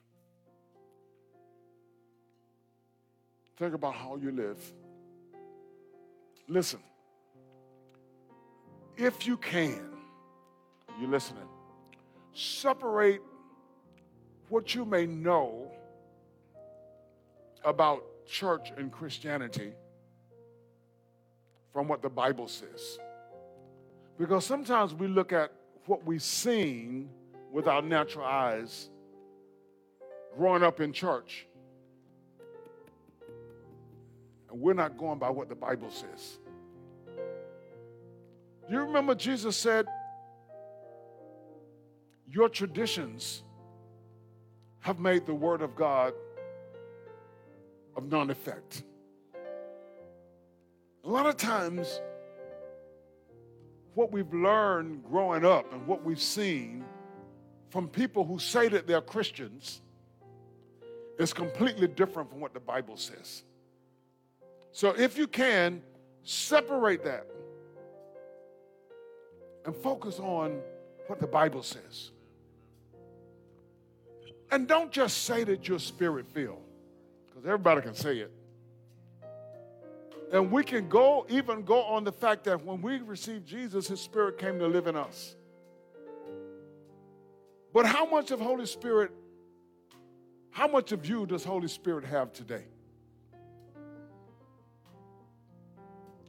Think 3.57 3.73
about 3.73 3.95
how 3.95 4.17
you 4.17 4.31
live. 4.31 4.59
Listen, 6.47 6.79
if 8.97 9.25
you 9.25 9.37
can, 9.37 9.81
you 10.99 11.07
listening, 11.07 11.47
separate 12.33 13.21
what 14.49 14.75
you 14.75 14.83
may 14.83 15.05
know 15.05 15.71
about 17.63 18.03
church 18.25 18.71
and 18.77 18.91
Christianity 18.91 19.73
from 21.73 21.87
what 21.87 22.01
the 22.01 22.09
Bible 22.09 22.47
says. 22.47 22.99
Because 24.17 24.45
sometimes 24.45 24.93
we 24.93 25.07
look 25.07 25.33
at 25.33 25.51
what 25.85 26.05
we've 26.05 26.21
seen 26.21 27.09
with 27.51 27.67
our 27.67 27.81
natural 27.81 28.25
eyes 28.25 28.89
growing 30.37 30.63
up 30.63 30.79
in 30.79 30.93
church. 30.93 31.47
And 34.49 34.59
we're 34.59 34.73
not 34.73 34.97
going 34.97 35.19
by 35.19 35.29
what 35.29 35.49
the 35.49 35.55
Bible 35.55 35.89
says. 35.89 36.39
Do 38.67 38.77
you 38.77 38.81
remember 38.81 39.15
Jesus 39.15 39.57
said, 39.57 39.85
Your 42.29 42.47
traditions 42.47 43.43
have 44.79 44.99
made 44.99 45.25
the 45.25 45.33
Word 45.33 45.61
of 45.61 45.75
God 45.75 46.13
of 47.95 48.11
non 48.11 48.29
effect? 48.29 48.83
A 51.03 51.09
lot 51.09 51.25
of 51.25 51.37
times, 51.37 52.01
what 53.95 54.11
we've 54.11 54.33
learned 54.33 55.03
growing 55.03 55.45
up 55.45 55.71
and 55.73 55.85
what 55.87 56.03
we've 56.03 56.21
seen 56.21 56.85
from 57.69 57.87
people 57.87 58.25
who 58.25 58.37
say 58.39 58.67
that 58.67 58.87
they're 58.87 59.01
Christians 59.01 59.81
is 61.17 61.33
completely 61.33 61.87
different 61.87 62.29
from 62.29 62.39
what 62.39 62.53
the 62.53 62.59
Bible 62.59 62.97
says. 62.97 63.43
So, 64.71 64.89
if 64.97 65.17
you 65.17 65.27
can, 65.27 65.81
separate 66.23 67.03
that 67.03 67.27
and 69.65 69.75
focus 69.75 70.19
on 70.19 70.59
what 71.07 71.19
the 71.19 71.27
Bible 71.27 71.63
says. 71.63 72.11
And 74.51 74.67
don't 74.67 74.91
just 74.91 75.23
say 75.23 75.43
that 75.45 75.67
you're 75.67 75.79
spirit 75.79 76.27
filled, 76.27 76.63
because 77.41 77.53
everybody 77.53 77.81
can 77.81 77.95
say 77.95 78.19
it. 78.19 78.31
And 80.31 80.51
we 80.51 80.63
can 80.63 80.87
go, 80.87 81.25
even 81.29 81.63
go 81.63 81.81
on 81.81 82.03
the 82.03 82.11
fact 82.11 82.43
that 82.45 82.63
when 82.63 82.81
we 82.81 82.99
received 82.99 83.45
Jesus, 83.45 83.87
his 83.87 83.99
spirit 83.99 84.37
came 84.37 84.59
to 84.59 84.67
live 84.67 84.87
in 84.87 84.95
us. 84.95 85.35
But 87.73 87.85
how 87.85 88.05
much 88.05 88.31
of 88.31 88.39
Holy 88.39 88.65
Spirit, 88.65 89.11
how 90.51 90.67
much 90.67 90.91
of 90.91 91.05
you 91.05 91.25
does 91.25 91.43
Holy 91.43 91.67
Spirit 91.67 92.05
have 92.05 92.31
today? 92.31 92.63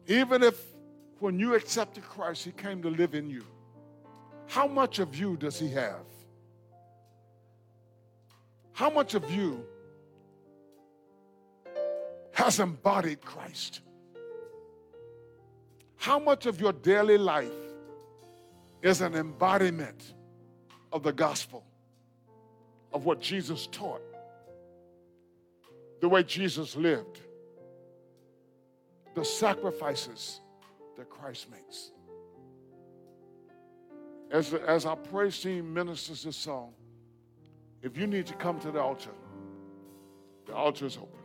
Even 0.06 0.42
if 0.42 0.60
when 1.18 1.38
you 1.38 1.54
accepted 1.54 2.02
Christ, 2.02 2.44
he 2.44 2.52
came 2.52 2.82
to 2.82 2.88
live 2.88 3.14
in 3.14 3.28
you, 3.30 3.44
how 4.46 4.66
much 4.66 4.98
of 4.98 5.14
you 5.14 5.36
does 5.36 5.58
he 5.58 5.70
have? 5.70 6.04
How 8.72 8.90
much 8.90 9.14
of 9.14 9.30
you 9.30 9.64
has 12.42 12.58
embodied 12.58 13.20
Christ? 13.20 13.82
How 15.96 16.18
much 16.18 16.46
of 16.46 16.60
your 16.60 16.72
daily 16.72 17.16
life 17.16 17.52
is 18.82 19.00
an 19.00 19.14
embodiment 19.14 20.14
of 20.92 21.04
the 21.04 21.12
gospel, 21.12 21.64
of 22.92 23.04
what 23.04 23.20
Jesus 23.20 23.68
taught, 23.70 24.02
the 26.00 26.08
way 26.08 26.24
Jesus 26.24 26.74
lived, 26.74 27.20
the 29.14 29.24
sacrifices 29.24 30.40
that 30.96 31.08
Christ 31.08 31.46
makes? 31.48 31.92
As, 34.32 34.52
as 34.52 34.84
our 34.84 34.96
praise 34.96 35.40
team 35.40 35.72
ministers 35.72 36.24
this 36.24 36.36
song, 36.36 36.72
if 37.82 37.96
you 37.96 38.08
need 38.08 38.26
to 38.26 38.34
come 38.34 38.58
to 38.60 38.72
the 38.72 38.80
altar, 38.80 39.14
the 40.46 40.54
altar 40.54 40.86
is 40.86 40.96
open. 40.96 41.21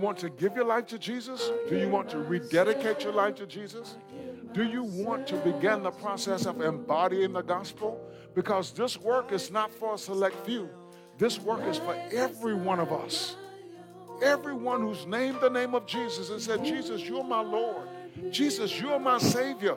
Want 0.00 0.18
to 0.18 0.30
give 0.30 0.56
your 0.56 0.64
life 0.64 0.86
to 0.86 0.98
Jesus? 0.98 1.50
Do 1.68 1.78
you 1.78 1.88
want 1.88 2.08
to 2.10 2.18
rededicate 2.18 3.04
your 3.04 3.12
life 3.12 3.36
to 3.36 3.46
Jesus? 3.46 3.96
Do 4.52 4.64
you 4.64 4.82
want 4.82 5.26
to 5.28 5.36
begin 5.36 5.82
the 5.82 5.90
process 5.90 6.46
of 6.46 6.60
embodying 6.60 7.32
the 7.32 7.42
gospel? 7.42 8.00
Because 8.34 8.72
this 8.72 8.98
work 8.98 9.32
is 9.32 9.50
not 9.50 9.70
for 9.70 9.94
a 9.94 9.98
select 9.98 10.44
few. 10.44 10.68
This 11.18 11.38
work 11.38 11.62
is 11.66 11.78
for 11.78 11.94
every 12.12 12.54
one 12.54 12.80
of 12.80 12.92
us. 12.92 13.36
Everyone 14.22 14.80
who's 14.80 15.06
named 15.06 15.38
the 15.40 15.50
name 15.50 15.74
of 15.74 15.86
Jesus 15.86 16.30
and 16.30 16.40
said, 16.40 16.64
Jesus, 16.64 17.02
you're 17.02 17.24
my 17.24 17.40
Lord. 17.40 17.88
Jesus, 18.30 18.80
you're 18.80 18.98
my 18.98 19.18
Savior. 19.18 19.76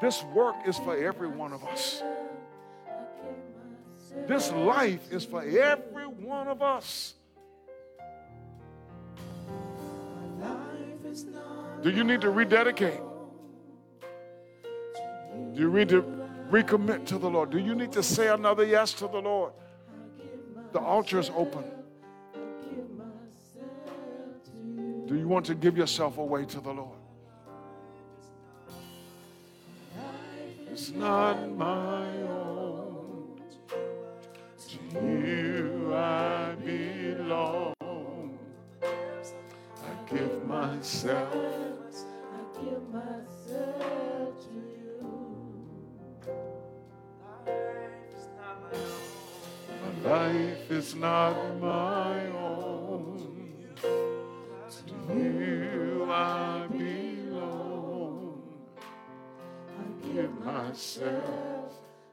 This 0.00 0.22
work 0.34 0.56
is 0.66 0.78
for 0.78 0.96
every 0.96 1.28
one 1.28 1.52
of 1.52 1.64
us. 1.64 2.02
This 4.26 4.50
life 4.52 5.12
is 5.12 5.24
for 5.24 5.42
every 5.42 6.06
one 6.06 6.48
of 6.48 6.62
us. 6.62 7.14
Do 11.82 11.90
you 11.90 12.04
need 12.04 12.20
to 12.22 12.30
rededicate? 12.30 13.00
Do 15.54 15.60
you 15.60 15.72
need 15.72 15.88
to 15.90 16.02
recommit 16.50 17.06
to 17.06 17.18
the 17.18 17.28
Lord? 17.28 17.50
Do 17.50 17.58
you 17.58 17.74
need 17.74 17.92
to 17.92 18.02
say 18.02 18.28
another 18.28 18.64
yes 18.64 18.92
to 18.94 19.08
the 19.08 19.20
Lord? 19.20 19.52
The 20.72 20.80
altar 20.80 21.18
is 21.18 21.30
open. 21.34 21.64
Do 25.06 25.16
you 25.16 25.26
want 25.26 25.46
to 25.46 25.54
give 25.54 25.76
yourself 25.76 26.18
away 26.18 26.44
to 26.46 26.60
the 26.60 26.72
Lord? 26.72 26.98
It's 30.70 30.90
not 30.90 31.50
my 31.56 32.06
own. 32.22 33.40
To 34.68 35.00
you 35.00 35.94
I 35.94 36.54
belong. 36.64 37.77
Give 40.10 40.44
myself. 40.46 41.34
I 41.34 42.64
give 42.64 42.88
myself 42.90 44.40
to 44.40 44.54
you. 44.54 45.00
My 49.82 50.10
life 50.10 50.70
is 50.70 50.94
not 50.94 51.36
my 51.60 52.26
own. 52.28 53.44
To 54.86 55.14
you 55.14 56.06
I 56.10 56.66
belong. 56.70 58.42
I 59.78 60.12
give 60.12 60.32
myself. 60.42 61.72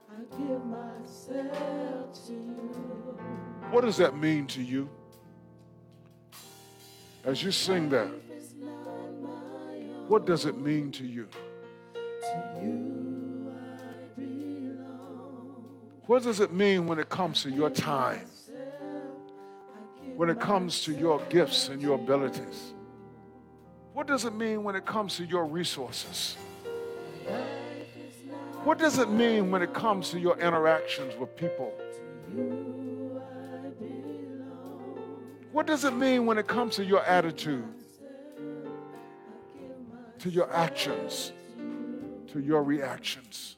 I 0.10 0.38
give 0.38 0.66
myself 0.66 2.26
to 2.28 2.34
you. 2.34 3.18
What 3.72 3.82
does 3.86 3.98
that 3.98 4.18
mean 4.18 4.48
to 4.48 4.62
you? 4.62 4.89
As 7.26 7.41
you 7.41 7.51
sing 7.51 7.89
that, 7.89 8.07
what 10.07 10.28
does 10.28 10.45
it 10.45 10.59
mean 10.59 10.91
to 10.91 11.03
you? 11.03 11.28
What 16.05 16.21
does 16.21 16.39
it 16.39 16.53
mean 16.53 16.86
when 16.86 16.99
it 16.99 17.09
comes 17.09 17.41
to 17.41 17.49
your 17.49 17.71
time? 17.71 18.28
When 20.15 20.30
it 20.30 20.39
comes 20.39 20.84
to 20.84 20.93
your 20.93 21.19
gifts 21.30 21.69
and 21.69 21.82
your 21.82 21.95
abilities? 21.95 22.73
What 23.93 24.05
does 24.05 24.26
it 24.26 24.36
mean 24.36 24.63
when 24.63 24.76
it 24.76 24.86
comes 24.86 25.17
to 25.17 25.26
your 25.26 25.45
resources? 25.45 26.38
What 28.63 28.78
does 28.78 28.99
it 28.99 29.09
mean 29.09 29.49
when 29.49 29.63
it 29.63 29.73
comes 29.73 30.11
to 30.11 30.19
your 30.19 30.38
interactions 30.39 31.17
with 31.17 31.36
people? 31.36 31.73
What 35.56 35.68
does 35.68 35.86
it 35.86 35.93
mean 35.93 36.26
when 36.26 36.38
it 36.38 36.47
comes 36.47 36.76
to 36.76 36.84
your 36.84 37.01
attitude, 37.06 37.64
to 40.20 40.30
your 40.30 40.53
actions, 40.53 41.32
to 42.28 42.41
your 42.41 42.62
reactions? 42.62 43.56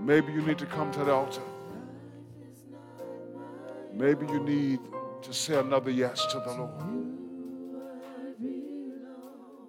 Maybe 0.00 0.32
you 0.32 0.42
need 0.42 0.58
to 0.58 0.66
come 0.66 0.90
to 0.90 1.04
the 1.04 1.12
altar. 1.12 1.42
Maybe 3.92 4.26
you 4.26 4.40
need 4.40 4.80
to 5.22 5.32
say 5.32 5.60
another 5.60 5.92
yes 5.92 6.26
to 6.32 6.40
the 6.40 6.54
Lord. 6.54 6.72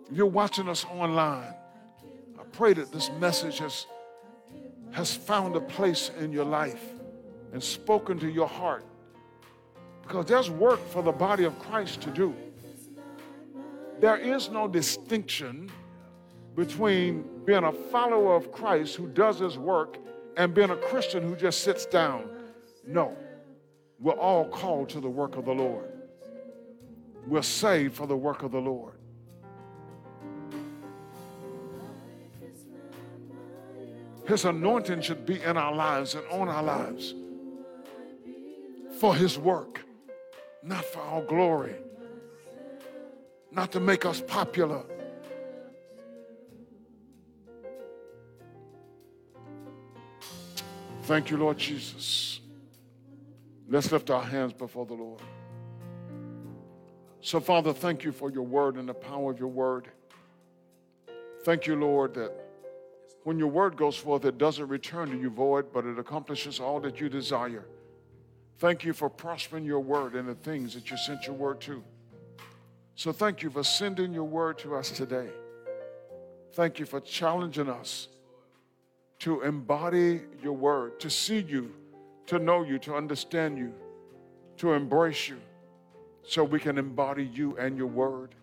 If 0.09 0.17
You're 0.17 0.25
watching 0.25 0.67
us 0.69 0.85
online. 0.85 1.53
I 2.39 2.43
pray 2.51 2.73
that 2.73 2.91
this 2.91 3.11
message 3.19 3.59
has, 3.59 3.85
has 4.89 5.15
found 5.15 5.55
a 5.55 5.61
place 5.61 6.09
in 6.17 6.31
your 6.31 6.45
life 6.45 6.83
and 7.53 7.63
spoken 7.63 8.17
to 8.21 8.27
your 8.27 8.47
heart. 8.47 8.83
Because 10.07 10.25
there's 10.25 10.49
work 10.49 10.79
for 10.87 11.03
the 11.03 11.11
body 11.11 11.43
of 11.43 11.59
Christ 11.59 12.01
to 12.01 12.11
do. 12.11 12.33
There 13.99 14.17
is 14.17 14.49
no 14.49 14.67
distinction 14.67 15.69
between 16.55 17.25
being 17.45 17.65
a 17.65 17.71
follower 17.71 18.35
of 18.35 18.51
Christ 18.51 18.95
who 18.95 19.07
does 19.07 19.39
his 19.39 19.57
work 19.57 19.97
and 20.37 20.53
being 20.53 20.69
a 20.69 20.77
Christian 20.77 21.23
who 21.23 21.35
just 21.35 21.61
sits 21.61 21.85
down. 21.85 22.29
No. 22.85 23.17
We're 23.99 24.13
all 24.13 24.47
called 24.47 24.89
to 24.89 24.99
the 24.99 25.09
work 25.09 25.35
of 25.35 25.45
the 25.45 25.53
Lord. 25.53 25.91
We're 27.25 27.41
saved 27.41 27.95
for 27.95 28.07
the 28.07 28.15
work 28.15 28.43
of 28.43 28.51
the 28.51 28.61
Lord. 28.61 28.93
His 34.25 34.45
anointing 34.45 35.01
should 35.01 35.25
be 35.25 35.41
in 35.41 35.57
our 35.57 35.73
lives 35.73 36.15
and 36.15 36.25
on 36.27 36.47
our 36.49 36.63
lives 36.63 37.13
for 38.99 39.15
His 39.15 39.37
work, 39.37 39.85
not 40.63 40.83
for 40.85 40.99
our 40.99 41.21
glory, 41.21 41.75
not 43.51 43.71
to 43.71 43.79
make 43.79 44.05
us 44.05 44.21
popular. 44.21 44.83
Thank 51.03 51.31
you, 51.31 51.37
Lord 51.37 51.57
Jesus. 51.57 52.41
Let's 53.69 53.91
lift 53.91 54.09
our 54.09 54.23
hands 54.23 54.53
before 54.53 54.85
the 54.85 54.93
Lord. 54.93 55.21
So, 57.21 57.39
Father, 57.39 57.73
thank 57.73 58.03
you 58.03 58.11
for 58.11 58.31
your 58.31 58.43
word 58.43 58.75
and 58.75 58.87
the 58.87 58.93
power 58.93 59.31
of 59.31 59.39
your 59.39 59.49
word. 59.49 59.89
Thank 61.43 61.65
you, 61.65 61.75
Lord, 61.75 62.13
that 62.15 62.33
when 63.23 63.37
your 63.37 63.49
word 63.49 63.75
goes 63.75 63.97
forth, 63.97 64.25
it 64.25 64.37
doesn't 64.37 64.67
return 64.67 65.09
to 65.11 65.17
you 65.17 65.29
void, 65.29 65.71
but 65.73 65.85
it 65.85 65.97
accomplishes 65.99 66.59
all 66.59 66.79
that 66.81 66.99
you 66.99 67.09
desire. 67.09 67.65
Thank 68.59 68.83
you 68.83 68.93
for 68.93 69.09
prospering 69.09 69.65
your 69.65 69.79
word 69.79 70.15
and 70.15 70.27
the 70.27 70.35
things 70.35 70.73
that 70.73 70.89
you 70.89 70.97
sent 70.97 71.27
your 71.27 71.35
word 71.35 71.61
to. 71.61 71.83
So 72.95 73.11
thank 73.11 73.43
you 73.43 73.51
for 73.51 73.63
sending 73.63 74.13
your 74.13 74.23
word 74.23 74.57
to 74.59 74.75
us 74.75 74.89
today. 74.89 75.29
Thank 76.53 76.79
you 76.79 76.85
for 76.85 76.99
challenging 76.99 77.69
us 77.69 78.07
to 79.19 79.41
embody 79.41 80.21
your 80.41 80.53
word, 80.53 80.99
to 81.01 81.09
see 81.09 81.39
you, 81.39 81.71
to 82.25 82.39
know 82.39 82.63
you, 82.63 82.79
to 82.79 82.95
understand 82.95 83.59
you, 83.59 83.73
to 84.57 84.73
embrace 84.73 85.29
you, 85.29 85.37
so 86.23 86.43
we 86.43 86.59
can 86.59 86.79
embody 86.79 87.25
you 87.25 87.55
and 87.57 87.77
your 87.77 87.87
word. 87.87 88.33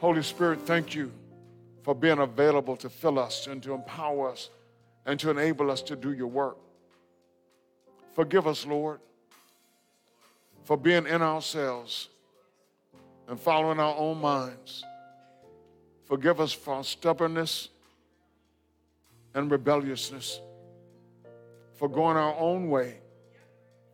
Holy 0.00 0.22
Spirit, 0.22 0.60
thank 0.66 0.94
you 0.94 1.10
for 1.82 1.94
being 1.94 2.18
available 2.18 2.76
to 2.76 2.90
fill 2.90 3.18
us 3.18 3.46
and 3.46 3.62
to 3.62 3.72
empower 3.72 4.30
us 4.30 4.50
and 5.06 5.18
to 5.20 5.30
enable 5.30 5.70
us 5.70 5.80
to 5.82 5.96
do 5.96 6.12
your 6.12 6.26
work. 6.26 6.58
Forgive 8.14 8.46
us, 8.46 8.66
Lord, 8.66 9.00
for 10.64 10.76
being 10.76 11.06
in 11.06 11.22
ourselves 11.22 12.08
and 13.28 13.38
following 13.38 13.78
our 13.78 13.96
own 13.96 14.20
minds. 14.20 14.84
Forgive 16.06 16.40
us 16.40 16.52
for 16.52 16.74
our 16.74 16.84
stubbornness 16.84 17.68
and 19.34 19.50
rebelliousness, 19.50 20.40
for 21.74 21.88
going 21.88 22.16
our 22.16 22.34
own 22.36 22.68
way 22.68 22.98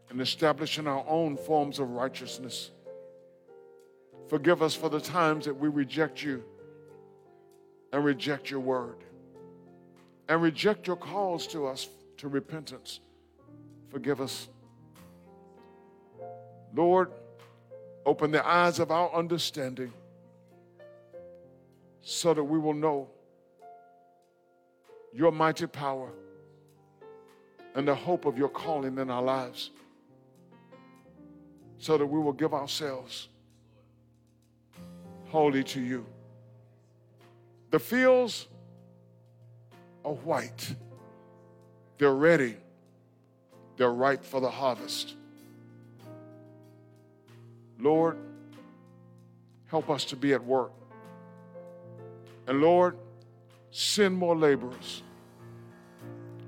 and 0.09 0.21
establishing 0.21 0.87
our 0.87 1.05
own 1.07 1.37
forms 1.37 1.79
of 1.79 1.91
righteousness. 1.91 2.71
Forgive 4.29 4.63
us 4.63 4.75
for 4.75 4.89
the 4.89 5.01
times 5.01 5.45
that 5.45 5.55
we 5.55 5.69
reject 5.69 6.23
you 6.23 6.43
and 7.93 8.05
reject 8.05 8.51
your 8.51 8.61
word 8.61 8.97
and 10.29 10.43
reject 10.43 10.87
your 10.87 10.97
calls 10.97 11.47
to 11.49 11.67
us 11.67 11.89
to 12.17 12.29
repentance. 12.29 13.01
Forgive 13.91 14.21
us. 14.21 14.49
Lord, 16.75 17.11
open 18.05 18.31
the 18.31 18.47
eyes 18.47 18.79
of 18.79 18.91
our 18.91 19.13
understanding 19.15 19.93
so 22.03 22.35
that 22.35 22.45
we 22.45 22.59
will 22.59 22.75
know 22.75 23.09
your 25.13 25.33
mighty 25.33 25.67
power 25.67 26.11
and 27.75 27.89
the 27.89 27.95
hope 27.95 28.27
of 28.27 28.39
your 28.39 28.49
calling 28.49 28.99
in 28.99 29.11
our 29.11 29.23
lives 29.23 29.71
so 31.79 31.99
that 31.99 32.07
we 32.07 32.19
will 32.19 32.33
give 32.33 32.55
ourselves 32.55 33.29
wholly 35.27 35.65
to 35.65 35.81
you. 35.81 36.07
The 37.71 37.79
fields 37.79 38.49
are 40.05 40.15
white. 40.15 40.75
They're 41.99 42.15
ready. 42.15 42.57
They're 43.77 43.93
ripe 43.93 44.25
for 44.25 44.41
the 44.41 44.51
harvest. 44.51 45.15
Lord, 47.79 48.17
help 49.67 49.91
us 49.91 50.05
to 50.07 50.17
be 50.17 50.33
at 50.33 50.43
work. 50.43 50.73
And 52.47 52.61
Lord, 52.61 52.97
send 53.71 54.17
more 54.17 54.37
laborers. 54.37 55.03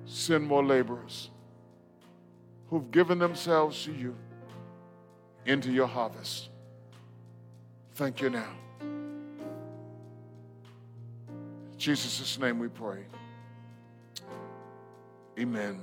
Send 0.07 0.47
more 0.47 0.64
laborers 0.64 1.31
who've 2.70 2.91
given 2.91 3.18
themselves 3.18 3.85
to 3.85 3.93
you 3.93 4.14
into 5.45 5.70
your 5.72 5.87
harvest. 5.87 6.49
Thank 7.95 8.20
you 8.20 8.31
now. 8.31 8.53
In 11.72 11.79
Jesus' 11.79 12.39
name 12.39 12.59
we 12.59 12.68
pray. 12.68 13.05
Amen. 15.39 15.81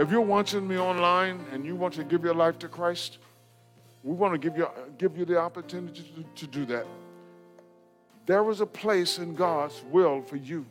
If 0.00 0.10
you're 0.10 0.22
watching 0.22 0.66
me 0.66 0.78
online 0.78 1.44
and 1.52 1.62
you 1.62 1.76
want 1.76 1.92
to 1.94 2.04
give 2.04 2.24
your 2.24 2.32
life 2.32 2.58
to 2.60 2.68
Christ, 2.68 3.18
we 4.02 4.14
want 4.14 4.32
to 4.32 4.38
give 4.38 4.56
you, 4.56 4.66
give 4.96 5.18
you 5.18 5.26
the 5.26 5.38
opportunity 5.38 6.10
to, 6.16 6.46
to 6.46 6.50
do 6.50 6.64
that. 6.64 6.86
There 8.24 8.48
is 8.48 8.62
a 8.62 8.66
place 8.66 9.18
in 9.18 9.34
God's 9.34 9.82
will 9.90 10.22
for 10.22 10.36
you. 10.36 10.64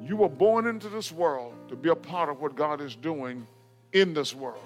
You 0.00 0.14
were 0.14 0.28
born 0.28 0.68
into 0.68 0.88
this 0.88 1.10
world 1.10 1.54
to 1.70 1.74
be 1.74 1.88
a 1.88 1.96
part 1.96 2.28
of 2.28 2.40
what 2.40 2.54
God 2.54 2.80
is 2.80 2.94
doing 2.94 3.48
in 3.92 4.14
this 4.14 4.32
world. 4.32 4.62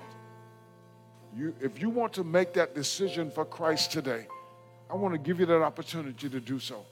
You, 1.34 1.54
if 1.58 1.80
you 1.80 1.88
want 1.88 2.12
to 2.14 2.24
make 2.24 2.52
that 2.52 2.74
decision 2.74 3.30
for 3.30 3.46
Christ 3.46 3.92
today, 3.92 4.26
I 4.90 4.94
want 4.94 5.14
to 5.14 5.18
give 5.18 5.40
you 5.40 5.46
that 5.46 5.62
opportunity 5.62 6.28
to 6.28 6.40
do 6.40 6.58
so. 6.58 6.84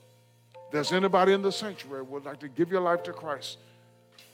If 0.54 0.72
there's 0.72 0.92
anybody 0.92 1.34
in 1.34 1.42
the 1.42 1.52
sanctuary 1.52 2.02
would 2.02 2.24
like 2.24 2.40
to 2.40 2.48
give 2.48 2.70
your 2.70 2.80
life 2.80 3.02
to 3.02 3.12
Christ, 3.12 3.58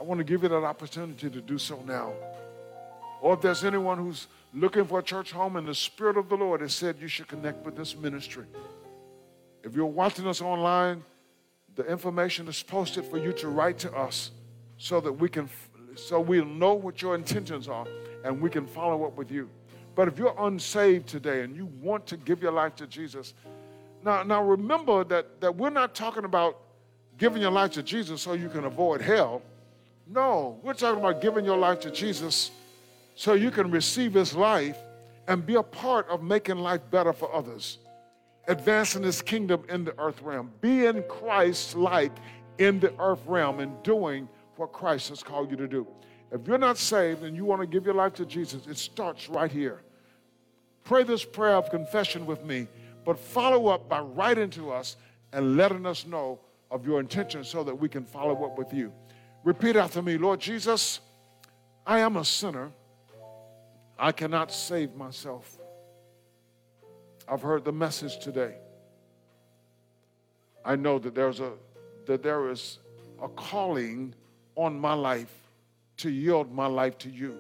I 0.01 0.03
want 0.03 0.19
to 0.19 0.25
give 0.25 0.43
you 0.43 0.49
that 0.49 0.65
opportunity 0.65 1.29
to 1.29 1.41
do 1.43 1.59
so 1.59 1.83
now. 1.87 2.15
Or 3.21 3.35
if 3.35 3.43
there's 3.43 3.65
anyone 3.65 3.99
who's 3.99 4.29
looking 4.55 4.87
for 4.87 5.01
a 5.01 5.03
church 5.03 5.31
home 5.31 5.57
and 5.57 5.69
the 5.69 5.75
Spirit 5.75 6.17
of 6.17 6.31
the 6.31 6.37
Lord 6.37 6.63
has 6.63 6.75
said 6.75 6.97
you 7.01 7.07
should 7.07 7.29
connect 7.29 7.65
with 7.67 7.77
this 7.77 7.95
ministry. 7.95 8.47
If 9.63 9.75
you're 9.75 9.85
watching 9.85 10.27
us 10.27 10.41
online, 10.41 11.05
the 11.77 11.85
information 11.85 12.49
is 12.49 12.63
posted 12.63 13.05
for 13.05 13.19
you 13.19 13.33
to 13.35 13.49
write 13.49 13.79
to 13.81 13.93
us 13.93 14.31
so 14.79 15.01
that 15.01 15.13
we 15.13 15.29
can 15.29 15.49
so 15.97 16.19
we'll 16.19 16.47
know 16.47 16.73
what 16.73 17.03
your 17.03 17.15
intentions 17.15 17.69
are 17.69 17.87
and 18.25 18.41
we 18.41 18.49
can 18.49 18.67
follow 18.67 19.05
up 19.05 19.17
with 19.17 19.31
you. 19.31 19.51
But 19.95 20.09
if 20.09 20.19
you're 20.19 20.35
unsaved 20.39 21.09
today 21.09 21.43
and 21.43 21.55
you 21.55 21.67
want 21.67 22.07
to 22.07 22.17
give 22.17 22.43
your 22.43 22.53
life 22.53 22.75
to 22.77 22.87
Jesus, 22.87 23.35
now, 24.03 24.23
now 24.23 24.43
remember 24.43 25.05
that, 25.05 25.41
that 25.41 25.55
we're 25.55 25.69
not 25.69 25.95
talking 25.95 26.25
about 26.25 26.57
giving 27.19 27.43
your 27.43 27.51
life 27.51 27.73
to 27.73 27.83
Jesus 27.83 28.23
so 28.23 28.33
you 28.33 28.49
can 28.49 28.65
avoid 28.65 29.03
hell. 29.03 29.43
No, 30.13 30.59
we're 30.65 30.75
talking 30.75 30.99
about 30.99 31.21
giving 31.21 31.45
your 31.45 31.57
life 31.57 31.79
to 31.81 31.91
Jesus 31.91 32.51
so 33.15 33.35
you 33.35 33.53
can 33.53 33.71
receive 33.71 34.13
his 34.13 34.35
life 34.35 34.77
and 35.29 35.47
be 35.47 35.55
a 35.55 35.63
part 35.63 36.09
of 36.09 36.21
making 36.21 36.59
life 36.59 36.81
better 36.91 37.13
for 37.13 37.33
others, 37.33 37.79
advancing 38.49 39.05
his 39.05 39.23
kingdom 39.23 39.63
in 39.69 39.85
the 39.85 39.97
earth 40.01 40.21
realm, 40.21 40.51
being 40.61 41.05
Christ 41.09 41.77
like 41.77 42.11
in 42.59 42.81
the 42.81 42.93
earth 43.01 43.21
realm 43.25 43.61
and 43.61 43.81
doing 43.85 44.29
what 44.57 44.73
Christ 44.73 45.11
has 45.11 45.23
called 45.23 45.49
you 45.49 45.57
to 45.57 45.69
do. 45.69 45.87
If 46.33 46.45
you're 46.49 46.59
not 46.59 46.77
saved 46.77 47.23
and 47.23 47.37
you 47.37 47.45
want 47.45 47.61
to 47.61 47.67
give 47.67 47.85
your 47.85 47.95
life 47.95 48.15
to 48.15 48.27
Jesus, 48.27 48.67
it 48.67 48.79
starts 48.79 49.29
right 49.29 49.51
here. 49.51 49.81
Pray 50.83 51.05
this 51.05 51.25
prayer 51.25 51.55
of 51.55 51.71
confession 51.71 52.27
with 52.27 52.45
me, 52.45 52.67
but 53.05 53.17
follow 53.17 53.69
up 53.69 53.89
by 53.89 54.01
writing 54.01 54.51
to 54.51 54.73
us 54.73 54.97
and 55.33 55.57
letting 55.57 55.87
us 55.87 56.05
know 56.05 56.41
of 56.69 56.85
your 56.85 56.99
intention 56.99 57.45
so 57.45 57.63
that 57.63 57.75
we 57.77 57.89
can 57.89 58.05
follow 58.05 58.45
up 58.45 58.59
with 58.59 58.75
you. 58.75 58.93
Repeat 59.43 59.77
after 59.77 60.03
me 60.03 60.19
Lord 60.19 60.41
Jesus, 60.41 61.01
I 61.87 62.01
am 62.01 62.17
a 62.17 62.25
sinner. 62.25 62.71
I 63.99 64.13
cannot 64.13 64.51
save 64.53 64.95
myself. 64.95 65.59
I've 67.29 67.43
heard 67.43 67.65
the 67.65 67.73
message 67.73 68.19
today. 68.19 68.57
I 70.65 70.77
know 70.77 70.99
that 70.99 71.15
there's 71.15 71.41
a 71.41 71.53
that 72.07 72.23
there 72.23 72.51
is 72.51 72.79
a 73.23 73.29
calling 73.29 74.15
on 74.57 74.79
my 74.79 74.95
life 74.95 75.33
to 75.99 76.11
yield 76.11 76.53
my 76.53 76.67
life 76.67 76.99
to 76.99 77.11
you 77.11 77.37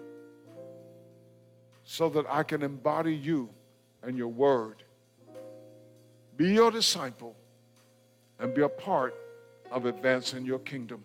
so 1.84 2.08
that 2.10 2.24
I 2.28 2.42
can 2.42 2.62
embody 2.62 3.14
you 3.14 3.48
and 4.02 4.16
your 4.16 4.28
word. 4.28 4.84
Be 6.36 6.52
your 6.52 6.70
disciple 6.70 7.34
and 8.38 8.54
be 8.54 8.62
a 8.62 8.68
part 8.68 9.14
of 9.70 9.86
advancing 9.86 10.44
your 10.44 10.60
kingdom. 10.60 11.02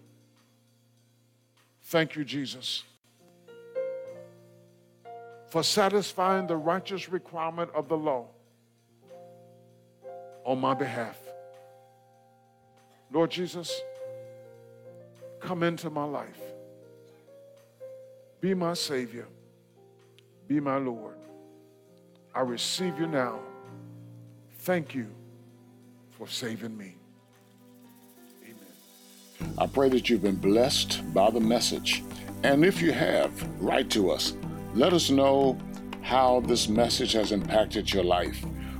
Thank 1.95 2.17
you, 2.17 2.25
Jesus, 2.25 2.83
for 5.47 5.63
satisfying 5.63 6.45
the 6.45 6.57
righteous 6.57 7.07
requirement 7.07 7.71
of 7.73 7.87
the 7.87 7.95
law 7.95 8.27
on 10.43 10.59
my 10.59 10.73
behalf. 10.73 11.17
Lord 13.13 13.31
Jesus, 13.31 13.79
come 15.39 15.63
into 15.63 15.89
my 15.89 16.03
life. 16.03 16.41
Be 18.41 18.53
my 18.53 18.73
Savior. 18.73 19.27
Be 20.49 20.59
my 20.59 20.75
Lord. 20.75 21.15
I 22.33 22.41
receive 22.41 22.99
you 22.99 23.07
now. 23.07 23.39
Thank 24.63 24.93
you 24.93 25.07
for 26.17 26.27
saving 26.27 26.75
me. 26.75 26.94
I 29.57 29.67
pray 29.67 29.89
that 29.89 30.09
you've 30.09 30.23
been 30.23 30.35
blessed 30.35 31.13
by 31.13 31.29
the 31.31 31.39
message. 31.39 32.03
And 32.43 32.65
if 32.65 32.81
you 32.81 32.91
have, 32.91 33.31
write 33.61 33.89
to 33.91 34.11
us. 34.11 34.33
Let 34.73 34.93
us 34.93 35.09
know 35.09 35.57
how 36.01 36.41
this 36.41 36.67
message 36.67 37.13
has 37.13 37.31
impacted 37.31 37.91
your 37.91 38.03
life. 38.03 38.45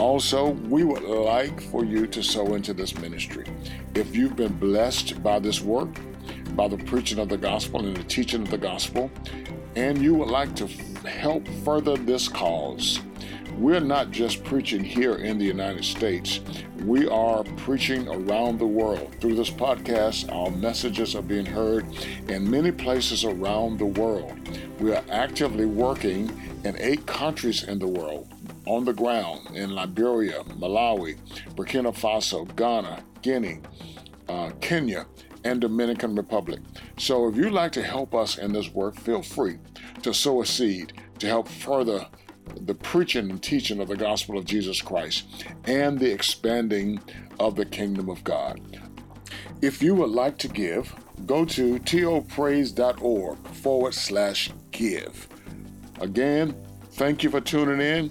Also, 0.00 0.52
we 0.70 0.82
would 0.82 1.02
like 1.02 1.60
for 1.60 1.84
you 1.84 2.06
to 2.06 2.22
sow 2.22 2.54
into 2.54 2.72
this 2.72 2.96
ministry. 2.96 3.44
If 3.94 4.16
you've 4.16 4.34
been 4.34 4.58
blessed 4.58 5.22
by 5.22 5.38
this 5.40 5.60
work, 5.60 5.90
by 6.56 6.68
the 6.68 6.78
preaching 6.78 7.18
of 7.18 7.28
the 7.28 7.36
gospel 7.36 7.84
and 7.84 7.94
the 7.94 8.04
teaching 8.04 8.40
of 8.40 8.50
the 8.50 8.56
gospel, 8.56 9.10
and 9.76 9.98
you 9.98 10.14
would 10.14 10.30
like 10.30 10.56
to 10.56 10.66
help 11.06 11.46
further 11.66 11.98
this 11.98 12.28
cause, 12.28 13.00
we're 13.58 13.78
not 13.78 14.10
just 14.10 14.42
preaching 14.42 14.82
here 14.82 15.16
in 15.16 15.36
the 15.36 15.44
United 15.44 15.84
States. 15.84 16.40
We 16.86 17.06
are 17.06 17.44
preaching 17.58 18.08
around 18.08 18.58
the 18.58 18.66
world. 18.66 19.14
Through 19.20 19.34
this 19.34 19.50
podcast, 19.50 20.34
our 20.34 20.50
messages 20.50 21.14
are 21.14 21.20
being 21.20 21.44
heard 21.44 21.84
in 22.26 22.50
many 22.50 22.72
places 22.72 23.26
around 23.26 23.78
the 23.78 23.84
world. 23.84 24.32
We 24.80 24.94
are 24.94 25.04
actively 25.10 25.66
working 25.66 26.32
in 26.64 26.74
eight 26.78 27.04
countries 27.04 27.64
in 27.64 27.78
the 27.78 27.86
world 27.86 28.32
on 28.70 28.84
the 28.84 28.92
ground 28.92 29.40
in 29.56 29.74
Liberia, 29.74 30.44
Malawi, 30.60 31.18
Burkina 31.56 31.92
Faso, 31.92 32.44
Ghana, 32.54 33.02
Guinea, 33.20 33.58
uh, 34.28 34.50
Kenya, 34.60 35.06
and 35.42 35.60
Dominican 35.60 36.14
Republic. 36.14 36.60
So 36.96 37.26
if 37.26 37.34
you'd 37.34 37.52
like 37.52 37.72
to 37.72 37.82
help 37.82 38.14
us 38.14 38.38
in 38.38 38.52
this 38.52 38.72
work, 38.72 38.94
feel 38.94 39.22
free 39.22 39.58
to 40.02 40.14
sow 40.14 40.42
a 40.42 40.46
seed 40.46 40.92
to 41.18 41.26
help 41.26 41.48
further 41.48 42.06
the 42.60 42.74
preaching 42.74 43.28
and 43.28 43.42
teaching 43.42 43.80
of 43.80 43.88
the 43.88 43.96
gospel 43.96 44.38
of 44.38 44.44
Jesus 44.44 44.80
Christ 44.80 45.44
and 45.64 45.98
the 45.98 46.12
expanding 46.12 47.00
of 47.40 47.56
the 47.56 47.66
kingdom 47.66 48.08
of 48.08 48.22
God. 48.22 48.60
If 49.62 49.82
you 49.82 49.96
would 49.96 50.10
like 50.10 50.38
to 50.38 50.48
give, 50.48 50.94
go 51.26 51.44
to 51.44 51.80
topraise.org 51.80 53.38
forward 53.48 53.94
slash 53.94 54.52
give. 54.70 55.28
Again, 56.00 56.54
thank 56.92 57.24
you 57.24 57.30
for 57.30 57.40
tuning 57.40 57.80
in. 57.80 58.10